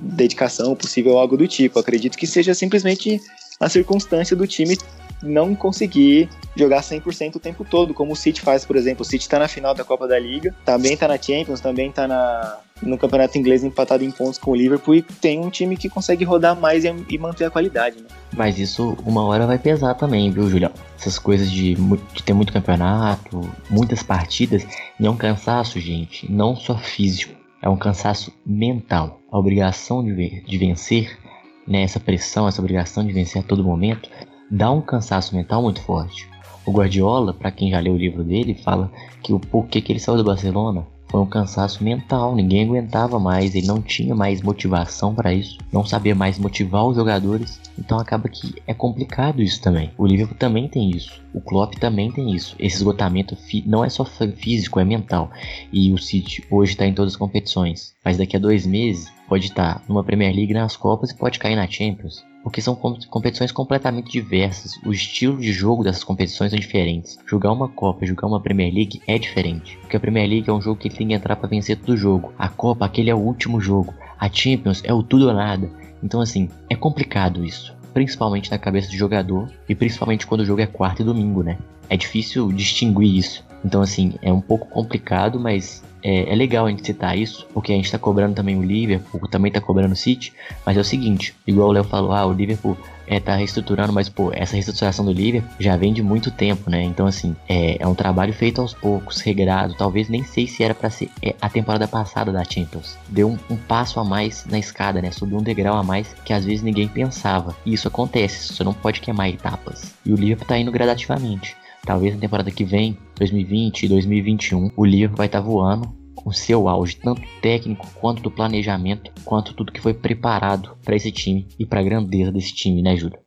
dedicação 0.00 0.74
possível, 0.74 1.18
algo 1.18 1.36
do 1.36 1.46
tipo. 1.46 1.78
Acredito 1.78 2.16
que 2.16 2.26
seja 2.26 2.54
simplesmente 2.54 3.20
a 3.58 3.68
circunstância 3.68 4.34
do 4.34 4.46
time 4.46 4.76
não 5.22 5.54
conseguir 5.54 6.28
jogar 6.56 6.80
100% 6.80 7.36
o 7.36 7.40
tempo 7.40 7.64
todo, 7.64 7.92
como 7.92 8.12
o 8.12 8.16
City 8.16 8.40
faz, 8.40 8.64
por 8.64 8.76
exemplo. 8.76 9.02
O 9.02 9.04
City 9.04 9.24
está 9.24 9.38
na 9.38 9.48
final 9.48 9.74
da 9.74 9.84
Copa 9.84 10.08
da 10.08 10.18
Liga, 10.18 10.54
também 10.64 10.94
está 10.94 11.06
na 11.06 11.20
Champions, 11.20 11.60
também 11.60 11.90
está 11.90 12.08
na, 12.08 12.58
no 12.82 12.96
Campeonato 12.96 13.36
Inglês 13.36 13.62
empatado 13.62 14.02
em 14.02 14.10
pontos 14.10 14.38
com 14.38 14.52
o 14.52 14.54
Liverpool 14.54 14.94
e 14.94 15.02
tem 15.02 15.40
um 15.40 15.50
time 15.50 15.76
que 15.76 15.88
consegue 15.88 16.24
rodar 16.24 16.58
mais 16.58 16.84
e, 16.84 16.94
e 17.08 17.18
manter 17.18 17.44
a 17.44 17.50
qualidade, 17.50 17.98
né? 17.98 18.08
Mas 18.34 18.58
isso 18.58 18.96
uma 19.04 19.24
hora 19.24 19.46
vai 19.46 19.58
pesar 19.58 19.94
também, 19.94 20.30
viu, 20.30 20.48
Julião? 20.48 20.72
Essas 20.98 21.18
coisas 21.18 21.50
de, 21.50 21.74
de 21.74 22.22
ter 22.22 22.32
muito 22.32 22.52
campeonato, 22.52 23.50
muitas 23.68 24.02
partidas, 24.02 24.66
e 24.98 25.06
é 25.06 25.10
um 25.10 25.16
cansaço, 25.16 25.78
gente, 25.78 26.30
não 26.30 26.56
só 26.56 26.76
físico, 26.78 27.39
é 27.62 27.68
um 27.68 27.76
cansaço 27.76 28.32
mental. 28.44 29.20
A 29.30 29.38
obrigação 29.38 30.02
de, 30.02 30.40
de 30.42 30.58
vencer, 30.58 31.18
né, 31.66 31.82
essa 31.82 32.00
pressão, 32.00 32.48
essa 32.48 32.60
obrigação 32.60 33.06
de 33.06 33.12
vencer 33.12 33.42
a 33.42 33.44
todo 33.44 33.64
momento, 33.64 34.08
dá 34.50 34.70
um 34.70 34.80
cansaço 34.80 35.34
mental 35.34 35.62
muito 35.62 35.80
forte. 35.82 36.28
O 36.64 36.72
Guardiola, 36.72 37.32
para 37.32 37.50
quem 37.50 37.70
já 37.70 37.80
leu 37.80 37.94
o 37.94 37.98
livro 37.98 38.22
dele, 38.22 38.54
fala 38.54 38.90
que 39.22 39.32
o 39.32 39.40
porquê 39.40 39.80
que 39.80 39.92
ele 39.92 40.00
saiu 40.00 40.16
do 40.16 40.24
Barcelona 40.24 40.86
foi 41.10 41.20
um 41.20 41.26
cansaço 41.26 41.82
mental, 41.82 42.36
ninguém 42.36 42.64
aguentava 42.64 43.18
mais, 43.18 43.54
ele 43.54 43.66
não 43.66 43.82
tinha 43.82 44.14
mais 44.14 44.40
motivação 44.40 45.12
para 45.12 45.34
isso, 45.34 45.58
não 45.72 45.84
sabia 45.84 46.14
mais 46.14 46.38
motivar 46.38 46.86
os 46.86 46.94
jogadores, 46.94 47.60
então 47.76 47.98
acaba 47.98 48.28
que 48.28 48.54
é 48.64 48.72
complicado 48.72 49.42
isso 49.42 49.60
também. 49.60 49.90
O 49.98 50.06
Liverpool 50.06 50.36
também 50.38 50.68
tem 50.68 50.90
isso, 50.90 51.20
o 51.34 51.40
Klopp 51.40 51.74
também 51.74 52.12
tem 52.12 52.32
isso. 52.32 52.54
Esse 52.60 52.76
esgotamento 52.76 53.36
não 53.66 53.84
é 53.84 53.88
só 53.88 54.04
físico, 54.04 54.78
é 54.78 54.84
mental. 54.84 55.30
E 55.72 55.92
o 55.92 55.98
City 55.98 56.44
hoje 56.48 56.72
está 56.72 56.86
em 56.86 56.94
todas 56.94 57.14
as 57.14 57.18
competições, 57.18 57.92
mas 58.04 58.16
daqui 58.16 58.36
a 58.36 58.40
dois 58.40 58.64
meses 58.64 59.12
pode 59.28 59.46
estar 59.46 59.82
numa 59.88 60.04
Premier 60.04 60.34
League 60.34 60.54
nas 60.54 60.76
Copas 60.76 61.10
e 61.10 61.16
pode 61.16 61.40
cair 61.40 61.56
na 61.56 61.68
Champions 61.68 62.29
porque 62.42 62.60
são 62.60 62.74
competições 62.74 63.52
completamente 63.52 64.10
diversas. 64.10 64.72
O 64.84 64.92
estilo 64.92 65.38
de 65.38 65.52
jogo 65.52 65.84
dessas 65.84 66.04
competições 66.04 66.50
são 66.50 66.58
diferentes. 66.58 67.18
Jogar 67.26 67.52
uma 67.52 67.68
Copa, 67.68 68.06
jogar 68.06 68.26
uma 68.26 68.40
Premier 68.40 68.72
League 68.72 69.00
é 69.06 69.18
diferente, 69.18 69.76
porque 69.78 69.96
a 69.96 70.00
Premier 70.00 70.28
League 70.28 70.48
é 70.48 70.52
um 70.52 70.60
jogo 70.60 70.80
que 70.80 70.90
tem 70.90 71.08
que 71.08 71.14
entrar 71.14 71.36
para 71.36 71.48
vencer 71.48 71.76
todo 71.76 71.96
jogo. 71.96 72.32
A 72.38 72.48
Copa, 72.48 72.86
aquele 72.86 73.10
é 73.10 73.14
o 73.14 73.18
último 73.18 73.60
jogo. 73.60 73.94
A 74.18 74.28
Champions 74.30 74.82
é 74.84 74.92
o 74.92 75.02
tudo 75.02 75.28
ou 75.28 75.34
nada. 75.34 75.70
Então 76.02 76.20
assim, 76.20 76.48
é 76.68 76.74
complicado 76.74 77.44
isso, 77.44 77.74
principalmente 77.92 78.50
na 78.50 78.58
cabeça 78.58 78.88
do 78.88 78.96
jogador 78.96 79.50
e 79.68 79.74
principalmente 79.74 80.26
quando 80.26 80.40
o 80.40 80.46
jogo 80.46 80.62
é 80.62 80.66
quarta 80.66 81.02
e 81.02 81.04
domingo, 81.04 81.42
né? 81.42 81.58
É 81.88 81.96
difícil 81.96 82.50
distinguir 82.52 83.16
isso. 83.16 83.44
Então 83.64 83.82
assim, 83.82 84.14
é 84.22 84.32
um 84.32 84.40
pouco 84.40 84.66
complicado, 84.68 85.38
mas 85.38 85.82
é, 86.02 86.32
é, 86.32 86.34
legal 86.34 86.66
a 86.66 86.70
gente 86.70 86.84
citar 86.84 87.16
isso, 87.16 87.46
porque 87.52 87.72
a 87.72 87.76
gente 87.76 87.90
tá 87.90 87.98
cobrando 87.98 88.34
também 88.34 88.56
o 88.56 88.62
Liverpool, 88.62 89.28
também 89.28 89.52
tá 89.52 89.60
cobrando 89.60 89.92
o 89.92 89.96
City, 89.96 90.32
mas 90.64 90.76
é 90.76 90.80
o 90.80 90.84
seguinte, 90.84 91.34
igual 91.46 91.68
o 91.68 91.72
Léo 91.72 91.84
falou, 91.84 92.12
ah, 92.12 92.24
o 92.26 92.32
Liverpool 92.32 92.76
é, 93.10 93.18
tá 93.18 93.34
reestruturando, 93.34 93.92
mas 93.92 94.08
pô, 94.08 94.30
essa 94.32 94.52
reestruturação 94.52 95.04
do 95.04 95.12
Liverpool 95.12 95.50
já 95.58 95.76
vem 95.76 95.92
de 95.92 96.00
muito 96.00 96.30
tempo, 96.30 96.70
né? 96.70 96.80
Então, 96.84 97.06
assim, 97.06 97.34
é, 97.48 97.76
é 97.82 97.86
um 97.86 97.94
trabalho 97.94 98.32
feito 98.32 98.60
aos 98.60 98.72
poucos, 98.72 99.20
regrado, 99.20 99.74
talvez 99.74 100.08
nem 100.08 100.22
sei 100.22 100.46
se 100.46 100.62
era 100.62 100.74
para 100.74 100.88
ser 100.90 101.10
é, 101.20 101.34
a 101.40 101.48
temporada 101.48 101.88
passada 101.88 102.30
da 102.30 102.44
Champions. 102.44 102.96
Deu 103.08 103.28
um, 103.28 103.38
um, 103.52 103.56
passo 103.56 103.98
a 103.98 104.04
mais 104.04 104.46
na 104.46 104.60
escada, 104.60 105.02
né? 105.02 105.10
Subiu 105.10 105.38
um 105.38 105.42
degrau 105.42 105.76
a 105.76 105.82
mais 105.82 106.14
que 106.24 106.32
às 106.32 106.44
vezes 106.44 106.62
ninguém 106.62 106.86
pensava. 106.86 107.56
E 107.66 107.72
isso 107.72 107.88
acontece, 107.88 108.54
você 108.54 108.62
não 108.62 108.72
pode 108.72 109.00
queimar 109.00 109.28
etapas. 109.28 109.92
E 110.06 110.12
o 110.12 110.16
Liverpool 110.16 110.46
tá 110.46 110.56
indo 110.56 110.70
gradativamente. 110.70 111.56
Talvez 111.84 112.14
na 112.14 112.20
temporada 112.20 112.50
que 112.50 112.64
vem, 112.64 112.96
2020 113.16 113.82
e 113.82 113.88
2021, 113.88 114.70
o 114.76 114.84
Liverpool 114.84 115.16
vai 115.16 115.26
estar 115.26 115.40
tá 115.40 115.46
voando 115.46 116.00
com 116.14 116.30
seu 116.30 116.68
auge, 116.68 116.96
tanto 116.96 117.22
técnico 117.40 117.86
quanto 117.94 118.22
do 118.22 118.30
planejamento, 118.30 119.10
quanto 119.24 119.54
tudo 119.54 119.72
que 119.72 119.80
foi 119.80 119.94
preparado 119.94 120.76
para 120.84 120.94
esse 120.94 121.10
time 121.10 121.48
e 121.58 121.64
para 121.64 121.80
a 121.80 121.82
grandeza 121.82 122.30
desse 122.30 122.54
time, 122.54 122.82
né, 122.82 122.96
Júlio? 122.96 123.18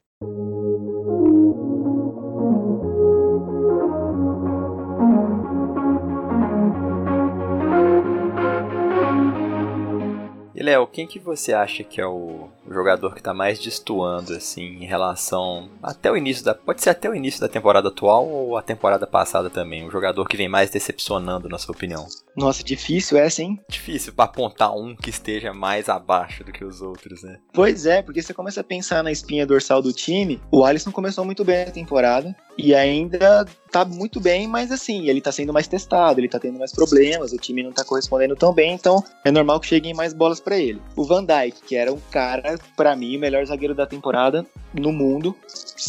E 10.55 10.61
Léo, 10.61 10.85
quem 10.87 11.07
que 11.07 11.19
você 11.19 11.51
acha 11.53 11.83
que 11.83 11.99
é 11.99 12.05
o 12.05 12.47
jogador 12.69 13.13
que 13.13 13.19
está 13.19 13.33
mais 13.33 13.59
destoando 13.59 14.33
assim 14.33 14.63
em 14.81 14.85
relação 14.85 15.69
até 15.81 16.11
o 16.11 16.17
início 16.17 16.43
da 16.43 16.53
pode 16.53 16.81
ser 16.81 16.89
até 16.91 17.09
o 17.09 17.15
início 17.15 17.41
da 17.41 17.47
temporada 17.47 17.87
atual 17.87 18.27
ou 18.27 18.57
a 18.57 18.61
temporada 18.61 19.05
passada 19.05 19.49
também, 19.49 19.85
o 19.85 19.91
jogador 19.91 20.27
que 20.27 20.37
vem 20.37 20.47
mais 20.47 20.69
decepcionando 20.69 21.49
na 21.49 21.57
sua 21.57 21.75
opinião? 21.75 22.07
Nossa, 22.35 22.63
difícil 22.63 23.17
essa, 23.17 23.41
hein? 23.41 23.59
Difícil 23.69 24.13
para 24.13 24.25
apontar 24.25 24.75
um 24.75 24.95
que 24.95 25.09
esteja 25.09 25.53
mais 25.53 25.89
abaixo 25.89 26.43
do 26.43 26.51
que 26.51 26.65
os 26.65 26.81
outros, 26.81 27.21
né? 27.23 27.37
Pois 27.53 27.85
é, 27.85 28.01
porque 28.01 28.21
você 28.21 28.33
começa 28.33 28.61
a 28.61 28.63
pensar 28.63 29.03
na 29.03 29.11
espinha 29.11 29.45
dorsal 29.45 29.81
do 29.81 29.93
time, 29.93 30.41
o 30.51 30.63
Alisson 30.63 30.91
começou 30.91 31.23
muito 31.25 31.43
bem 31.43 31.63
a 31.63 31.71
temporada, 31.71 32.35
e 32.57 32.73
ainda 32.75 33.45
tá 33.71 33.83
muito 33.83 34.19
bem, 34.19 34.47
mas 34.47 34.71
assim, 34.71 35.07
ele 35.09 35.21
tá 35.21 35.31
sendo 35.31 35.51
mais 35.51 35.67
testado, 35.67 36.19
ele 36.19 36.29
tá 36.29 36.39
tendo 36.39 36.59
mais 36.59 36.71
problemas, 36.71 37.33
o 37.33 37.37
time 37.37 37.63
não 37.63 37.71
tá 37.71 37.83
correspondendo 37.83 38.35
tão 38.35 38.53
bem, 38.53 38.73
então 38.73 39.03
é 39.25 39.31
normal 39.31 39.59
que 39.59 39.67
cheguem 39.67 39.93
mais 39.93 40.13
bolas 40.13 40.39
para 40.39 40.57
ele. 40.57 40.79
O 40.95 41.03
Van 41.03 41.25
Dijk, 41.25 41.63
que 41.65 41.75
era 41.75 41.91
um 41.91 41.99
cara, 42.11 42.52
para 42.75 42.95
mim, 42.95 43.17
o 43.17 43.19
melhor 43.19 43.45
zagueiro 43.45 43.75
da 43.75 43.85
temporada 43.85 44.45
no 44.73 44.91
mundo, 44.91 45.35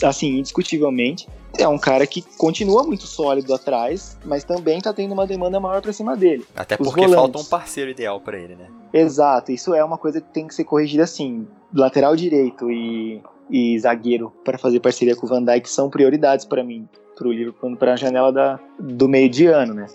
assim, 0.03 0.38
indiscutivelmente, 0.38 1.29
é 1.59 1.68
um 1.68 1.79
cara 1.79 2.07
que 2.07 2.22
continua 2.37 2.83
muito 2.83 3.07
sólido 3.07 3.55
atrás, 3.55 4.18
mas 4.24 4.44
também 4.44 4.81
tá 4.81 4.92
tendo 4.92 5.12
uma 5.12 5.27
demanda 5.27 5.61
maior 5.61 5.81
para 5.81 5.92
cima 5.92 6.16
dele. 6.16 6.44
Até 6.55 6.77
porque 6.77 7.00
volantes. 7.00 7.14
falta 7.14 7.38
um 7.38 7.44
parceiro 7.44 7.90
ideal 7.90 8.20
para 8.20 8.38
ele, 8.38 8.57
né? 8.57 8.66
Exato, 8.92 9.53
isso 9.53 9.74
é 9.74 9.85
uma 9.85 9.98
coisa 9.98 10.20
que 10.20 10.29
tem 10.33 10.46
que 10.46 10.55
ser 10.55 10.64
corrigida 10.64 11.05
assim. 11.05 11.46
Lateral 11.72 12.16
direito 12.16 12.70
e 12.70 13.22
e 13.50 13.79
zagueiro 13.79 14.33
para 14.44 14.59
fazer 14.59 14.81
parceria 14.81 15.16
com 15.16 15.27
o 15.27 15.29
Van 15.29 15.44
Dijk 15.44 15.68
são 15.68 15.90
prioridades 15.90 16.44
para 16.44 16.62
mim, 16.62 16.88
para 17.16 17.29
o 17.29 17.33
Liverpool, 17.33 17.77
para 17.77 17.92
a 17.92 17.96
janela 17.96 18.33
da, 18.33 18.59
do 18.79 19.09
meio 19.09 19.29
de 19.29 19.46
ano, 19.46 19.74
né? 19.74 19.87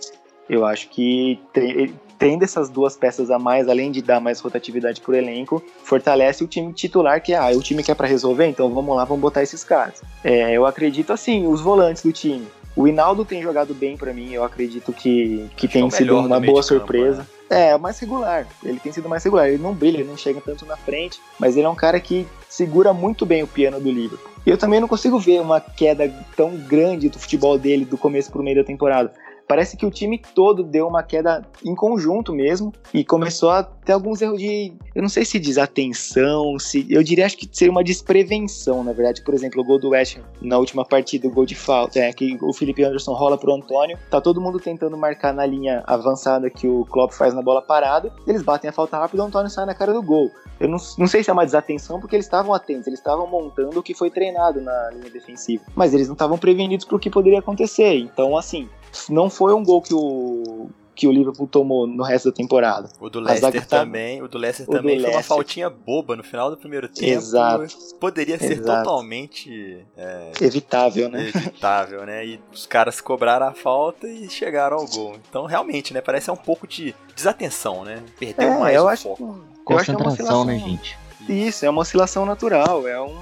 Eu 0.49 0.65
acho 0.65 0.89
que 0.89 1.39
tem, 1.53 1.93
tendo 2.19 2.43
essas 2.43 2.69
duas 2.69 2.97
peças 2.97 3.32
a 3.32 3.39
mais, 3.39 3.69
além 3.69 3.89
de 3.91 4.01
dar 4.01 4.19
mais 4.19 4.41
rotatividade 4.41 4.99
pro 4.99 5.15
elenco, 5.15 5.63
fortalece 5.84 6.43
o 6.43 6.47
time 6.47 6.73
titular, 6.73 7.23
que 7.23 7.34
ah, 7.34 7.49
o 7.55 7.62
time 7.62 7.82
que 7.82 7.91
é 7.91 7.95
para 7.95 8.08
resolver, 8.08 8.45
então 8.45 8.71
vamos 8.71 8.95
lá, 8.95 9.05
vamos 9.05 9.21
botar 9.21 9.41
esses 9.41 9.63
caras. 9.63 10.03
É, 10.21 10.51
eu 10.51 10.65
acredito 10.65 11.13
assim, 11.13 11.47
os 11.47 11.62
volantes 11.62 12.03
do 12.03 12.12
time. 12.12 12.45
O 12.75 12.88
Hinaldo 12.88 13.25
tem 13.25 13.41
jogado 13.41 13.73
bem 13.73 13.97
para 13.97 14.13
mim, 14.13 14.34
eu 14.34 14.43
acredito 14.43 14.91
que, 14.91 15.49
que 15.55 15.67
tem 15.67 15.89
sido 15.89 16.17
uma 16.19 16.39
boa 16.39 16.62
surpresa. 16.62 17.19
Campo, 17.19 17.29
né? 17.49 17.71
É, 17.71 17.77
mais 17.77 17.97
regular. 17.97 18.47
Ele 18.63 18.79
tem 18.79 18.91
sido 18.91 19.10
mais 19.10 19.23
regular. 19.23 19.49
Ele 19.49 19.62
não 19.62 19.73
brilha, 19.73 19.97
ele 19.97 20.08
não 20.08 20.15
chega 20.15 20.39
tanto 20.39 20.65
na 20.65 20.77
frente, 20.77 21.19
mas 21.39 21.58
ele 21.58 21.65
é 21.65 21.69
um 21.69 21.75
cara 21.75 21.99
que 21.99 22.27
segura 22.47 22.93
muito 22.93 23.25
bem 23.25 23.41
o 23.41 23.47
piano 23.47 23.79
do 23.79 23.91
Liverpool. 23.91 24.29
E 24.45 24.49
eu 24.49 24.58
também 24.58 24.79
não 24.79 24.88
consigo 24.88 25.19
ver 25.19 25.41
uma 25.41 25.60
queda 25.60 26.13
tão 26.36 26.55
grande 26.55 27.10
do 27.10 27.17
futebol 27.19 27.58
dele 27.58 27.86
do 27.86 27.97
começo 27.97 28.32
pro 28.32 28.43
meio 28.43 28.58
da 28.58 28.63
temporada 28.63 29.12
parece 29.49 29.75
que 29.75 29.83
o 29.83 29.89
time 29.89 30.21
todo 30.35 30.63
deu 30.63 30.88
uma 30.88 31.01
queda 31.01 31.41
em 31.65 31.73
conjunto 31.73 32.31
mesmo 32.31 32.71
e 32.93 33.03
começou 33.03 33.49
a 33.49 33.63
ter 33.63 33.93
alguns 33.93 34.21
erros 34.21 34.38
de, 34.38 34.71
eu 34.93 35.01
não 35.01 35.09
sei 35.09 35.25
se 35.25 35.39
desatenção, 35.39 36.59
se 36.59 36.85
eu 36.88 37.01
diria 37.01 37.25
acho 37.25 37.35
que 37.35 37.49
seria 37.51 37.71
uma 37.71 37.83
desprevenção, 37.83 38.83
na 38.83 38.93
verdade. 38.93 39.23
Por 39.23 39.33
exemplo, 39.33 39.59
o 39.62 39.65
gol 39.65 39.79
do 39.79 39.89
West 39.89 40.17
Ham 40.17 40.21
na 40.39 40.59
última 40.59 40.85
partida, 40.85 41.27
o 41.27 41.31
gol 41.31 41.47
de 41.47 41.55
falta, 41.55 41.97
é 41.99 42.13
que 42.13 42.38
o 42.39 42.53
Felipe 42.53 42.83
Anderson 42.83 43.13
rola 43.13 43.39
pro 43.39 43.51
Antônio, 43.51 43.97
tá 44.12 44.21
todo 44.21 44.39
mundo 44.39 44.59
tentando 44.59 44.95
marcar 44.95 45.33
na 45.33 45.47
linha 45.47 45.83
avançada 45.88 46.47
que 46.51 46.67
o 46.67 46.85
Klopp 46.85 47.12
faz 47.13 47.33
na 47.33 47.41
bola 47.41 47.63
parada, 47.63 48.13
eles 48.27 48.43
batem 48.43 48.69
a 48.69 48.73
falta 48.73 48.99
rápida, 48.99 49.23
o 49.23 49.25
Antônio 49.25 49.49
sai 49.49 49.65
na 49.65 49.73
cara 49.73 49.93
do 49.93 50.03
gol. 50.03 50.29
Eu 50.59 50.67
não, 50.67 50.77
não 50.97 51.07
sei 51.07 51.23
se 51.23 51.29
é 51.29 51.33
uma 51.33 51.45
desatenção, 51.45 51.99
porque 51.99 52.15
eles 52.15 52.25
estavam 52.25 52.53
atentos, 52.53 52.85
eles 52.85 52.99
estavam 52.99 53.25
montando 53.25 53.79
o 53.79 53.83
que 53.83 53.95
foi 53.95 54.12
treinado 54.12 54.62
na 54.62 54.91
linha 54.91 55.09
defensiva. 55.09 55.63
Mas 55.73 55.93
eles 55.93 56.07
não 56.07 56.13
estavam 56.13 56.38
prevenidos 56.38 56.85
para 56.85 56.97
o 56.97 56.99
que 56.99 57.09
poderia 57.09 57.39
acontecer. 57.39 57.95
Então, 57.95 58.38
assim, 58.38 58.67
não 59.10 59.30
foi 59.30 59.54
um 59.54 59.63
gol 59.63 59.82
que 59.82 59.93
o 59.93 60.69
que 60.95 61.08
o 61.08 61.13
Liverpool 61.13 61.47
tomou 61.47 61.88
no 61.88 62.04
resto 62.04 62.30
da 62.30 62.36
temporada. 62.36 62.89
O 62.99 63.10
do 63.10 63.21
Leicester 63.21 63.65
tá- 63.65 63.80
também, 63.80 64.21
o 64.21 64.28
do 64.28 64.38
Leicester 64.38 64.67
o 64.67 64.69
do 64.73 64.78
também 64.80 64.99
foi 64.99 65.10
uma 65.12 65.23
faltinha 65.23 65.69
boba 65.69 66.13
no 66.13 66.23
final 66.25 66.49
do 66.52 66.58
primeiro 66.58 66.89
tempo. 66.89 67.10
Exato. 67.13 67.67
Poderia 68.02 68.38
ser 68.38 68.60
Exato. 68.60 68.84
totalmente 68.84 69.86
é, 69.95 70.32
Evitável, 70.41 71.08
né? 71.08 71.30
evitável, 71.34 72.06
né? 72.06 72.25
E 72.25 72.39
os 72.52 72.65
caras 72.65 72.99
cobraram 72.99 73.47
a 73.47 73.54
falta 73.54 74.10
e 74.10 74.30
chegaram 74.30 74.75
ao 74.75 74.86
gol. 74.88 75.15
Então, 75.30 75.45
realmente, 75.45 75.93
né? 75.93 76.02
Parece 76.02 76.30
um 76.32 76.36
pouco 76.36 76.67
de 76.67 76.93
desatenção, 77.15 77.86
né? 77.86 78.04
Perdeu 78.19 78.49
É, 78.49 78.60
mais 78.60 78.75
eu 78.75 78.84
o 78.84 78.88
acho, 78.89 79.04
foco. 79.04 79.23
eu 79.69 79.78
acho 79.78 79.86
que 79.86 79.91
é 79.91 79.95
uma 79.95 80.04
Concentração, 80.04 80.41
oscilação. 80.41 80.45
né, 80.45 80.60
gente? 80.60 80.97
Isso, 81.30 81.65
é 81.65 81.69
uma 81.69 81.80
oscilação 81.82 82.25
natural, 82.25 82.86
é 82.86 82.99
um- 83.02 83.15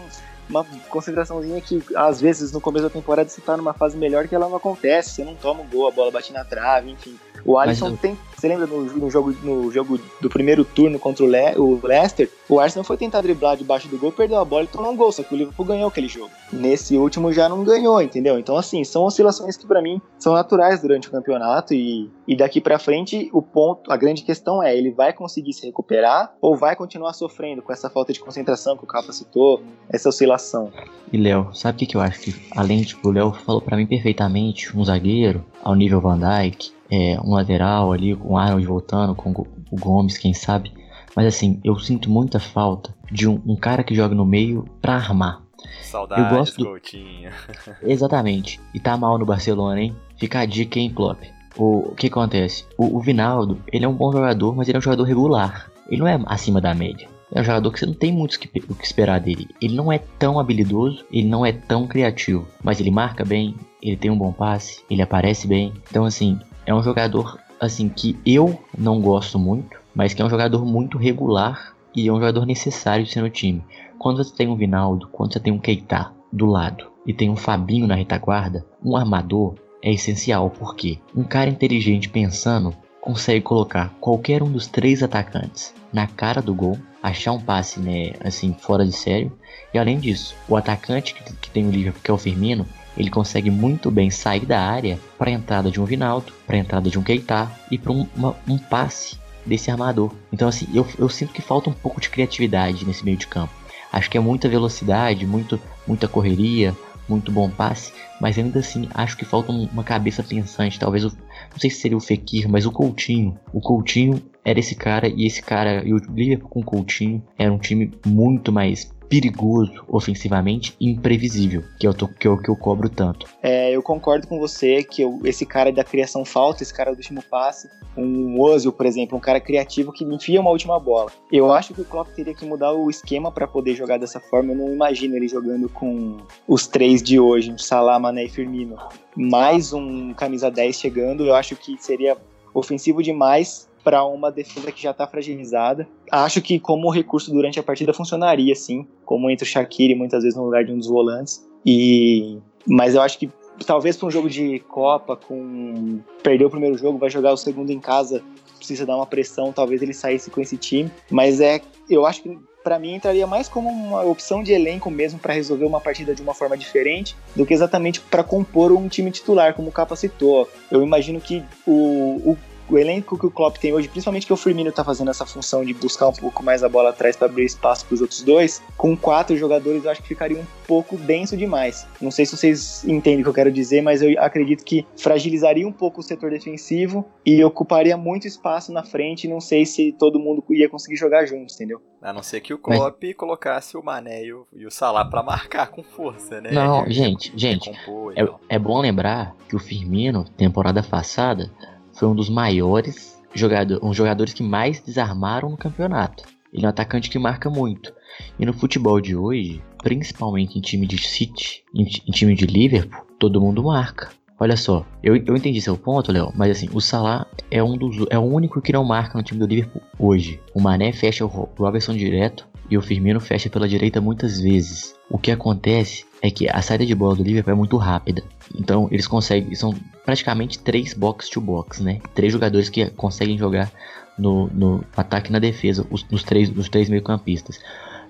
uma 0.49 0.65
concentraçãozinha 0.89 1.59
que 1.61 1.83
às 1.95 2.21
vezes 2.21 2.51
no 2.51 2.61
começo 2.61 2.83
da 2.85 2.89
temporada 2.89 3.29
você 3.29 3.41
tá 3.41 3.57
numa 3.57 3.73
fase 3.73 3.97
melhor 3.97 4.27
que 4.27 4.35
ela 4.35 4.47
não 4.47 4.55
acontece, 4.57 5.11
você 5.11 5.23
não 5.23 5.35
toma 5.35 5.61
um 5.61 5.67
gol, 5.67 5.87
a 5.87 5.91
bola 5.91 6.11
bate 6.11 6.31
na 6.31 6.43
trave, 6.45 6.91
enfim. 6.91 7.17
O 7.45 7.57
Alisson 7.57 7.89
eu- 7.89 7.97
tem. 7.97 8.17
Você 8.37 8.47
lembra 8.47 8.67
no, 8.67 8.83
no 8.83 9.09
jogo, 9.09 9.35
no 9.41 9.71
jogo 9.71 9.99
do 10.21 10.29
primeiro 10.29 10.63
turno 10.63 10.99
contra 10.99 11.25
o, 11.25 11.27
Le, 11.27 11.57
o 11.57 11.79
Leicester? 11.83 12.29
O 12.47 12.59
Arsenal 12.59 12.83
foi 12.83 12.95
tentar 12.95 13.21
driblar 13.21 13.57
debaixo 13.57 13.87
do 13.87 13.97
gol, 13.97 14.11
perdeu 14.11 14.37
a 14.37 14.45
bola 14.45 14.65
e 14.65 14.67
tomou 14.67 14.91
um 14.91 14.95
gol, 14.95 15.11
só 15.11 15.23
que 15.23 15.33
o 15.33 15.37
Liverpool 15.37 15.65
ganhou 15.65 15.87
aquele 15.87 16.07
jogo. 16.07 16.29
Nesse 16.53 16.95
último 16.95 17.33
já 17.33 17.49
não 17.49 17.63
ganhou, 17.63 17.99
entendeu? 17.99 18.37
Então, 18.37 18.55
assim, 18.55 18.83
são 18.83 19.05
oscilações 19.05 19.57
que 19.57 19.65
pra 19.65 19.81
mim 19.81 19.99
são 20.19 20.33
naturais 20.33 20.79
durante 20.79 21.07
o 21.07 21.11
campeonato 21.11 21.73
e, 21.73 22.11
e 22.27 22.37
daqui 22.37 22.61
pra 22.61 22.77
frente 22.77 23.27
o 23.33 23.41
ponto, 23.41 23.91
a 23.91 23.97
grande 23.97 24.21
questão 24.21 24.61
é, 24.61 24.77
ele 24.77 24.91
vai 24.91 25.13
conseguir 25.13 25.53
se 25.53 25.65
recuperar 25.65 26.31
ou 26.39 26.55
vai 26.55 26.75
continuar 26.75 27.13
sofrendo 27.13 27.63
com 27.63 27.73
essa 27.73 27.89
falta 27.89 28.13
de 28.13 28.19
concentração 28.19 28.77
que 28.77 28.83
o 28.83 28.87
Capa 28.87 29.11
citou, 29.11 29.63
essa 29.89 30.09
oscilação? 30.09 30.71
E 31.11 31.17
Léo, 31.17 31.49
sabe 31.55 31.75
o 31.75 31.79
que, 31.79 31.85
que 31.87 31.97
eu 31.97 32.01
acho 32.01 32.19
que, 32.19 32.35
além, 32.55 32.83
tipo, 32.83 33.07
o 33.07 33.11
Léo 33.11 33.33
falou 33.33 33.61
pra 33.61 33.77
mim 33.77 33.87
perfeitamente, 33.87 34.77
um 34.77 34.85
zagueiro 34.85 35.43
ao 35.63 35.73
nível 35.73 35.99
Van 35.99 36.19
Dijk, 36.19 36.76
é, 36.91 37.19
um 37.23 37.31
lateral 37.33 37.91
ali 37.91 38.15
com 38.15 38.33
o 38.33 38.37
Arnold 38.37 38.65
voltando, 38.65 39.15
com 39.15 39.29
o 39.31 39.75
Gomes, 39.79 40.17
quem 40.17 40.33
sabe. 40.33 40.71
Mas 41.15 41.25
assim, 41.25 41.59
eu 41.63 41.77
sinto 41.79 42.09
muita 42.09 42.39
falta 42.39 42.93
de 43.11 43.27
um, 43.27 43.41
um 43.45 43.55
cara 43.55 43.83
que 43.83 43.95
joga 43.95 44.13
no 44.13 44.25
meio 44.25 44.65
pra 44.81 44.95
armar. 44.95 45.41
Saudades, 45.81 46.23
Eu 46.31 46.37
gosto 46.37 46.57
do- 46.57 46.65
Coutinho. 46.65 47.31
Exatamente. 47.81 48.59
E 48.73 48.79
tá 48.79 48.95
mal 48.97 49.17
no 49.17 49.25
Barcelona, 49.25 49.81
hein? 49.81 49.95
Fica 50.17 50.39
a 50.39 50.45
dica, 50.45 50.79
hein, 50.79 50.91
Klopp. 50.93 51.23
O, 51.57 51.89
o 51.91 51.95
que 51.95 52.07
acontece? 52.07 52.65
O, 52.77 52.97
o 52.97 52.99
Vinaldo, 52.99 53.59
ele 53.71 53.83
é 53.85 53.87
um 53.87 53.93
bom 53.95 54.11
jogador, 54.11 54.55
mas 54.55 54.67
ele 54.67 54.77
é 54.77 54.79
um 54.79 54.81
jogador 54.81 55.03
regular. 55.03 55.71
Ele 55.89 55.99
não 56.01 56.07
é 56.07 56.19
acima 56.27 56.61
da 56.61 56.73
média. 56.73 57.07
É 57.33 57.41
um 57.41 57.43
jogador 57.43 57.71
que 57.71 57.79
você 57.79 57.85
não 57.85 57.93
tem 57.93 58.11
muito 58.11 58.39
que, 58.39 58.47
o 58.69 58.75
que 58.75 58.85
esperar 58.85 59.19
dele. 59.19 59.47
Ele 59.61 59.75
não 59.75 59.91
é 59.91 59.97
tão 59.97 60.39
habilidoso, 60.39 61.03
ele 61.11 61.27
não 61.27 61.45
é 61.45 61.51
tão 61.51 61.87
criativo. 61.87 62.47
Mas 62.63 62.79
ele 62.79 62.91
marca 62.91 63.25
bem, 63.25 63.55
ele 63.81 63.97
tem 63.97 64.11
um 64.11 64.17
bom 64.17 64.31
passe, 64.31 64.83
ele 64.89 65.01
aparece 65.01 65.47
bem. 65.47 65.73
Então, 65.89 66.05
assim, 66.05 66.39
é 66.67 66.75
um 66.75 66.83
jogador 66.83 67.39
assim 67.59 67.87
que 67.87 68.19
eu 68.25 68.61
não 68.77 69.01
gosto 69.01 69.39
muito, 69.39 69.79
mas 69.95 70.13
que 70.13 70.21
é 70.21 70.25
um 70.25 70.29
jogador 70.29 70.65
muito 70.65 70.97
regular 70.97 71.73
e 71.95 72.07
é 72.07 72.11
um 72.11 72.17
jogador 72.17 72.45
necessário 72.45 73.05
de 73.05 73.11
ser 73.11 73.21
no 73.21 73.29
time. 73.29 73.63
Quando 73.97 74.23
você 74.23 74.35
tem 74.35 74.49
um 74.49 74.55
Vinaldo, 74.55 75.07
quando 75.07 75.33
você 75.33 75.39
tem 75.39 75.53
um 75.53 75.57
Keita 75.57 76.11
do 76.31 76.45
lado 76.45 76.91
e 77.05 77.13
tem 77.13 77.29
um 77.29 77.37
Fabinho 77.37 77.87
na 77.87 77.95
retaguarda, 77.95 78.65
um 78.83 78.97
armador 78.97 79.55
é 79.81 79.93
essencial 79.93 80.49
porque 80.49 80.99
um 81.15 81.23
cara 81.23 81.49
inteligente 81.49 82.09
pensando 82.09 82.75
consegue 82.99 83.41
colocar 83.41 83.93
qualquer 84.01 84.43
um 84.43 84.51
dos 84.51 84.67
três 84.67 85.01
atacantes 85.01 85.73
na 85.93 86.05
cara 86.05 86.41
do 86.41 86.53
gol, 86.53 86.77
achar 87.01 87.31
um 87.31 87.39
passe 87.39 87.79
né, 87.79 88.11
assim 88.21 88.53
fora 88.59 88.85
de 88.85 88.91
sério 88.91 89.31
e 89.73 89.77
além 89.77 89.97
disso, 89.97 90.35
o 90.49 90.57
atacante 90.57 91.13
que, 91.13 91.49
tem 91.49 91.65
o 91.65 91.71
Liverpool, 91.71 92.01
que 92.03 92.11
é 92.11 92.13
o 92.13 92.17
Firmino, 92.17 92.65
ele 92.97 93.09
consegue 93.09 93.49
muito 93.51 93.91
bem 93.91 94.09
sair 94.09 94.45
da 94.45 94.59
área 94.59 94.99
para 95.17 95.29
a 95.29 95.33
entrada 95.33 95.69
de 95.69 95.79
um 95.79 95.85
Vinaldo, 95.85 96.33
para 96.45 96.55
a 96.55 96.59
entrada 96.59 96.89
de 96.89 96.97
um 96.97 97.03
Keita 97.03 97.49
e 97.71 97.77
para 97.77 97.91
um, 97.91 98.07
um 98.47 98.57
passe 98.57 99.17
desse 99.45 99.71
armador. 99.71 100.11
Então 100.31 100.47
assim, 100.47 100.67
eu, 100.73 100.85
eu 100.97 101.07
sinto 101.07 101.33
que 101.33 101.41
falta 101.41 101.69
um 101.69 101.73
pouco 101.73 102.01
de 102.01 102.09
criatividade 102.09 102.85
nesse 102.85 103.05
meio 103.05 103.17
de 103.17 103.27
campo. 103.27 103.53
Acho 103.91 104.09
que 104.09 104.17
é 104.17 104.21
muita 104.21 104.49
velocidade, 104.49 105.25
muito, 105.25 105.59
muita 105.87 106.07
correria, 106.07 106.75
muito 107.07 107.31
bom 107.31 107.49
passe, 107.49 107.93
mas 108.19 108.37
ainda 108.37 108.59
assim 108.59 108.89
acho 108.93 109.15
que 109.15 109.23
falta 109.23 109.51
um- 109.51 109.69
uma 109.71 109.83
cabeça 109.83 110.21
pensante. 110.21 110.79
Talvez 110.79 111.05
o, 111.05 111.09
não 111.09 111.57
sei 111.59 111.69
se 111.69 111.79
seria 111.79 111.97
o 111.97 112.01
Fekir, 112.01 112.49
mas 112.49 112.65
o 112.65 112.71
Coutinho. 112.71 113.39
O 113.53 113.61
Coutinho 113.61 114.21
era 114.43 114.59
esse 114.59 114.75
cara 114.75 115.07
e 115.07 115.25
esse 115.25 115.41
cara 115.41 115.83
e 115.85 115.93
o 115.93 115.97
Liverpool 115.97 116.49
com 116.49 116.59
o 116.59 116.65
Coutinho 116.65 117.23
era 117.37 117.51
um 117.53 117.57
time 117.57 117.91
muito 118.05 118.51
mais 118.51 118.91
perigoso 119.09 119.83
ofensivamente 119.87 120.75
imprevisível, 120.79 121.63
que 121.79 121.85
é 121.87 121.89
o 121.89 121.93
que 121.93 122.27
eu, 122.27 122.37
que 122.37 122.49
eu 122.49 122.55
cobro 122.55 122.89
tanto. 122.89 123.25
É, 123.41 123.71
eu 123.71 123.81
concordo 123.81 124.27
com 124.27 124.39
você 124.39 124.83
que 124.83 125.01
eu- 125.01 125.19
esse 125.23 125.45
cara 125.45 125.71
da 125.71 125.83
criação 125.83 126.25
falta, 126.25 126.63
esse 126.63 126.73
cara 126.73 126.91
do 126.91 126.97
último 126.97 127.21
passe, 127.23 127.69
um 127.95 128.39
Ozil, 128.39 128.71
por 128.71 128.85
exemplo, 128.85 129.17
um 129.17 129.21
cara 129.21 129.39
criativo 129.39 129.91
que 129.91 130.03
enfia 130.03 130.39
uma 130.39 130.51
última 130.51 130.79
bola. 130.79 131.11
Eu 131.31 131.51
acho 131.51 131.73
que 131.73 131.81
o 131.81 131.85
Klopp 131.85 132.09
teria 132.15 132.33
que 132.33 132.45
mudar 132.45 132.73
o 132.73 132.89
esquema 132.89 133.31
para 133.31 133.47
poder 133.47 133.75
jogar 133.75 133.97
dessa 133.97 134.19
forma. 134.19 134.53
Eu 134.53 134.57
não 134.57 134.73
imagino 134.73 135.15
ele 135.15 135.27
jogando 135.27 135.67
com 135.69 136.17
os 136.47 136.67
três 136.67 137.01
de 137.01 137.19
hoje, 137.19 137.55
Salah, 137.57 137.97
Mané 137.99 138.25
e 138.25 138.29
Firmino. 138.29 138.77
Mais 139.15 139.73
um 139.73 140.13
camisa 140.13 140.51
10 140.51 140.75
chegando, 140.75 141.25
eu 141.25 141.33
acho 141.33 141.55
que 141.55 141.75
seria 141.79 142.15
ofensivo 142.53 143.01
demais 143.01 143.67
para 143.87 144.03
uma 144.03 144.29
defesa 144.29 144.69
que 144.69 144.83
já 144.83 144.91
está 144.91 145.07
fragilizada. 145.07 145.87
Acho 146.11 146.41
que 146.41 146.59
como 146.59 146.89
recurso 146.89 147.31
durante 147.31 147.57
a 147.57 147.63
partida 147.63 147.93
funcionaria, 147.93 148.53
sim, 148.53 148.85
como 149.05 149.29
entre 149.29 149.47
o 149.47 149.49
Shaqiri 149.49 149.95
muitas 149.95 150.23
vezes 150.23 150.37
no 150.37 150.43
lugar 150.43 150.65
de 150.65 150.73
um 150.73 150.77
dos 150.77 150.87
volantes. 150.87 151.47
E 151.65 152.37
mas 152.67 152.95
eu 152.95 153.01
acho 153.01 153.17
que 153.17 153.31
talvez 153.65 153.95
para 153.95 154.09
um 154.09 154.11
jogo 154.11 154.29
de 154.29 154.59
Copa, 154.67 155.15
com 155.15 156.01
perdeu 156.21 156.49
o 156.49 156.51
primeiro 156.51 156.77
jogo, 156.77 156.97
vai 156.97 157.09
jogar 157.09 157.31
o 157.31 157.37
segundo 157.37 157.69
em 157.69 157.79
casa, 157.79 158.21
precisa 158.57 158.85
dar 158.85 158.97
uma 158.97 159.05
pressão, 159.05 159.53
talvez 159.53 159.81
ele 159.81 159.93
saísse 159.93 160.29
com 160.29 160.41
esse 160.41 160.57
time. 160.57 160.91
Mas 161.09 161.39
é, 161.39 161.61
eu 161.89 162.05
acho 162.05 162.23
que 162.23 162.37
para 162.61 162.77
mim 162.77 162.95
entraria 162.95 163.25
mais 163.25 163.47
como 163.47 163.69
uma 163.69 164.03
opção 164.03 164.43
de 164.43 164.51
elenco 164.51 164.91
mesmo 164.91 165.17
para 165.17 165.33
resolver 165.33 165.63
uma 165.63 165.79
partida 165.79 166.13
de 166.13 166.21
uma 166.21 166.33
forma 166.33 166.57
diferente 166.57 167.15
do 167.33 167.45
que 167.45 167.53
exatamente 167.53 168.01
para 168.01 168.21
compor 168.21 168.73
um 168.73 168.89
time 168.89 169.11
titular, 169.11 169.53
como 169.53 169.69
o 169.69 169.71
Capa 169.71 169.95
citou. 169.95 170.49
Eu 170.69 170.83
imagino 170.83 171.21
que 171.21 171.41
o, 171.65 172.31
o 172.31 172.37
o 172.69 172.77
elenco 172.77 173.17
que 173.17 173.25
o 173.25 173.31
Klopp 173.31 173.57
tem 173.57 173.73
hoje, 173.73 173.87
principalmente 173.87 174.25
que 174.25 174.33
o 174.33 174.37
Firmino 174.37 174.71
tá 174.71 174.83
fazendo 174.83 175.09
essa 175.09 175.25
função 175.25 175.63
de 175.63 175.73
buscar 175.73 176.07
um 176.07 176.13
pouco 176.13 176.43
mais 176.43 176.63
a 176.63 176.69
bola 176.69 176.89
atrás 176.89 177.15
para 177.15 177.27
abrir 177.27 177.45
espaço 177.45 177.85
para 177.85 177.95
os 177.95 178.01
outros 178.01 178.21
dois, 178.21 178.61
com 178.75 178.95
quatro 178.95 179.35
jogadores 179.37 179.85
eu 179.85 179.91
acho 179.91 180.01
que 180.01 180.07
ficaria 180.07 180.37
um 180.39 180.45
pouco 180.67 180.97
denso 180.97 181.37
demais. 181.37 181.87
Não 182.01 182.11
sei 182.11 182.25
se 182.25 182.35
vocês 182.35 182.83
entendem 182.85 183.21
o 183.21 183.23
que 183.23 183.29
eu 183.29 183.33
quero 183.33 183.51
dizer, 183.51 183.81
mas 183.81 184.01
eu 184.01 184.13
acredito 184.21 184.63
que 184.63 184.85
fragilizaria 184.97 185.67
um 185.67 185.71
pouco 185.71 186.01
o 186.01 186.03
setor 186.03 186.29
defensivo 186.29 187.05
e 187.25 187.43
ocuparia 187.43 187.95
muito 187.97 188.27
espaço 188.27 188.71
na 188.71 188.83
frente. 188.83 189.27
Não 189.27 189.39
sei 189.39 189.65
se 189.65 189.91
todo 189.93 190.19
mundo 190.19 190.43
ia 190.49 190.69
conseguir 190.69 190.95
jogar 190.95 191.25
juntos, 191.25 191.55
entendeu? 191.55 191.81
A 192.01 192.13
não 192.13 192.21
ser 192.21 192.41
que 192.41 192.53
o 192.53 192.57
Klopp 192.57 193.01
colocasse 193.15 193.75
o 193.75 193.83
Mané 193.83 194.25
e 194.25 194.33
o, 194.33 194.45
e 194.53 194.65
o 194.65 194.71
Salah 194.71 195.05
pra 195.05 195.23
marcar 195.23 195.67
com 195.67 195.83
força, 195.83 196.39
né? 196.39 196.51
Não, 196.51 196.87
gente, 196.89 197.31
gente, 197.35 197.71
É, 198.15 198.25
tal. 198.25 198.39
é 198.47 198.59
bom 198.59 198.79
lembrar 198.79 199.35
que 199.49 199.55
o 199.55 199.59
Firmino, 199.59 200.23
temporada 200.23 200.83
passada, 200.83 201.51
foi 201.97 202.07
um 202.07 202.15
dos 202.15 202.29
maiores 202.29 203.17
jogadores, 203.33 203.83
um 203.83 203.93
jogadores 203.93 204.33
que 204.33 204.43
mais 204.43 204.79
desarmaram 204.79 205.49
no 205.49 205.57
campeonato. 205.57 206.23
Ele 206.53 206.65
é 206.65 206.67
um 206.67 206.69
atacante 206.69 207.09
que 207.09 207.19
marca 207.19 207.49
muito. 207.49 207.93
E 208.39 208.45
no 208.45 208.53
futebol 208.53 209.01
de 209.01 209.15
hoje, 209.15 209.61
principalmente 209.83 210.57
em 210.57 210.61
time 210.61 210.87
de 210.87 210.97
City, 210.97 211.63
em, 211.75 211.83
em 211.83 212.11
time 212.11 212.35
de 212.35 212.45
Liverpool, 212.45 213.05
todo 213.19 213.41
mundo 213.41 213.63
marca. 213.63 214.09
Olha 214.39 214.55
só, 214.55 214.85
eu, 215.01 215.15
eu 215.15 215.35
entendi 215.35 215.59
seu 215.59 215.75
ponto, 215.75 216.11
Léo, 216.11 216.31
mas 216.35 216.51
assim, 216.51 216.69
o 216.71 216.79
Salah 216.79 217.25
é 217.49 217.61
um 217.63 217.75
dos 217.75 218.05
é 218.11 218.19
o 218.19 218.21
único 218.21 218.61
que 218.61 218.71
não 218.71 218.83
marca 218.83 219.17
no 219.17 219.23
time 219.23 219.39
do 219.39 219.47
Liverpool 219.47 219.81
hoje. 219.97 220.39
O 220.53 220.61
Mané 220.61 220.91
fecha 220.93 221.25
o 221.25 221.27
Ro- 221.27 221.49
Robertson 221.57 221.93
direto 221.93 222.47
e 222.69 222.77
o 222.77 222.81
Firmino 222.81 223.19
fecha 223.19 223.49
pela 223.49 223.67
direita 223.67 224.01
muitas 224.01 224.39
vezes. 224.39 224.95
O 225.09 225.17
que 225.17 225.31
acontece 225.31 226.05
é 226.21 226.29
que 226.29 226.49
a 226.49 226.61
saída 226.61 226.85
de 226.85 226.95
bola 226.95 227.15
do 227.15 227.23
Liverpool 227.23 227.53
é 227.53 227.55
muito 227.55 227.77
rápida. 227.77 228.23
Então 228.55 228.87
eles 228.91 229.07
conseguem, 229.07 229.53
são 229.55 229.73
praticamente 230.05 230.59
três 230.59 230.93
box 230.93 231.29
to 231.29 231.39
box, 231.39 231.81
né? 231.81 231.99
Três 232.13 232.33
jogadores 232.33 232.69
que 232.69 232.89
conseguem 232.91 233.37
jogar 233.37 233.71
no, 234.17 234.47
no 234.47 234.83
ataque 234.95 235.29
e 235.29 235.33
na 235.33 235.39
defesa, 235.39 235.85
os, 235.89 236.03
nos 236.09 236.23
três, 236.23 236.49
os 236.49 236.69
três 236.69 236.89
meio-campistas. 236.89 237.59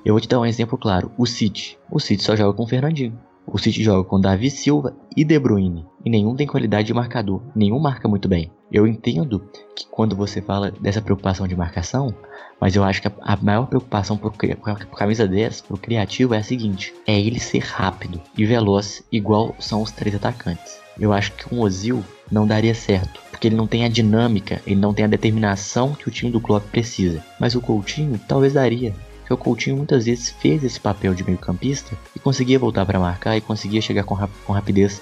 Eu 0.05 0.13
vou 0.13 0.21
te 0.21 0.27
dar 0.27 0.39
um 0.39 0.45
exemplo 0.45 0.77
claro: 0.77 1.11
o 1.17 1.25
City. 1.25 1.77
O 1.91 1.99
City 1.99 2.23
só 2.23 2.35
joga 2.35 2.53
com 2.55 2.63
o 2.63 2.67
Fernandinho. 2.67 3.17
O 3.49 3.57
City 3.57 3.81
joga 3.81 4.03
com 4.03 4.19
Davi 4.19 4.49
Silva 4.51 4.93
e 5.15 5.23
De 5.23 5.39
Bruyne. 5.39 5.85
E 6.03 6.09
nenhum 6.09 6.35
tem 6.35 6.45
qualidade 6.45 6.87
de 6.87 6.93
marcador. 6.93 7.41
Nenhum 7.55 7.79
marca 7.79 8.07
muito 8.07 8.27
bem. 8.27 8.51
Eu 8.69 8.85
entendo 8.85 9.39
que 9.73 9.87
quando 9.89 10.15
você 10.15 10.41
fala 10.41 10.69
dessa 10.71 11.01
preocupação 11.01 11.47
de 11.47 11.55
marcação, 11.55 12.13
mas 12.59 12.75
eu 12.75 12.83
acho 12.83 13.01
que 13.01 13.07
a, 13.07 13.37
maior 13.41 13.65
preocupação 13.67 14.17
pro, 14.17 14.31
cri- 14.31 14.55
pro 14.55 14.75
camisa 14.97 15.25
10, 15.25 15.61
pro 15.61 15.77
criativo, 15.77 16.33
é 16.33 16.39
a 16.39 16.43
seguinte: 16.43 16.93
é 17.07 17.17
ele 17.17 17.39
ser 17.39 17.59
rápido 17.59 18.19
e 18.37 18.45
veloz, 18.45 19.03
igual 19.11 19.55
são 19.59 19.81
os 19.81 19.91
três 19.91 20.13
atacantes. 20.13 20.79
Eu 20.99 21.13
acho 21.13 21.31
que 21.33 21.53
o 21.53 21.59
Ozil 21.61 22.03
não 22.29 22.45
daria 22.45 22.73
certo, 22.75 23.21
porque 23.31 23.47
ele 23.47 23.55
não 23.55 23.67
tem 23.67 23.85
a 23.85 23.89
dinâmica, 23.89 24.61
ele 24.65 24.79
não 24.79 24.93
tem 24.93 25.05
a 25.05 25.09
determinação 25.09 25.93
que 25.93 26.07
o 26.09 26.11
time 26.11 26.31
do 26.31 26.41
Klopp 26.41 26.65
precisa. 26.69 27.23
Mas 27.39 27.55
o 27.55 27.61
Coutinho 27.61 28.19
talvez 28.27 28.53
daria. 28.53 28.93
Porque 29.27 29.33
o 29.33 29.37
Coutinho 29.43 29.75
muitas 29.75 30.05
vezes 30.05 30.29
fez 30.29 30.63
esse 30.63 30.79
papel 30.79 31.13
de 31.13 31.21
meio 31.21 31.37
campista 31.37 31.97
e 32.15 32.19
conseguia 32.19 32.57
voltar 32.57 32.85
para 32.85 32.97
marcar 32.97 33.35
e 33.35 33.41
conseguia 33.41 33.81
chegar 33.81 34.05
com, 34.05 34.15
rap- 34.15 34.31
com 34.45 34.53
rapidez 34.53 35.01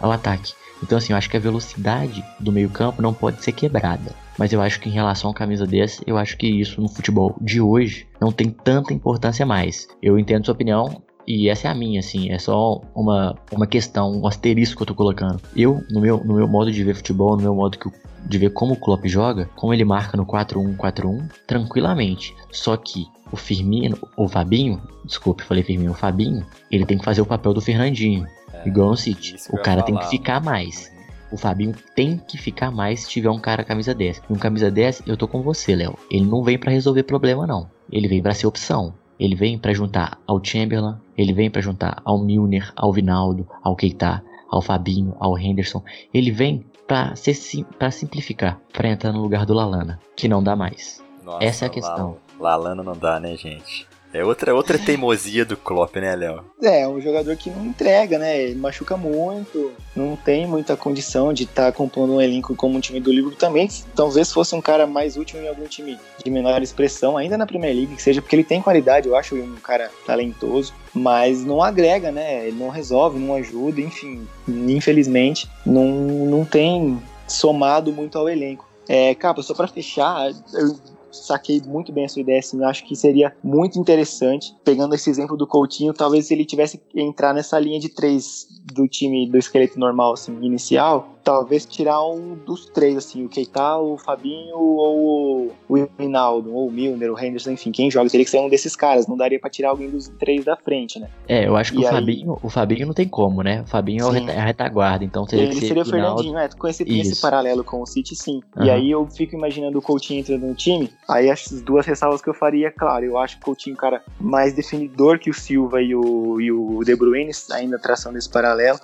ao 0.00 0.12
ataque. 0.12 0.54
Então, 0.80 0.96
assim, 0.96 1.12
eu 1.12 1.16
acho 1.16 1.28
que 1.28 1.36
a 1.36 1.40
velocidade 1.40 2.24
do 2.38 2.52
meio-campo 2.52 3.02
não 3.02 3.12
pode 3.12 3.42
ser 3.42 3.50
quebrada. 3.50 4.14
Mas 4.38 4.52
eu 4.52 4.62
acho 4.62 4.78
que 4.78 4.88
em 4.88 4.92
relação 4.92 5.28
à 5.30 5.34
camisa 5.34 5.66
desse, 5.66 6.04
eu 6.06 6.16
acho 6.16 6.36
que 6.36 6.46
isso 6.46 6.80
no 6.80 6.88
futebol 6.88 7.34
de 7.40 7.60
hoje 7.60 8.06
não 8.20 8.30
tem 8.30 8.48
tanta 8.48 8.94
importância 8.94 9.44
mais. 9.44 9.88
Eu 10.00 10.20
entendo 10.20 10.44
sua 10.44 10.54
opinião, 10.54 11.02
e 11.26 11.48
essa 11.48 11.68
é 11.68 11.70
a 11.70 11.74
minha, 11.74 12.00
assim, 12.00 12.30
é 12.30 12.38
só 12.38 12.80
uma, 12.94 13.36
uma 13.52 13.66
questão, 13.66 14.20
um 14.20 14.26
asterisco 14.26 14.76
que 14.76 14.82
eu 14.82 14.86
tô 14.86 14.94
colocando. 14.94 15.40
Eu, 15.56 15.82
no 15.90 16.00
meu, 16.00 16.22
no 16.24 16.34
meu 16.34 16.48
modo 16.48 16.70
de 16.70 16.84
ver 16.84 16.94
futebol, 16.94 17.36
no 17.36 17.42
meu 17.42 17.54
modo 17.54 17.78
que, 17.78 17.90
de 18.26 18.38
ver 18.38 18.50
como 18.50 18.74
o 18.74 18.76
Klopp 18.76 19.04
joga, 19.06 19.48
como 19.56 19.72
ele 19.72 19.84
marca 19.84 20.16
no 20.16 20.26
4-1-4-1, 20.26 21.30
tranquilamente. 21.46 22.34
Só 22.50 22.76
que 22.76 23.06
o 23.32 23.36
Firmino, 23.36 23.98
o 24.16 24.28
Fabinho, 24.28 24.80
desculpe, 25.04 25.42
falei 25.42 25.62
Firmino, 25.62 25.92
o 25.92 25.94
Fabinho, 25.94 26.46
ele 26.70 26.84
tem 26.84 26.98
que 26.98 27.04
fazer 27.04 27.20
o 27.20 27.26
papel 27.26 27.54
do 27.54 27.60
Fernandinho, 27.60 28.26
é, 28.52 28.68
igual 28.68 28.90
no 28.90 28.96
City. 28.96 29.36
O 29.50 29.58
cara 29.58 29.82
tem 29.82 29.96
que 29.96 30.08
ficar 30.08 30.40
mais. 30.40 30.92
O 31.32 31.36
Fabinho 31.36 31.74
tem 31.96 32.16
que 32.16 32.38
ficar 32.38 32.70
mais 32.70 33.00
se 33.00 33.08
tiver 33.08 33.30
um 33.30 33.40
cara 33.40 33.64
camisa 33.64 33.92
10. 33.92 34.22
E 34.28 34.32
um 34.32 34.36
camisa 34.36 34.70
10, 34.70 35.02
eu 35.06 35.16
tô 35.16 35.26
com 35.26 35.42
você, 35.42 35.74
Léo. 35.74 35.98
Ele 36.08 36.24
não 36.24 36.44
vem 36.44 36.56
para 36.56 36.70
resolver 36.70 37.02
problema, 37.02 37.44
não. 37.44 37.68
Ele 37.90 38.06
vem 38.06 38.22
para 38.22 38.34
ser 38.34 38.46
opção. 38.46 38.94
Ele 39.18 39.34
vem 39.34 39.58
para 39.58 39.72
juntar 39.72 40.18
ao 40.26 40.42
Chamberlain, 40.44 40.96
ele 41.16 41.32
vem 41.32 41.50
para 41.50 41.62
juntar 41.62 42.00
ao 42.04 42.18
Milner, 42.18 42.72
ao 42.76 42.92
Vinaldo, 42.92 43.46
ao 43.62 43.76
Keita, 43.76 44.22
ao 44.50 44.60
Fabinho, 44.60 45.14
ao 45.18 45.38
Henderson. 45.38 45.82
Ele 46.12 46.30
vem 46.30 46.64
para 46.86 47.14
sim, 47.16 47.64
para 47.78 47.90
simplificar, 47.90 48.60
para 48.72 48.88
entrar 48.88 49.12
no 49.12 49.22
lugar 49.22 49.46
do 49.46 49.54
Lalana, 49.54 50.00
que 50.16 50.28
não 50.28 50.42
dá 50.42 50.54
mais. 50.54 51.02
Nossa, 51.24 51.44
Essa 51.44 51.64
é 51.64 51.68
a 51.68 51.70
questão. 51.70 52.16
Lalana 52.38 52.82
não 52.82 52.92
dá, 52.92 53.18
né, 53.18 53.36
gente? 53.36 53.86
É 54.14 54.24
outra, 54.24 54.54
outra 54.54 54.78
teimosia 54.78 55.44
do 55.44 55.56
Klopp, 55.56 55.96
né, 55.96 56.14
Léo? 56.14 56.44
É, 56.62 56.86
um 56.86 57.00
jogador 57.00 57.36
que 57.36 57.50
não 57.50 57.66
entrega, 57.66 58.16
né? 58.16 58.40
Ele 58.40 58.54
machuca 58.54 58.96
muito, 58.96 59.72
não 59.94 60.14
tem 60.14 60.46
muita 60.46 60.76
condição 60.76 61.32
de 61.32 61.42
estar 61.42 61.72
tá 61.72 61.72
compondo 61.72 62.14
um 62.14 62.20
elenco 62.20 62.54
como 62.54 62.78
um 62.78 62.80
time 62.80 63.00
do 63.00 63.10
Liverpool 63.10 63.36
também. 63.36 63.68
Talvez 63.92 64.32
fosse 64.32 64.54
um 64.54 64.60
cara 64.60 64.86
mais 64.86 65.16
útil 65.16 65.42
em 65.42 65.48
algum 65.48 65.66
time 65.66 65.98
de 66.24 66.30
menor 66.30 66.62
expressão, 66.62 67.16
ainda 67.16 67.36
na 67.36 67.44
Premier 67.44 67.74
League, 67.74 67.96
que 67.96 68.02
seja 68.02 68.22
porque 68.22 68.36
ele 68.36 68.44
tem 68.44 68.62
qualidade, 68.62 69.08
eu 69.08 69.16
acho 69.16 69.34
um 69.34 69.56
cara 69.56 69.90
talentoso, 70.06 70.72
mas 70.94 71.44
não 71.44 71.60
agrega, 71.60 72.12
né? 72.12 72.46
Ele 72.46 72.56
não 72.56 72.68
resolve, 72.68 73.18
não 73.18 73.34
ajuda, 73.34 73.80
enfim, 73.80 74.28
infelizmente, 74.46 75.50
não, 75.66 75.88
não 75.88 76.44
tem 76.44 77.02
somado 77.26 77.92
muito 77.92 78.16
ao 78.16 78.28
elenco. 78.28 78.64
É, 78.88 79.12
Capa, 79.14 79.42
só 79.42 79.54
para 79.54 79.66
fechar, 79.66 80.30
eu 80.52 80.93
saquei 81.14 81.60
muito 81.66 81.92
bem 81.92 82.04
a 82.04 82.08
sua 82.08 82.22
ideia, 82.22 82.38
assim, 82.38 82.58
eu 82.58 82.68
acho 82.68 82.84
que 82.84 82.94
seria 82.96 83.34
muito 83.42 83.78
interessante, 83.78 84.54
pegando 84.64 84.94
esse 84.94 85.08
exemplo 85.08 85.36
do 85.36 85.46
Coutinho, 85.46 85.92
talvez 85.92 86.26
se 86.26 86.34
ele 86.34 86.44
tivesse 86.44 86.78
que 86.78 87.00
entrar 87.00 87.32
nessa 87.32 87.58
linha 87.58 87.78
de 87.78 87.88
três 87.88 88.46
do 88.72 88.88
time 88.88 89.28
do 89.28 89.38
esqueleto 89.38 89.78
normal, 89.78 90.14
assim, 90.14 90.36
inicial, 90.42 91.14
talvez 91.24 91.64
tirar 91.64 92.04
um 92.06 92.34
dos 92.34 92.66
três, 92.66 92.96
assim, 92.96 93.24
o 93.24 93.28
Keita, 93.28 93.76
o 93.78 93.96
Fabinho 93.96 94.56
ou 94.56 95.52
o 95.68 95.88
Rinaldo, 95.98 96.54
ou 96.54 96.68
o 96.68 96.70
Milner, 96.70 97.12
o 97.12 97.18
Henderson, 97.18 97.52
enfim, 97.52 97.72
quem 97.72 97.90
joga 97.90 98.10
teria 98.10 98.24
que 98.24 98.30
ser 98.30 98.40
um 98.40 98.48
desses 98.48 98.76
caras, 98.76 99.06
não 99.06 99.16
daria 99.16 99.40
para 99.40 99.48
tirar 99.48 99.70
alguém 99.70 99.88
dos 99.88 100.08
três 100.18 100.44
da 100.44 100.56
frente, 100.56 101.00
né? 101.00 101.08
É, 101.26 101.46
eu 101.48 101.56
acho 101.56 101.72
que 101.72 101.78
o, 101.78 101.86
aí... 101.86 101.92
Fabinho, 101.92 102.38
o 102.42 102.50
Fabinho 102.50 102.86
não 102.86 102.94
tem 102.94 103.08
como, 103.08 103.42
né? 103.42 103.62
O 103.62 103.66
Fabinho 103.66 104.04
sim. 104.12 104.28
é 104.28 104.38
a 104.38 104.44
retaguarda, 104.44 105.04
então 105.04 105.24
teria 105.24 105.46
Ele 105.46 105.54
que 105.54 105.60
ser 105.60 105.68
seria 105.68 105.82
o 105.82 105.86
Fernandinho, 105.86 106.38
é, 106.38 106.48
com 106.48 106.68
esse, 106.68 106.82
esse 106.82 107.20
paralelo 107.20 107.64
com 107.64 107.80
o 107.80 107.86
City, 107.86 108.14
sim. 108.14 108.40
Uhum. 108.56 108.64
E 108.64 108.70
aí 108.70 108.90
eu 108.90 109.06
fico 109.06 109.34
imaginando 109.34 109.78
o 109.78 109.82
Coutinho 109.82 110.20
entrando 110.20 110.46
no 110.46 110.54
time, 110.54 110.90
aí 111.08 111.30
as 111.30 111.48
duas 111.62 111.86
ressalvas 111.86 112.22
que 112.22 112.28
eu 112.28 112.34
faria, 112.34 112.70
claro, 112.70 113.04
eu 113.04 113.18
acho 113.18 113.36
que 113.36 113.42
o 113.42 113.44
Coutinho 113.46 113.74
é 113.74 113.78
cara 113.78 114.02
mais 114.20 114.52
definidor 114.52 115.18
que 115.18 115.30
o 115.30 115.34
Silva 115.34 115.80
e 115.82 115.94
o, 115.94 116.40
e 116.40 116.50
o 116.50 116.82
De 116.84 116.96
Bruyne, 116.96 117.32
ainda 117.52 117.78
tração 117.78 118.12
desse 118.12 118.28
paralelo, 118.28 118.78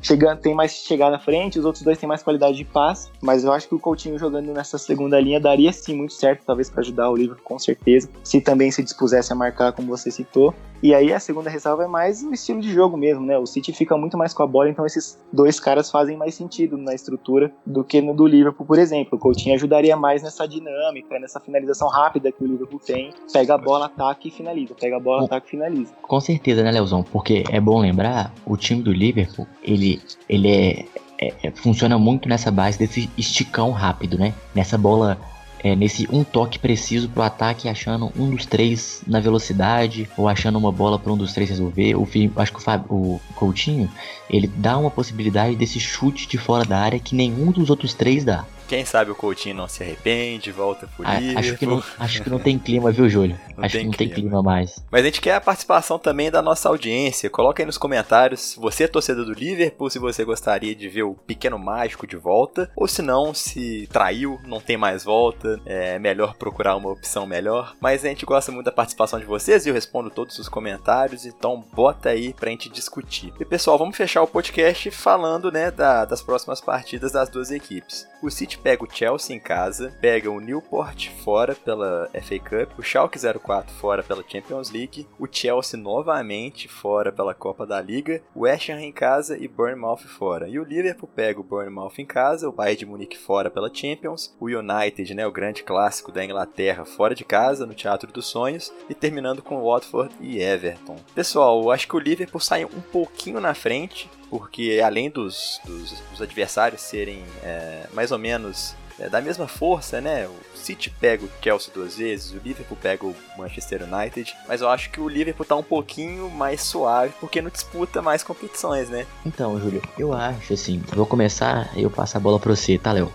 chegando, 0.00 0.40
tem 0.40 0.54
mais 0.54 0.72
chegada 0.72 1.16
à 1.16 1.18
frente, 1.18 1.58
os 1.58 1.64
outros 1.64 1.82
dois 1.82 1.98
têm 1.98 2.08
mais 2.08 2.22
qualidade 2.22 2.56
de 2.56 2.64
passe, 2.64 3.10
mas 3.20 3.44
eu 3.44 3.52
acho 3.52 3.68
que 3.68 3.74
o 3.74 3.78
Coutinho 3.78 4.18
jogando 4.18 4.52
nessa 4.52 4.78
segunda 4.78 5.20
linha 5.20 5.40
daria 5.40 5.72
sim 5.72 5.96
muito 5.96 6.12
certo, 6.12 6.44
talvez 6.46 6.68
para 6.70 6.80
ajudar 6.80 7.10
o 7.10 7.16
Liverpool 7.16 7.44
com 7.44 7.58
certeza, 7.58 8.08
se 8.22 8.40
também 8.40 8.70
se 8.70 8.82
dispusesse 8.82 9.32
a 9.32 9.36
marcar 9.36 9.72
como 9.72 9.88
você 9.88 10.10
citou. 10.10 10.54
E 10.82 10.94
aí 10.94 11.14
a 11.14 11.18
segunda 11.18 11.48
ressalva 11.48 11.84
é 11.84 11.86
mais 11.86 12.22
o 12.22 12.30
estilo 12.34 12.60
de 12.60 12.70
jogo 12.70 12.94
mesmo, 12.94 13.24
né? 13.24 13.38
O 13.38 13.46
City 13.46 13.72
fica 13.72 13.96
muito 13.96 14.18
mais 14.18 14.34
com 14.34 14.42
a 14.42 14.46
bola, 14.46 14.68
então 14.68 14.84
esses 14.84 15.18
dois 15.32 15.58
caras 15.58 15.90
fazem 15.90 16.14
mais 16.14 16.34
sentido 16.34 16.76
na 16.76 16.94
estrutura 16.94 17.50
do 17.64 17.82
que 17.82 18.02
no 18.02 18.12
do 18.12 18.26
Liverpool, 18.26 18.66
por 18.66 18.78
exemplo. 18.78 19.16
O 19.16 19.18
Coutinho 19.18 19.54
ajudaria 19.54 19.96
mais 19.96 20.22
nessa 20.22 20.46
dinâmica, 20.46 21.18
nessa 21.18 21.40
finalização 21.40 21.88
rápida 21.88 22.30
que 22.30 22.44
o 22.44 22.46
Liverpool 22.46 22.78
tem. 22.78 23.14
Pega 23.32 23.54
a 23.54 23.58
bola, 23.58 23.86
ataca 23.86 24.28
e 24.28 24.30
finaliza. 24.30 24.74
Pega 24.74 24.96
a 24.96 25.00
bola, 25.00 25.24
ataca 25.24 25.46
e 25.46 25.50
finaliza. 25.50 25.94
Com 26.02 26.20
certeza, 26.20 26.62
né, 26.62 26.70
Leozão? 26.70 27.02
Porque 27.02 27.44
é 27.50 27.60
bom 27.60 27.80
lembrar, 27.80 28.34
o 28.44 28.54
time 28.54 28.82
do 28.82 28.92
Liverpool, 28.92 29.46
ele, 29.62 29.83
ele 30.28 30.48
é, 30.48 30.84
é, 31.20 31.34
é 31.44 31.50
funciona 31.50 31.98
muito 31.98 32.28
nessa 32.28 32.50
base 32.50 32.78
desse 32.78 33.10
esticão 33.16 33.70
rápido, 33.70 34.18
né? 34.18 34.34
Nessa 34.54 34.76
bola 34.78 35.18
é, 35.64 35.74
nesse 35.74 36.06
um 36.12 36.22
toque 36.22 36.58
preciso 36.58 37.08
pro 37.08 37.22
ataque, 37.22 37.70
achando 37.70 38.12
um 38.18 38.28
dos 38.28 38.44
três 38.44 39.02
na 39.06 39.18
velocidade, 39.18 40.06
ou 40.14 40.28
achando 40.28 40.58
uma 40.58 40.70
bola 40.70 40.98
para 40.98 41.10
um 41.10 41.16
dos 41.16 41.32
três 41.32 41.48
resolver. 41.48 41.94
O, 41.96 42.06
acho 42.36 42.52
que 42.52 42.70
o, 42.90 42.94
o 42.94 43.20
Coutinho, 43.34 43.90
ele 44.28 44.46
dá 44.46 44.76
uma 44.76 44.90
possibilidade 44.90 45.56
desse 45.56 45.80
chute 45.80 46.28
de 46.28 46.36
fora 46.36 46.66
da 46.66 46.78
área 46.78 47.00
que 47.00 47.14
nenhum 47.14 47.50
dos 47.50 47.70
outros 47.70 47.94
três 47.94 48.24
dá. 48.24 48.44
Quem 48.68 48.84
sabe 48.84 49.10
o 49.10 49.14
Coutinho 49.14 49.54
não 49.54 49.68
se 49.68 49.82
arrepende, 49.82 50.50
volta 50.50 50.86
pro 50.86 51.06
ah, 51.06 51.18
Acho 51.36 51.56
que, 51.56 51.66
não, 51.66 51.82
acho 51.98 52.22
que 52.22 52.30
não 52.30 52.38
tem 52.38 52.58
clima, 52.58 52.90
viu, 52.90 53.08
Júlio? 53.08 53.38
Não 53.56 53.64
acho 53.64 53.76
que 53.76 53.84
não 53.84 53.92
clima. 53.92 54.14
tem 54.14 54.22
clima 54.22 54.42
mais. 54.42 54.84
Mas 54.90 55.02
a 55.02 55.04
gente 55.04 55.20
quer 55.20 55.34
a 55.34 55.40
participação 55.40 55.98
também 55.98 56.30
da 56.30 56.42
nossa 56.42 56.68
audiência. 56.68 57.30
Coloca 57.30 57.62
aí 57.62 57.66
nos 57.66 57.78
comentários 57.78 58.40
se 58.40 58.60
você 58.60 58.84
é 58.84 58.88
torcedor 58.88 59.24
do 59.24 59.32
Liverpool, 59.32 59.90
se 59.90 59.98
você 59.98 60.24
gostaria 60.24 60.74
de 60.74 60.88
ver 60.88 61.02
o 61.02 61.14
Pequeno 61.14 61.58
Mágico 61.58 62.06
de 62.06 62.16
volta, 62.16 62.70
ou 62.76 62.88
se 62.88 63.02
não, 63.02 63.34
se 63.34 63.88
traiu, 63.92 64.38
não 64.46 64.60
tem 64.60 64.76
mais 64.76 65.04
volta, 65.04 65.60
é 65.66 65.98
melhor 65.98 66.34
procurar 66.34 66.76
uma 66.76 66.90
opção 66.90 67.26
melhor. 67.26 67.74
Mas 67.80 68.04
a 68.04 68.08
gente 68.08 68.24
gosta 68.24 68.50
muito 68.50 68.66
da 68.66 68.72
participação 68.72 69.18
de 69.18 69.26
vocês 69.26 69.66
e 69.66 69.68
eu 69.68 69.74
respondo 69.74 70.10
todos 70.10 70.38
os 70.38 70.48
comentários, 70.48 71.26
então 71.26 71.64
bota 71.74 72.10
aí 72.10 72.32
pra 72.32 72.50
gente 72.50 72.68
discutir. 72.68 73.32
E 73.38 73.44
pessoal, 73.44 73.78
vamos 73.78 73.96
fechar 73.96 74.22
o 74.22 74.26
podcast 74.26 74.90
falando, 74.90 75.50
né, 75.50 75.70
da, 75.70 76.04
das 76.04 76.22
próximas 76.22 76.60
partidas 76.60 77.12
das 77.12 77.28
duas 77.28 77.50
equipes. 77.50 78.06
O 78.22 78.30
City 78.30 78.53
pega 78.58 78.84
o 78.84 78.90
Chelsea 78.90 79.34
em 79.34 79.40
casa, 79.40 79.94
pega 80.00 80.30
o 80.30 80.40
Newport 80.40 81.10
fora 81.22 81.54
pela 81.54 82.10
FA 82.12 82.38
Cup, 82.38 82.78
o 82.78 82.82
Schalke 82.82 83.18
04 83.18 83.74
fora 83.74 84.02
pela 84.02 84.24
Champions 84.26 84.70
League, 84.70 85.06
o 85.18 85.26
Chelsea 85.30 85.78
novamente 85.78 86.68
fora 86.68 87.10
pela 87.10 87.34
Copa 87.34 87.66
da 87.66 87.80
Liga, 87.80 88.22
o 88.34 88.40
West 88.40 88.68
Ham 88.70 88.80
em 88.80 88.92
casa 88.92 89.38
e 89.38 89.48
Bournemouth 89.48 90.06
fora. 90.06 90.48
E 90.48 90.58
o 90.58 90.64
Liverpool 90.64 91.08
pega 91.14 91.40
o 91.40 91.44
Bournemouth 91.44 91.98
em 91.98 92.06
casa, 92.06 92.48
o 92.48 92.52
Bayern 92.52 92.74
de 92.78 92.86
Munique 92.86 93.18
fora 93.18 93.50
pela 93.50 93.72
Champions, 93.72 94.34
o 94.40 94.46
United, 94.46 95.14
né, 95.14 95.26
o 95.26 95.32
grande 95.32 95.62
clássico 95.62 96.12
da 96.12 96.24
Inglaterra, 96.24 96.84
fora 96.84 97.14
de 97.14 97.24
casa 97.24 97.66
no 97.66 97.74
Teatro 97.74 98.12
dos 98.12 98.26
Sonhos 98.26 98.72
e 98.88 98.94
terminando 98.94 99.42
com 99.42 99.62
Watford 99.62 100.14
e 100.20 100.40
Everton. 100.40 100.96
Pessoal, 101.14 101.62
eu 101.62 101.70
acho 101.70 101.86
que 101.86 101.96
o 101.96 102.00
Liverpool 102.00 102.40
sai 102.40 102.64
um 102.64 102.80
pouquinho 102.92 103.40
na 103.40 103.54
frente, 103.54 104.10
porque 104.34 104.82
além 104.84 105.08
dos, 105.08 105.60
dos, 105.64 105.92
dos 106.10 106.20
adversários 106.20 106.80
serem 106.80 107.22
é, 107.40 107.86
mais 107.92 108.10
ou 108.10 108.18
menos 108.18 108.74
é, 108.98 109.08
da 109.08 109.20
mesma 109.20 109.46
força, 109.46 110.00
né? 110.00 110.26
O 110.26 110.56
City 110.56 110.90
pega 110.90 111.24
o 111.24 111.30
Chelsea 111.40 111.72
duas 111.72 111.98
vezes, 111.98 112.32
o 112.32 112.38
Liverpool 112.38 112.76
pega 112.82 113.06
o 113.06 113.14
Manchester 113.38 113.84
United, 113.84 114.34
mas 114.48 114.60
eu 114.60 114.68
acho 114.68 114.90
que 114.90 115.00
o 115.00 115.08
Liverpool 115.08 115.46
tá 115.46 115.54
um 115.54 115.62
pouquinho 115.62 116.28
mais 116.30 116.62
suave 116.62 117.14
porque 117.20 117.40
não 117.40 117.48
disputa 117.48 118.02
mais 118.02 118.24
competições, 118.24 118.90
né? 118.90 119.06
Então, 119.24 119.56
Júlio, 119.60 119.80
eu 119.96 120.12
acho 120.12 120.52
assim, 120.52 120.82
vou 120.92 121.06
começar, 121.06 121.70
eu 121.76 121.88
passo 121.88 122.16
a 122.16 122.20
bola 122.20 122.40
pra 122.40 122.56
você, 122.56 122.76
tá, 122.76 122.90
Léo? 122.90 123.12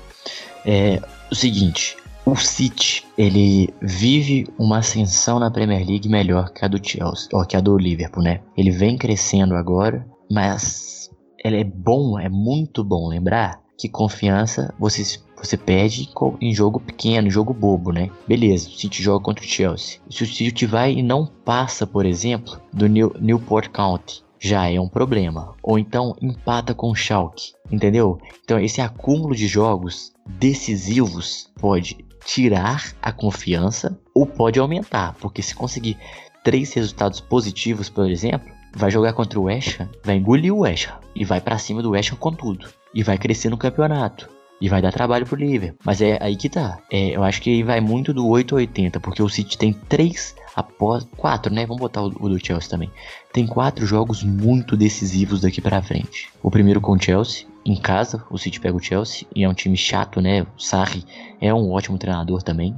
É 0.66 1.02
o 1.30 1.36
seguinte, 1.36 1.98
o 2.26 2.34
City, 2.38 3.06
ele 3.18 3.74
vive 3.82 4.48
uma 4.58 4.78
ascensão 4.78 5.38
na 5.38 5.52
Premier 5.52 5.86
League 5.86 6.08
melhor 6.08 6.50
que 6.52 6.64
a 6.64 6.70
do 6.70 6.80
Chelsea, 6.82 7.28
ou 7.34 7.46
que 7.46 7.58
a 7.58 7.60
do 7.60 7.78
Liverpool, 7.78 8.24
né? 8.24 8.40
Ele 8.56 8.72
vem 8.72 8.98
crescendo 8.98 9.54
agora, 9.54 10.08
mas 10.32 10.99
é 11.44 11.64
bom, 11.64 12.20
é 12.20 12.30
muito 12.30 12.84
bom 12.84 13.08
lembrar 13.08 13.62
que 13.78 13.88
confiança 13.88 14.74
você, 14.78 15.20
você 15.38 15.56
perde 15.56 16.10
em 16.42 16.54
jogo 16.54 16.80
pequeno, 16.80 17.28
em 17.28 17.32
jogo 17.32 17.54
bobo, 17.54 17.92
né? 17.92 18.10
Beleza, 18.28 18.68
o 18.68 18.72
City 18.72 19.02
joga 19.02 19.24
contra 19.24 19.44
o 19.44 19.48
Chelsea. 19.48 20.00
Se 20.10 20.24
o 20.24 20.28
City 20.28 20.66
vai 20.66 20.94
e 20.94 21.02
não 21.02 21.26
passa, 21.26 21.88
por 21.88 22.06
exemplo, 22.06 22.60
do 22.74 22.88
New, 22.88 23.16
Newport 23.20 23.70
County, 23.70 24.22
já 24.38 24.70
é 24.70 24.80
um 24.80 24.90
problema. 24.90 25.56
Ou 25.64 25.80
então 25.80 26.16
empata 26.22 26.74
com 26.74 26.92
o 26.92 26.96
Schalke, 26.96 27.54
entendeu? 27.72 28.20
Então 28.44 28.60
esse 28.60 28.82
acúmulo 28.82 29.34
de 29.34 29.48
jogos 29.48 30.12
decisivos 30.28 31.50
pode 31.60 31.98
tirar 32.26 32.94
a 33.02 33.12
confiança 33.12 33.98
ou 34.14 34.26
pode 34.26 34.60
aumentar, 34.60 35.16
porque 35.20 35.42
se 35.42 35.56
conseguir 35.56 35.98
três 36.44 36.74
resultados 36.74 37.22
positivos, 37.22 37.90
por 37.90 38.10
exemplo, 38.10 38.59
vai 38.74 38.92
jogar 38.92 39.14
contra 39.14 39.40
o 39.40 39.44
West 39.44 39.80
Ham, 39.80 39.90
vai 40.04 40.16
engolir 40.16 40.54
o 40.54 40.60
West 40.60 40.88
Ham 40.88 41.00
e 41.16 41.26
vai 41.26 41.42
para 41.42 41.58
cima 41.58 41.82
do 41.82 41.92
West 41.92 42.12
Ham 42.12 42.18
com 42.18 42.32
tudo. 42.32 42.68
E 42.94 43.04
vai 43.04 43.18
crescer 43.18 43.50
no 43.50 43.58
campeonato. 43.58 44.30
E 44.62 44.68
vai 44.68 44.82
dar 44.82 44.92
trabalho 44.92 45.26
pro 45.26 45.38
Liverpool. 45.38 45.80
Mas 45.86 46.02
é 46.02 46.18
aí 46.22 46.36
que 46.36 46.50
tá. 46.50 46.80
É, 46.92 47.16
eu 47.16 47.24
acho 47.24 47.42
que 47.42 47.64
vai 47.64 47.80
muito 47.80 48.14
do 48.14 48.28
8 48.28 48.56
80, 48.56 49.00
porque 49.00 49.24
o 49.24 49.30
City 49.30 49.58
tem 49.58 49.72
três 49.72 50.36
após 50.54 51.08
quatro, 51.16 51.54
né? 51.54 51.66
Vamos 51.66 51.80
botar 51.80 52.02
o, 52.02 52.08
o, 52.20 52.30
do 52.30 52.46
Chelsea 52.46 52.70
também. 52.70 52.92
Tem 53.32 53.48
quatro 53.48 53.86
jogos 53.86 54.22
muito 54.24 54.76
decisivos 54.76 55.42
daqui 55.42 55.62
para 55.62 55.82
frente. 55.82 56.30
O 56.44 56.52
primeiro 56.52 56.82
com 56.82 56.92
o 56.92 57.02
Chelsea, 57.02 57.48
em 57.66 57.76
casa, 57.76 58.26
o 58.30 58.38
City 58.38 58.60
pega 58.60 58.76
o 58.76 58.82
Chelsea 58.82 59.26
e 59.34 59.44
é 59.44 59.50
um 59.50 59.54
time 59.54 59.78
chato, 59.78 60.20
né? 60.20 60.42
O 60.42 60.60
Sarri 60.60 61.06
é 61.40 61.54
um 61.54 61.72
ótimo 61.72 61.98
treinador 61.98 62.44
também. 62.44 62.76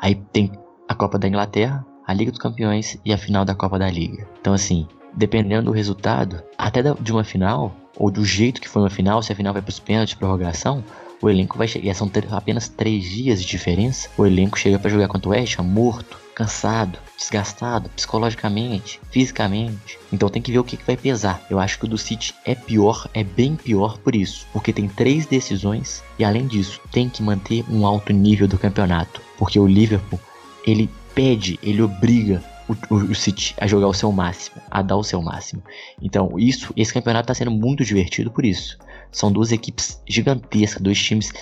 Aí 0.00 0.14
tem 0.14 0.52
a 0.88 0.94
Copa 0.94 1.18
da 1.18 1.26
Inglaterra, 1.26 1.84
a 2.06 2.14
Liga 2.14 2.30
dos 2.30 2.40
Campeões 2.40 2.96
e 3.04 3.12
a 3.12 3.18
final 3.18 3.44
da 3.44 3.54
Copa 3.54 3.78
da 3.78 3.90
Liga. 3.90 4.28
Então, 4.40 4.54
assim, 4.54 4.86
dependendo 5.18 5.66
do 5.66 5.72
resultado, 5.72 6.40
até 6.56 6.80
de 6.82 7.12
uma 7.12 7.24
final, 7.24 7.74
ou 7.96 8.10
do 8.10 8.24
jeito 8.24 8.60
que 8.60 8.68
foi 8.68 8.82
uma 8.82 8.90
final, 8.90 9.22
se 9.22 9.32
a 9.32 9.36
final 9.36 9.52
vai 9.52 9.60
para 9.60 9.70
os 9.70 9.80
pênaltis, 9.80 10.14
prorrogação, 10.14 10.84
o 11.20 11.28
elenco 11.28 11.58
vai 11.58 11.66
chegar. 11.66 11.92
São 11.94 12.10
apenas 12.30 12.68
três 12.68 13.04
dias 13.04 13.42
de 13.42 13.48
diferença. 13.48 14.08
O 14.16 14.24
elenco 14.24 14.56
chega 14.56 14.78
para 14.78 14.88
jogar 14.88 15.08
contra 15.08 15.28
o 15.28 15.32
West 15.32 15.58
morto, 15.58 16.16
cansado, 16.32 16.96
desgastado, 17.16 17.88
psicologicamente, 17.90 19.00
fisicamente. 19.10 19.98
Então 20.12 20.28
tem 20.28 20.40
que 20.40 20.52
ver 20.52 20.60
o 20.60 20.64
que, 20.64 20.76
que 20.76 20.86
vai 20.86 20.96
pesar. 20.96 21.44
Eu 21.50 21.58
acho 21.58 21.76
que 21.76 21.86
o 21.86 21.88
do 21.88 21.98
City 21.98 22.32
é 22.44 22.54
pior, 22.54 23.08
é 23.12 23.24
bem 23.24 23.56
pior 23.56 23.98
por 23.98 24.14
isso. 24.14 24.46
Porque 24.52 24.72
tem 24.72 24.88
três 24.88 25.26
decisões 25.26 26.04
e 26.16 26.24
além 26.24 26.46
disso, 26.46 26.80
tem 26.92 27.08
que 27.08 27.22
manter 27.22 27.64
um 27.68 27.84
alto 27.84 28.12
nível 28.12 28.46
do 28.46 28.56
campeonato. 28.56 29.20
Porque 29.36 29.58
o 29.58 29.66
Liverpool, 29.66 30.20
ele 30.64 30.88
pede, 31.12 31.58
ele 31.60 31.82
obriga 31.82 32.40
o, 32.68 32.94
o, 32.94 33.14
City 33.14 33.54
a 33.58 33.66
jogar 33.66 33.88
o 33.88 33.94
seu 33.94 34.12
máximo, 34.12 34.56
a 34.70 34.82
dar 34.82 34.96
o 34.96 35.04
seu 35.04 35.20
máximo. 35.22 35.62
Então, 36.00 36.38
isso, 36.38 36.72
esse 36.76 36.92
campeonato 36.92 37.24
está 37.24 37.34
sendo 37.34 37.50
muito 37.50 37.84
divertido 37.84 38.30
por 38.30 38.44
isso. 38.44 38.78
São 39.10 39.32
duas 39.32 39.52
equipes 39.52 40.02
gigantescas, 40.06 40.82
dois 40.82 41.02
times 41.02 41.32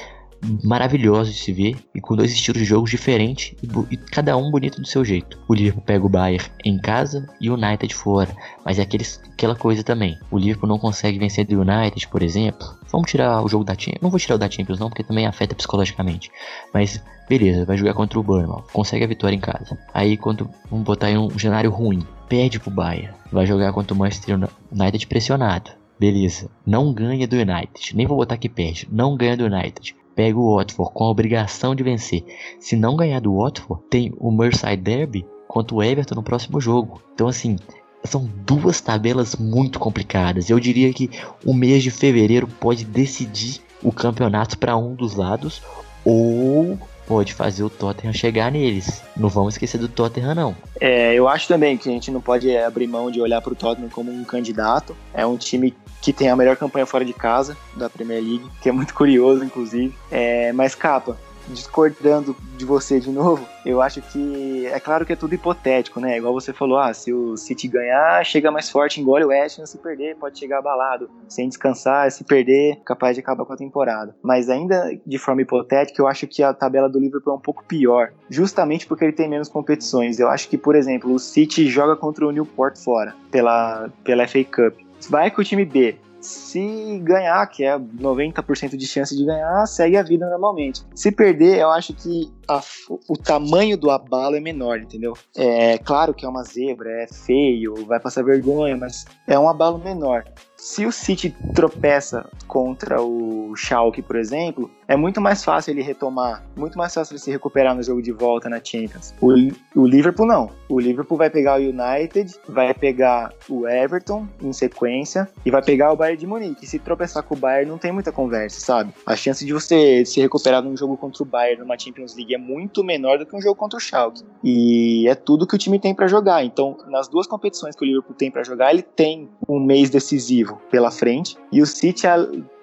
maravilhosos 0.62 1.34
de 1.34 1.40
se 1.40 1.53
ver 1.53 1.76
e 1.94 2.01
com 2.01 2.16
dois 2.16 2.32
estilos 2.32 2.61
de 2.61 2.66
jogo 2.66 2.86
diferentes 2.86 3.55
e, 3.62 3.94
e, 3.94 3.97
cada 3.97 4.36
um 4.36 4.51
bonito 4.51 4.80
do 4.80 4.86
seu 4.86 5.05
jeito. 5.05 5.38
O 5.49 5.55
Liverpool 5.55 5.82
pega 5.82 6.07
o 6.07 6.09
Bayern 6.09 6.44
em 6.64 6.78
casa 6.78 7.28
e 7.40 7.51
o 7.51 7.55
United 7.55 7.94
fora, 7.94 8.34
mas 8.64 8.78
é 8.78 8.82
aqueles, 8.82 9.20
aquela 9.32 9.55
coisa 9.55 9.82
também. 9.82 10.18
O 10.30 10.38
Liverpool 10.38 10.68
não 10.68 10.78
consegue 10.78 11.18
vencer 11.18 11.47
do 11.47 11.61
United, 11.61 12.09
por 12.09 12.22
exemplo. 12.22 12.66
Vamos 12.90 13.11
tirar 13.11 13.42
o 13.42 13.49
jogo 13.49 13.64
da 13.64 13.74
Champions. 13.74 14.03
Não 14.03 14.11
vou 14.11 14.18
tirar 14.18 14.36
o 14.36 14.38
da 14.38 14.51
Champions 14.51 14.78
não, 14.78 14.88
porque 14.88 15.03
também 15.03 15.26
afeta 15.26 15.55
psicologicamente. 15.55 16.30
Mas 16.72 17.03
beleza, 17.28 17.64
vai 17.64 17.76
jogar 17.76 17.94
contra 17.94 18.18
o 18.18 18.22
Burnham, 18.22 18.62
consegue 18.72 19.05
a 19.05 19.09
vitória 19.09 19.34
em 19.34 19.40
casa. 19.40 19.78
Aí 19.92 20.16
quando 20.16 20.49
vamos 20.70 20.84
botar 20.84 21.11
em 21.11 21.18
um 21.18 21.38
cenário 21.38 21.70
ruim, 21.70 22.07
perde 22.28 22.61
pro 22.61 22.70
Bayern, 22.70 23.14
vai 23.32 23.47
jogar 23.47 23.72
contra 23.72 23.94
o 23.94 23.97
Manchester 23.97 24.38
United 24.72 25.07
pressionado. 25.07 25.70
Beleza, 25.99 26.51
não 26.66 26.92
ganha 26.92 27.26
do 27.26 27.36
United. 27.36 27.97
Nem 27.97 28.07
vou 28.07 28.18
botar 28.18 28.36
que 28.36 28.51
perde. 28.51 28.86
Não 28.92 29.16
ganha 29.16 29.36
do 29.36 29.44
United 29.44 29.97
pega 30.16 30.38
o 30.38 30.56
Watford 30.56 30.92
com 30.92 31.04
a 31.04 31.10
obrigação 31.10 31.74
de 31.74 31.84
vencer. 31.84 32.24
Se 32.58 32.74
não 32.74 32.96
ganhar 32.96 33.20
do 33.20 33.36
Watford, 33.36 33.84
tem 33.88 34.12
o 34.18 34.32
Merseyside 34.32 34.82
Derby 34.82 35.26
contra 35.46 35.76
o 35.76 35.82
Everton 35.82 36.16
no 36.16 36.22
próximo 36.22 36.60
jogo. 36.60 37.00
Então 37.14 37.28
assim, 37.28 37.56
são 38.02 38.28
duas 38.44 38.80
tabelas 38.80 39.36
muito 39.36 39.78
complicadas. 39.78 40.48
Eu 40.48 40.58
diria 40.58 40.92
que 40.92 41.10
o 41.44 41.52
mês 41.52 41.82
de 41.82 41.90
fevereiro 41.90 42.48
pode 42.48 42.84
decidir 42.84 43.60
o 43.82 43.92
campeonato 43.92 44.58
para 44.58 44.76
um 44.76 44.94
dos 44.94 45.14
lados 45.14 45.62
ou 46.04 46.78
pode 47.07 47.32
fazer 47.32 47.62
o 47.62 47.70
Tottenham 47.70 48.12
chegar 48.12 48.50
neles. 48.50 49.02
Não 49.16 49.28
vamos 49.28 49.54
esquecer 49.54 49.78
do 49.78 49.88
Tottenham, 49.88 50.34
não. 50.34 50.57
É, 50.80 51.14
eu 51.14 51.28
acho 51.28 51.48
também 51.48 51.76
que 51.76 51.88
a 51.88 51.92
gente 51.92 52.11
não 52.11 52.20
pode 52.20 52.54
abrir 52.57 52.86
mão 52.86 53.11
de 53.11 53.20
olhar 53.20 53.40
para 53.40 53.52
o 53.52 53.57
Tottenham 53.57 53.88
como 53.88 54.12
um 54.12 54.24
candidato. 54.24 54.96
É 55.14 55.24
um 55.24 55.36
time 55.36 55.74
que 56.02 56.12
tem 56.12 56.28
a 56.28 56.36
melhor 56.36 56.57
campanha 56.57 56.86
fora 56.86 57.04
de 57.04 57.12
casa 57.12 57.57
da 57.76 57.88
Premier 57.88 58.22
League, 58.22 58.46
que 58.61 58.68
é 58.68 58.72
muito 58.72 58.94
curioso, 58.94 59.44
inclusive. 59.44 59.94
É, 60.11 60.52
mas, 60.52 60.74
capa, 60.74 61.16
discordando 61.49 62.36
de 62.57 62.64
você 62.64 62.99
de 63.01 63.11
novo, 63.11 63.47
eu 63.64 63.80
acho 63.82 64.01
que 64.01 64.66
é 64.66 64.80
claro 64.80 65.05
que 65.05 65.12
é 65.12 65.16
tudo 65.16 65.34
hipotético, 65.34 66.01
né? 66.01 66.16
Igual 66.16 66.32
você 66.32 66.53
falou, 66.53 66.78
ah, 66.78 66.92
se 66.92 67.12
o 67.12 67.36
City 67.36 67.68
ganhar, 67.68 68.24
chega 68.24 68.51
mais 68.51 68.70
forte, 68.70 69.01
engole 69.01 69.24
o 69.24 69.28
West 69.28 69.61
se 69.64 69.78
perder, 69.78 70.16
pode 70.16 70.38
chegar 70.38 70.59
abalado, 70.59 71.11
sem 71.28 71.49
descansar, 71.49 72.11
se 72.11 72.24
perder, 72.24 72.80
capaz 72.84 73.16
de 73.16 73.20
acabar 73.20 73.44
com 73.44 73.53
a 73.53 73.57
temporada. 73.57 74.14
Mas 74.22 74.49
ainda 74.49 74.97
de 75.05 75.18
forma 75.18 75.42
hipotética, 75.42 76.01
eu 76.01 76.07
acho 76.07 76.26
que 76.26 76.42
a 76.42 76.55
tabela 76.55 76.88
do 76.88 76.99
Liverpool 76.99 77.34
é 77.34 77.36
um 77.36 77.40
pouco 77.40 77.64
pior, 77.64 78.12
justamente 78.30 78.86
porque 78.86 79.05
ele 79.05 79.12
tem 79.12 79.28
menos 79.28 79.49
competições. 79.49 80.18
Eu 80.18 80.28
acho 80.28 80.49
que, 80.49 80.59
por 80.59 80.74
exemplo, 80.74 81.12
o 81.12 81.18
City 81.18 81.68
joga 81.68 81.97
contra 81.97 82.26
o 82.26 82.30
Newport 82.30 82.76
fora, 82.76 83.14
pela, 83.30 83.88
pela 84.05 84.26
FA 84.26 84.44
Cup. 84.44 84.86
Vai 85.09 85.30
com 85.30 85.40
o 85.40 85.44
time 85.44 85.64
B, 85.64 85.97
se 86.26 86.98
ganhar, 87.02 87.46
que 87.46 87.64
é 87.64 87.78
90% 87.78 88.76
de 88.76 88.86
chance 88.86 89.16
de 89.16 89.24
ganhar, 89.24 89.66
segue 89.66 89.96
a 89.96 90.02
vida 90.02 90.28
normalmente. 90.28 90.82
Se 90.94 91.12
perder, 91.12 91.58
eu 91.58 91.70
acho 91.70 91.94
que 91.94 92.32
a, 92.48 92.60
o 93.08 93.16
tamanho 93.16 93.76
do 93.76 93.90
abalo 93.90 94.36
é 94.36 94.40
menor, 94.40 94.78
entendeu? 94.78 95.14
É 95.36 95.78
claro 95.78 96.12
que 96.12 96.24
é 96.24 96.28
uma 96.28 96.42
zebra, 96.42 96.90
é 97.02 97.06
feio, 97.06 97.86
vai 97.86 98.00
passar 98.00 98.24
vergonha, 98.24 98.76
mas 98.76 99.04
é 99.26 99.38
um 99.38 99.48
abalo 99.48 99.78
menor. 99.78 100.24
Se 100.66 100.84
o 100.84 100.90
City 100.90 101.32
tropeça 101.54 102.28
contra 102.48 103.00
o 103.00 103.54
Schalke, 103.54 104.02
por 104.02 104.16
exemplo, 104.16 104.68
é 104.88 104.96
muito 104.96 105.20
mais 105.20 105.44
fácil 105.44 105.70
ele 105.70 105.80
retomar, 105.80 106.44
muito 106.56 106.76
mais 106.76 106.92
fácil 106.92 107.12
ele 107.12 107.20
se 107.20 107.30
recuperar 107.30 107.72
no 107.72 107.84
jogo 107.84 108.02
de 108.02 108.10
volta 108.10 108.48
na 108.48 108.60
Champions. 108.62 109.14
O, 109.20 109.28
o 109.76 109.86
Liverpool 109.86 110.26
não. 110.26 110.50
O 110.68 110.80
Liverpool 110.80 111.16
vai 111.16 111.30
pegar 111.30 111.60
o 111.60 111.62
United, 111.62 112.34
vai 112.48 112.74
pegar 112.74 113.32
o 113.48 113.66
Everton 113.68 114.26
em 114.42 114.52
sequência 114.52 115.28
e 115.44 115.52
vai 115.52 115.62
pegar 115.62 115.92
o 115.92 115.96
Bayern 115.96 116.18
de 116.18 116.26
Munique. 116.26 116.66
Se 116.66 116.80
tropeçar 116.80 117.22
com 117.22 117.36
o 117.36 117.38
Bayern, 117.38 117.70
não 117.70 117.78
tem 117.78 117.92
muita 117.92 118.10
conversa, 118.10 118.58
sabe? 118.58 118.92
A 119.06 119.14
chance 119.14 119.46
de 119.46 119.52
você 119.52 120.04
se 120.04 120.20
recuperar 120.20 120.62
num 120.62 120.76
jogo 120.76 120.96
contra 120.96 121.22
o 121.22 121.26
Bayern 121.26 121.60
numa 121.60 121.78
Champions 121.78 122.16
League 122.16 122.34
é 122.34 122.38
muito 122.38 122.82
menor 122.82 123.20
do 123.20 123.24
que 123.24 123.36
um 123.36 123.40
jogo 123.40 123.54
contra 123.54 123.76
o 123.76 123.80
Schalke. 123.80 124.24
E 124.42 125.06
é 125.08 125.14
tudo 125.14 125.46
que 125.46 125.54
o 125.54 125.58
time 125.58 125.78
tem 125.78 125.94
para 125.94 126.08
jogar. 126.08 126.44
Então, 126.44 126.76
nas 126.88 127.06
duas 127.06 127.28
competições 127.28 127.76
que 127.76 127.84
o 127.84 127.86
Liverpool 127.86 128.16
tem 128.16 128.32
para 128.32 128.42
jogar, 128.42 128.72
ele 128.72 128.82
tem 128.82 129.30
um 129.48 129.60
mês 129.60 129.90
decisivo 129.90 130.55
pela 130.70 130.90
frente. 130.90 131.36
E 131.52 131.62
o 131.62 131.66
City 131.66 132.07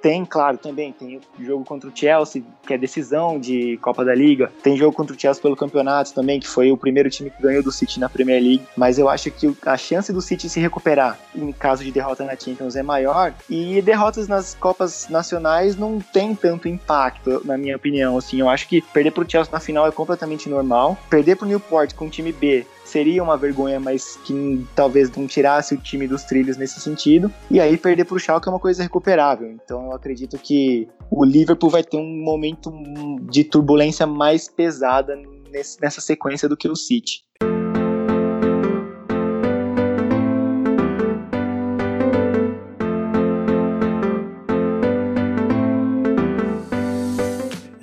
tem, 0.04 0.26
claro, 0.26 0.58
também 0.58 0.92
tem 0.92 1.22
jogo 1.40 1.64
contra 1.64 1.90
o 1.90 1.92
Chelsea, 1.96 2.44
que 2.68 2.74
é 2.74 2.78
decisão 2.78 3.40
de 3.40 3.78
Copa 3.78 4.04
da 4.04 4.14
Liga. 4.14 4.52
Tem 4.62 4.76
jogo 4.76 4.92
contra 4.92 5.16
o 5.16 5.20
Chelsea 5.20 5.42
pelo 5.42 5.56
campeonato 5.56 6.14
também, 6.14 6.42
que 6.42 6.48
foi 6.48 6.70
o 6.74 6.78
primeiro 6.78 7.10
time 7.10 7.30
que 7.30 7.42
ganhou 7.42 7.64
do 7.64 7.72
City 7.72 8.02
na 8.02 8.10
Premier 8.10 8.44
League. 8.44 8.64
Mas 8.76 9.00
eu 9.00 9.08
acho 9.08 9.32
que 9.32 9.56
a 9.66 9.78
chance 9.78 10.12
do 10.12 10.22
City 10.22 10.50
se 10.50 10.60
recuperar 10.60 11.18
em 11.34 11.54
caso 11.54 11.86
de 11.86 11.92
derrota 11.92 12.26
na 12.26 12.36
Champions 12.36 12.76
é 12.76 12.84
maior. 12.84 13.34
E 13.50 13.82
derrotas 13.82 14.28
nas 14.28 14.54
Copas 14.54 15.08
Nacionais 15.08 15.78
não 15.78 16.02
tem 16.02 16.36
tanto 16.36 16.68
impacto, 16.68 17.42
na 17.46 17.58
minha 17.58 17.78
opinião. 17.78 18.18
Assim, 18.18 18.42
eu 18.42 18.50
acho 18.50 18.68
que 18.68 18.82
perder 18.82 19.12
pro 19.12 19.30
Chelsea 19.30 19.54
na 19.54 19.62
final 19.62 19.88
é 19.88 19.92
completamente 19.92 20.50
normal. 20.50 20.98
Perder 21.10 21.38
pro 21.38 21.48
Newport 21.48 21.94
com 21.94 22.08
o 22.08 22.10
time 22.10 22.34
B 22.34 22.66
seria 22.94 23.24
uma 23.24 23.38
vergonha, 23.38 23.80
mas 23.80 24.20
que 24.24 24.68
talvez 24.76 25.10
não 25.16 25.26
tirasse 25.26 25.74
o 25.74 25.78
time 25.78 26.08
dos 26.08 26.24
trilhos 26.24 26.58
nesse 26.58 26.80
sentido. 26.80 27.32
E 27.50 27.60
aí 27.60 27.78
perder 27.78 28.06
para 28.06 28.16
o 28.16 28.20
Schalke 28.20 28.48
é 28.48 28.52
uma 28.52 28.60
coisa 28.60 28.84
recuperável. 28.84 29.50
Então 29.50 29.92
acredito 29.94 30.38
que 30.38 30.88
o 31.10 31.24
Liverpool 31.24 31.70
vai 31.70 31.84
ter 31.84 31.98
um 31.98 32.24
momento 32.24 32.72
de 33.30 33.44
turbulência 33.44 34.08
mais 34.08 34.48
pesada 34.48 35.16
nesse, 35.52 35.80
nessa 35.82 36.02
sequência 36.02 36.50
do 36.50 36.58
que 36.58 36.68
o 36.68 36.76
City. 36.76 37.24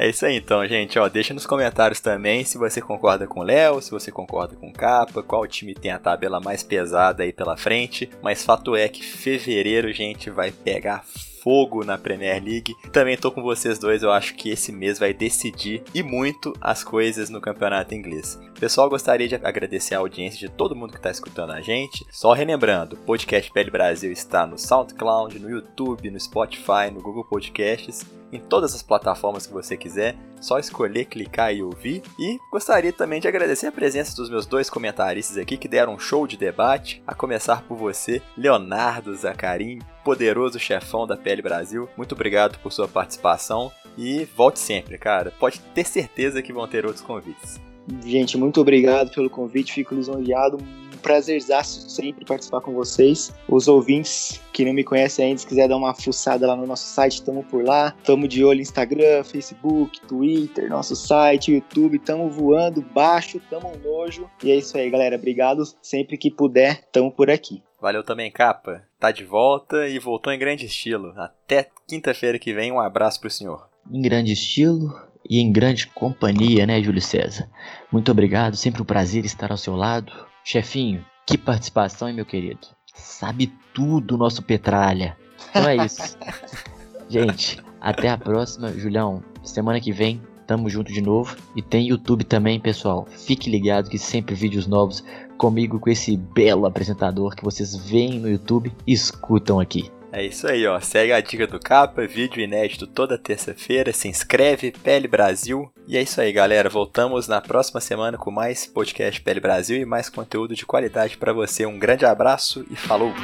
É 0.01 0.09
isso 0.09 0.25
aí 0.25 0.35
então, 0.35 0.67
gente. 0.67 0.99
Ó, 0.99 1.07
deixa 1.11 1.35
nos 1.35 1.45
comentários 1.45 2.01
também 2.01 2.43
se 2.43 2.57
você 2.57 2.81
concorda 2.81 3.27
com 3.27 3.41
o 3.41 3.43
Léo, 3.43 3.83
se 3.83 3.91
você 3.91 4.11
concorda 4.11 4.57
com 4.57 4.71
o 4.71 4.73
Capa, 4.73 5.23
qual 5.23 5.47
time 5.47 5.75
tem 5.75 5.91
a 5.91 5.99
tabela 5.99 6.41
mais 6.41 6.63
pesada 6.63 7.23
aí 7.23 7.35
pela 7.35 7.55
frente. 7.55 8.09
Mas 8.23 8.43
fato 8.43 8.75
é 8.75 8.89
que 8.89 9.05
fevereiro, 9.05 9.93
gente, 9.93 10.31
vai 10.31 10.51
pegar 10.51 11.05
fogo 11.43 11.85
na 11.85 11.99
Premier 11.99 12.43
League. 12.43 12.75
Também 12.93 13.17
tô 13.17 13.31
com 13.31 13.43
vocês 13.43 13.79
dois, 13.79 14.03
eu 14.03 14.11
acho 14.11 14.35
que 14.35 14.51
esse 14.51 14.73
mês 14.73 14.99
vai 14.99 15.13
decidir 15.13 15.83
e 15.95 16.03
muito 16.03 16.53
as 16.61 16.85
coisas 16.85 17.31
no 17.31 17.41
campeonato 17.41 17.95
inglês. 17.95 18.39
Pessoal, 18.59 18.89
gostaria 18.89 19.29
de 19.29 19.35
agradecer 19.35 19.95
a 19.95 19.99
audiência 19.99 20.39
de 20.39 20.55
todo 20.55 20.77
mundo 20.77 20.93
que 20.93 20.99
está 20.99 21.11
escutando 21.11 21.53
a 21.53 21.61
gente. 21.61 22.07
Só 22.11 22.33
relembrando, 22.33 22.97
o 22.97 22.99
podcast 22.99 23.51
Pele 23.53 23.71
Brasil 23.71 24.13
está 24.13 24.47
no 24.47 24.59
SoundCloud, 24.59 25.39
no 25.39 25.51
YouTube, 25.51 26.11
no 26.11 26.21
Spotify, 26.21 26.91
no 26.93 27.01
Google 27.01 27.25
Podcasts 27.25 28.05
em 28.33 28.39
todas 28.39 28.75
as 28.75 28.83
plataformas 28.83 29.47
que 29.47 29.53
você 29.53 29.77
quiser. 29.77 30.17
Só 30.41 30.59
escolher, 30.59 31.05
clicar 31.05 31.55
e 31.55 31.63
ouvir. 31.63 32.03
E 32.19 32.39
gostaria 32.51 32.93
também 32.93 33.21
de 33.21 33.29
agradecer 33.29 33.67
a 33.67 33.73
presença 33.73 34.17
dos 34.17 34.31
meus 34.31 34.47
dois 34.47 34.71
comentaristas 34.71 35.37
aqui 35.37 35.57
que 35.57 35.69
deram 35.69 35.95
um 35.95 35.99
show 35.99 36.27
de 36.27 36.37
debate, 36.37 37.03
a 37.07 37.15
começar 37.15 37.63
por 37.63 37.77
você, 37.77 38.23
Leonardo 38.37 39.15
Zacarim, 39.15 39.81
poderoso 40.11 40.59
chefão 40.59 41.07
da 41.07 41.17
Pele 41.17 41.41
Brasil. 41.41 41.89
Muito 41.97 42.17
obrigado 42.17 42.59
por 42.59 42.73
sua 42.73 42.89
participação 42.89 43.71
e 43.97 44.25
volte 44.37 44.59
sempre, 44.59 44.99
cara. 44.99 45.33
Pode 45.39 45.61
ter 45.73 45.87
certeza 45.87 46.43
que 46.43 46.53
vão 46.53 46.67
ter 46.67 46.85
outros 46.85 47.05
convites. 47.05 47.61
Gente, 48.05 48.37
muito 48.37 48.61
obrigado 48.61 49.13
pelo 49.13 49.31
convite, 49.31 49.73
fico 49.73 49.95
lisonjeado 49.95 50.59
prazerzaço 51.01 51.89
sempre 51.89 52.27
participar 52.27 52.61
com 52.61 52.75
vocês. 52.75 53.33
Os 53.49 53.69
ouvintes 53.69 54.39
que 54.53 54.67
não 54.67 54.75
me 54.75 54.85
conhecem 54.85 55.27
ainda, 55.27 55.39
se 55.39 55.47
quiser 55.47 55.67
dar 55.67 55.79
uma 55.79 55.95
fuçada 55.95 56.47
lá 56.47 56.55
no 56.55 56.67
nosso 56.67 56.87
site, 56.93 57.15
estamos 57.15 57.47
por 57.47 57.65
lá. 57.65 57.95
Estamos 57.97 58.29
de 58.29 58.45
olho 58.45 58.61
Instagram, 58.61 59.25
Facebook, 59.25 59.99
Twitter, 60.03 60.69
nosso 60.69 60.95
site, 60.95 61.53
YouTube. 61.53 61.97
Estamos 61.97 62.35
voando 62.35 62.83
baixo, 62.83 63.39
estamos 63.39 63.73
nojo. 63.83 64.29
E 64.45 64.51
é 64.51 64.57
isso 64.57 64.77
aí, 64.77 64.91
galera. 64.91 65.17
Obrigado. 65.17 65.63
Sempre 65.81 66.19
que 66.19 66.31
puder, 66.31 66.81
estamos 66.85 67.15
por 67.15 67.31
aqui. 67.31 67.63
Valeu 67.81 68.03
também, 68.05 68.31
Capa. 68.31 68.83
Tá 68.99 69.11
de 69.11 69.25
volta 69.25 69.89
e 69.89 69.99
voltou 69.99 70.33
em 70.33 70.39
grande 70.39 70.67
estilo. 70.67 71.13
Até 71.17 71.69
quinta-feira 71.89 72.39
que 72.39 72.53
vem, 72.53 72.71
um 72.71 72.81
abraço 72.81 73.19
pro 73.21 73.31
senhor. 73.31 73.69
Em 73.91 74.03
grande 74.03 74.33
estilo 74.33 74.95
e 75.29 75.41
em 75.41 75.51
grande 75.51 75.87
companhia, 75.87 76.67
né, 76.67 76.83
Júlio 76.83 77.01
César? 77.01 77.49
Muito 77.91 78.11
obrigado, 78.11 78.55
sempre 78.55 78.83
um 78.83 78.85
prazer 78.85 79.25
estar 79.25 79.51
ao 79.51 79.57
seu 79.57 79.75
lado. 79.75 80.13
Chefinho, 80.45 81.05
que 81.27 81.39
participação, 81.39 82.09
hein, 82.09 82.15
meu 82.15 82.27
querido? 82.27 82.67
Sabe 82.95 83.53
tudo, 83.73 84.19
nosso 84.19 84.43
Petralha. 84.43 85.17
Então 85.49 85.69
é 85.69 85.77
isso. 85.77 86.19
Gente, 87.09 87.63
até 87.81 88.09
a 88.11 88.19
próxima. 88.19 88.73
Julião, 88.73 89.23
semana 89.43 89.81
que 89.81 89.91
vem 89.91 90.21
tamo 90.51 90.69
junto 90.69 90.93
de 90.93 91.01
novo. 91.01 91.37
E 91.55 91.63
tem 91.63 91.87
YouTube 91.87 92.25
também, 92.25 92.59
pessoal. 92.59 93.07
Fique 93.09 93.49
ligado 93.49 93.89
que 93.89 93.97
sempre 93.97 94.35
vídeos 94.35 94.67
novos 94.67 95.05
comigo, 95.41 95.81
com 95.81 95.89
esse 95.89 96.19
belo 96.19 96.67
apresentador 96.67 97.35
que 97.35 97.43
vocês 97.43 97.75
veem 97.75 98.21
no 98.21 98.29
YouTube 98.29 98.71
e 98.87 98.93
escutam 98.93 99.59
aqui. 99.59 99.91
É 100.13 100.23
isso 100.23 100.47
aí, 100.47 100.67
ó. 100.67 100.79
Segue 100.81 101.13
a 101.13 101.21
dica 101.21 101.47
do 101.47 101.59
capa, 101.59 102.07
vídeo 102.07 102.43
inédito 102.43 102.87
toda 102.87 103.17
terça-feira. 103.17 103.93
Se 103.93 104.07
inscreve, 104.07 104.73
Pele 104.73 105.09
Brasil. 105.09 105.73
E 105.89 105.97
é 105.97 106.03
isso 106.03 106.21
aí, 106.21 106.31
galera. 106.31 106.69
Voltamos 106.69 107.27
na 107.27 107.41
próxima 107.41 107.81
semana 107.81 108.19
com 108.19 108.31
mais 108.31 108.67
podcast 108.67 109.21
Pele 109.23 109.41
Brasil 109.41 109.81
e 109.81 109.87
mais 109.87 110.11
conteúdo 110.11 110.55
de 110.55 110.67
qualidade 110.67 111.17
para 111.17 111.33
você. 111.33 111.65
Um 111.65 111.79
grande 111.79 112.05
abraço 112.05 112.67
e 112.71 112.77
falou! 112.77 113.15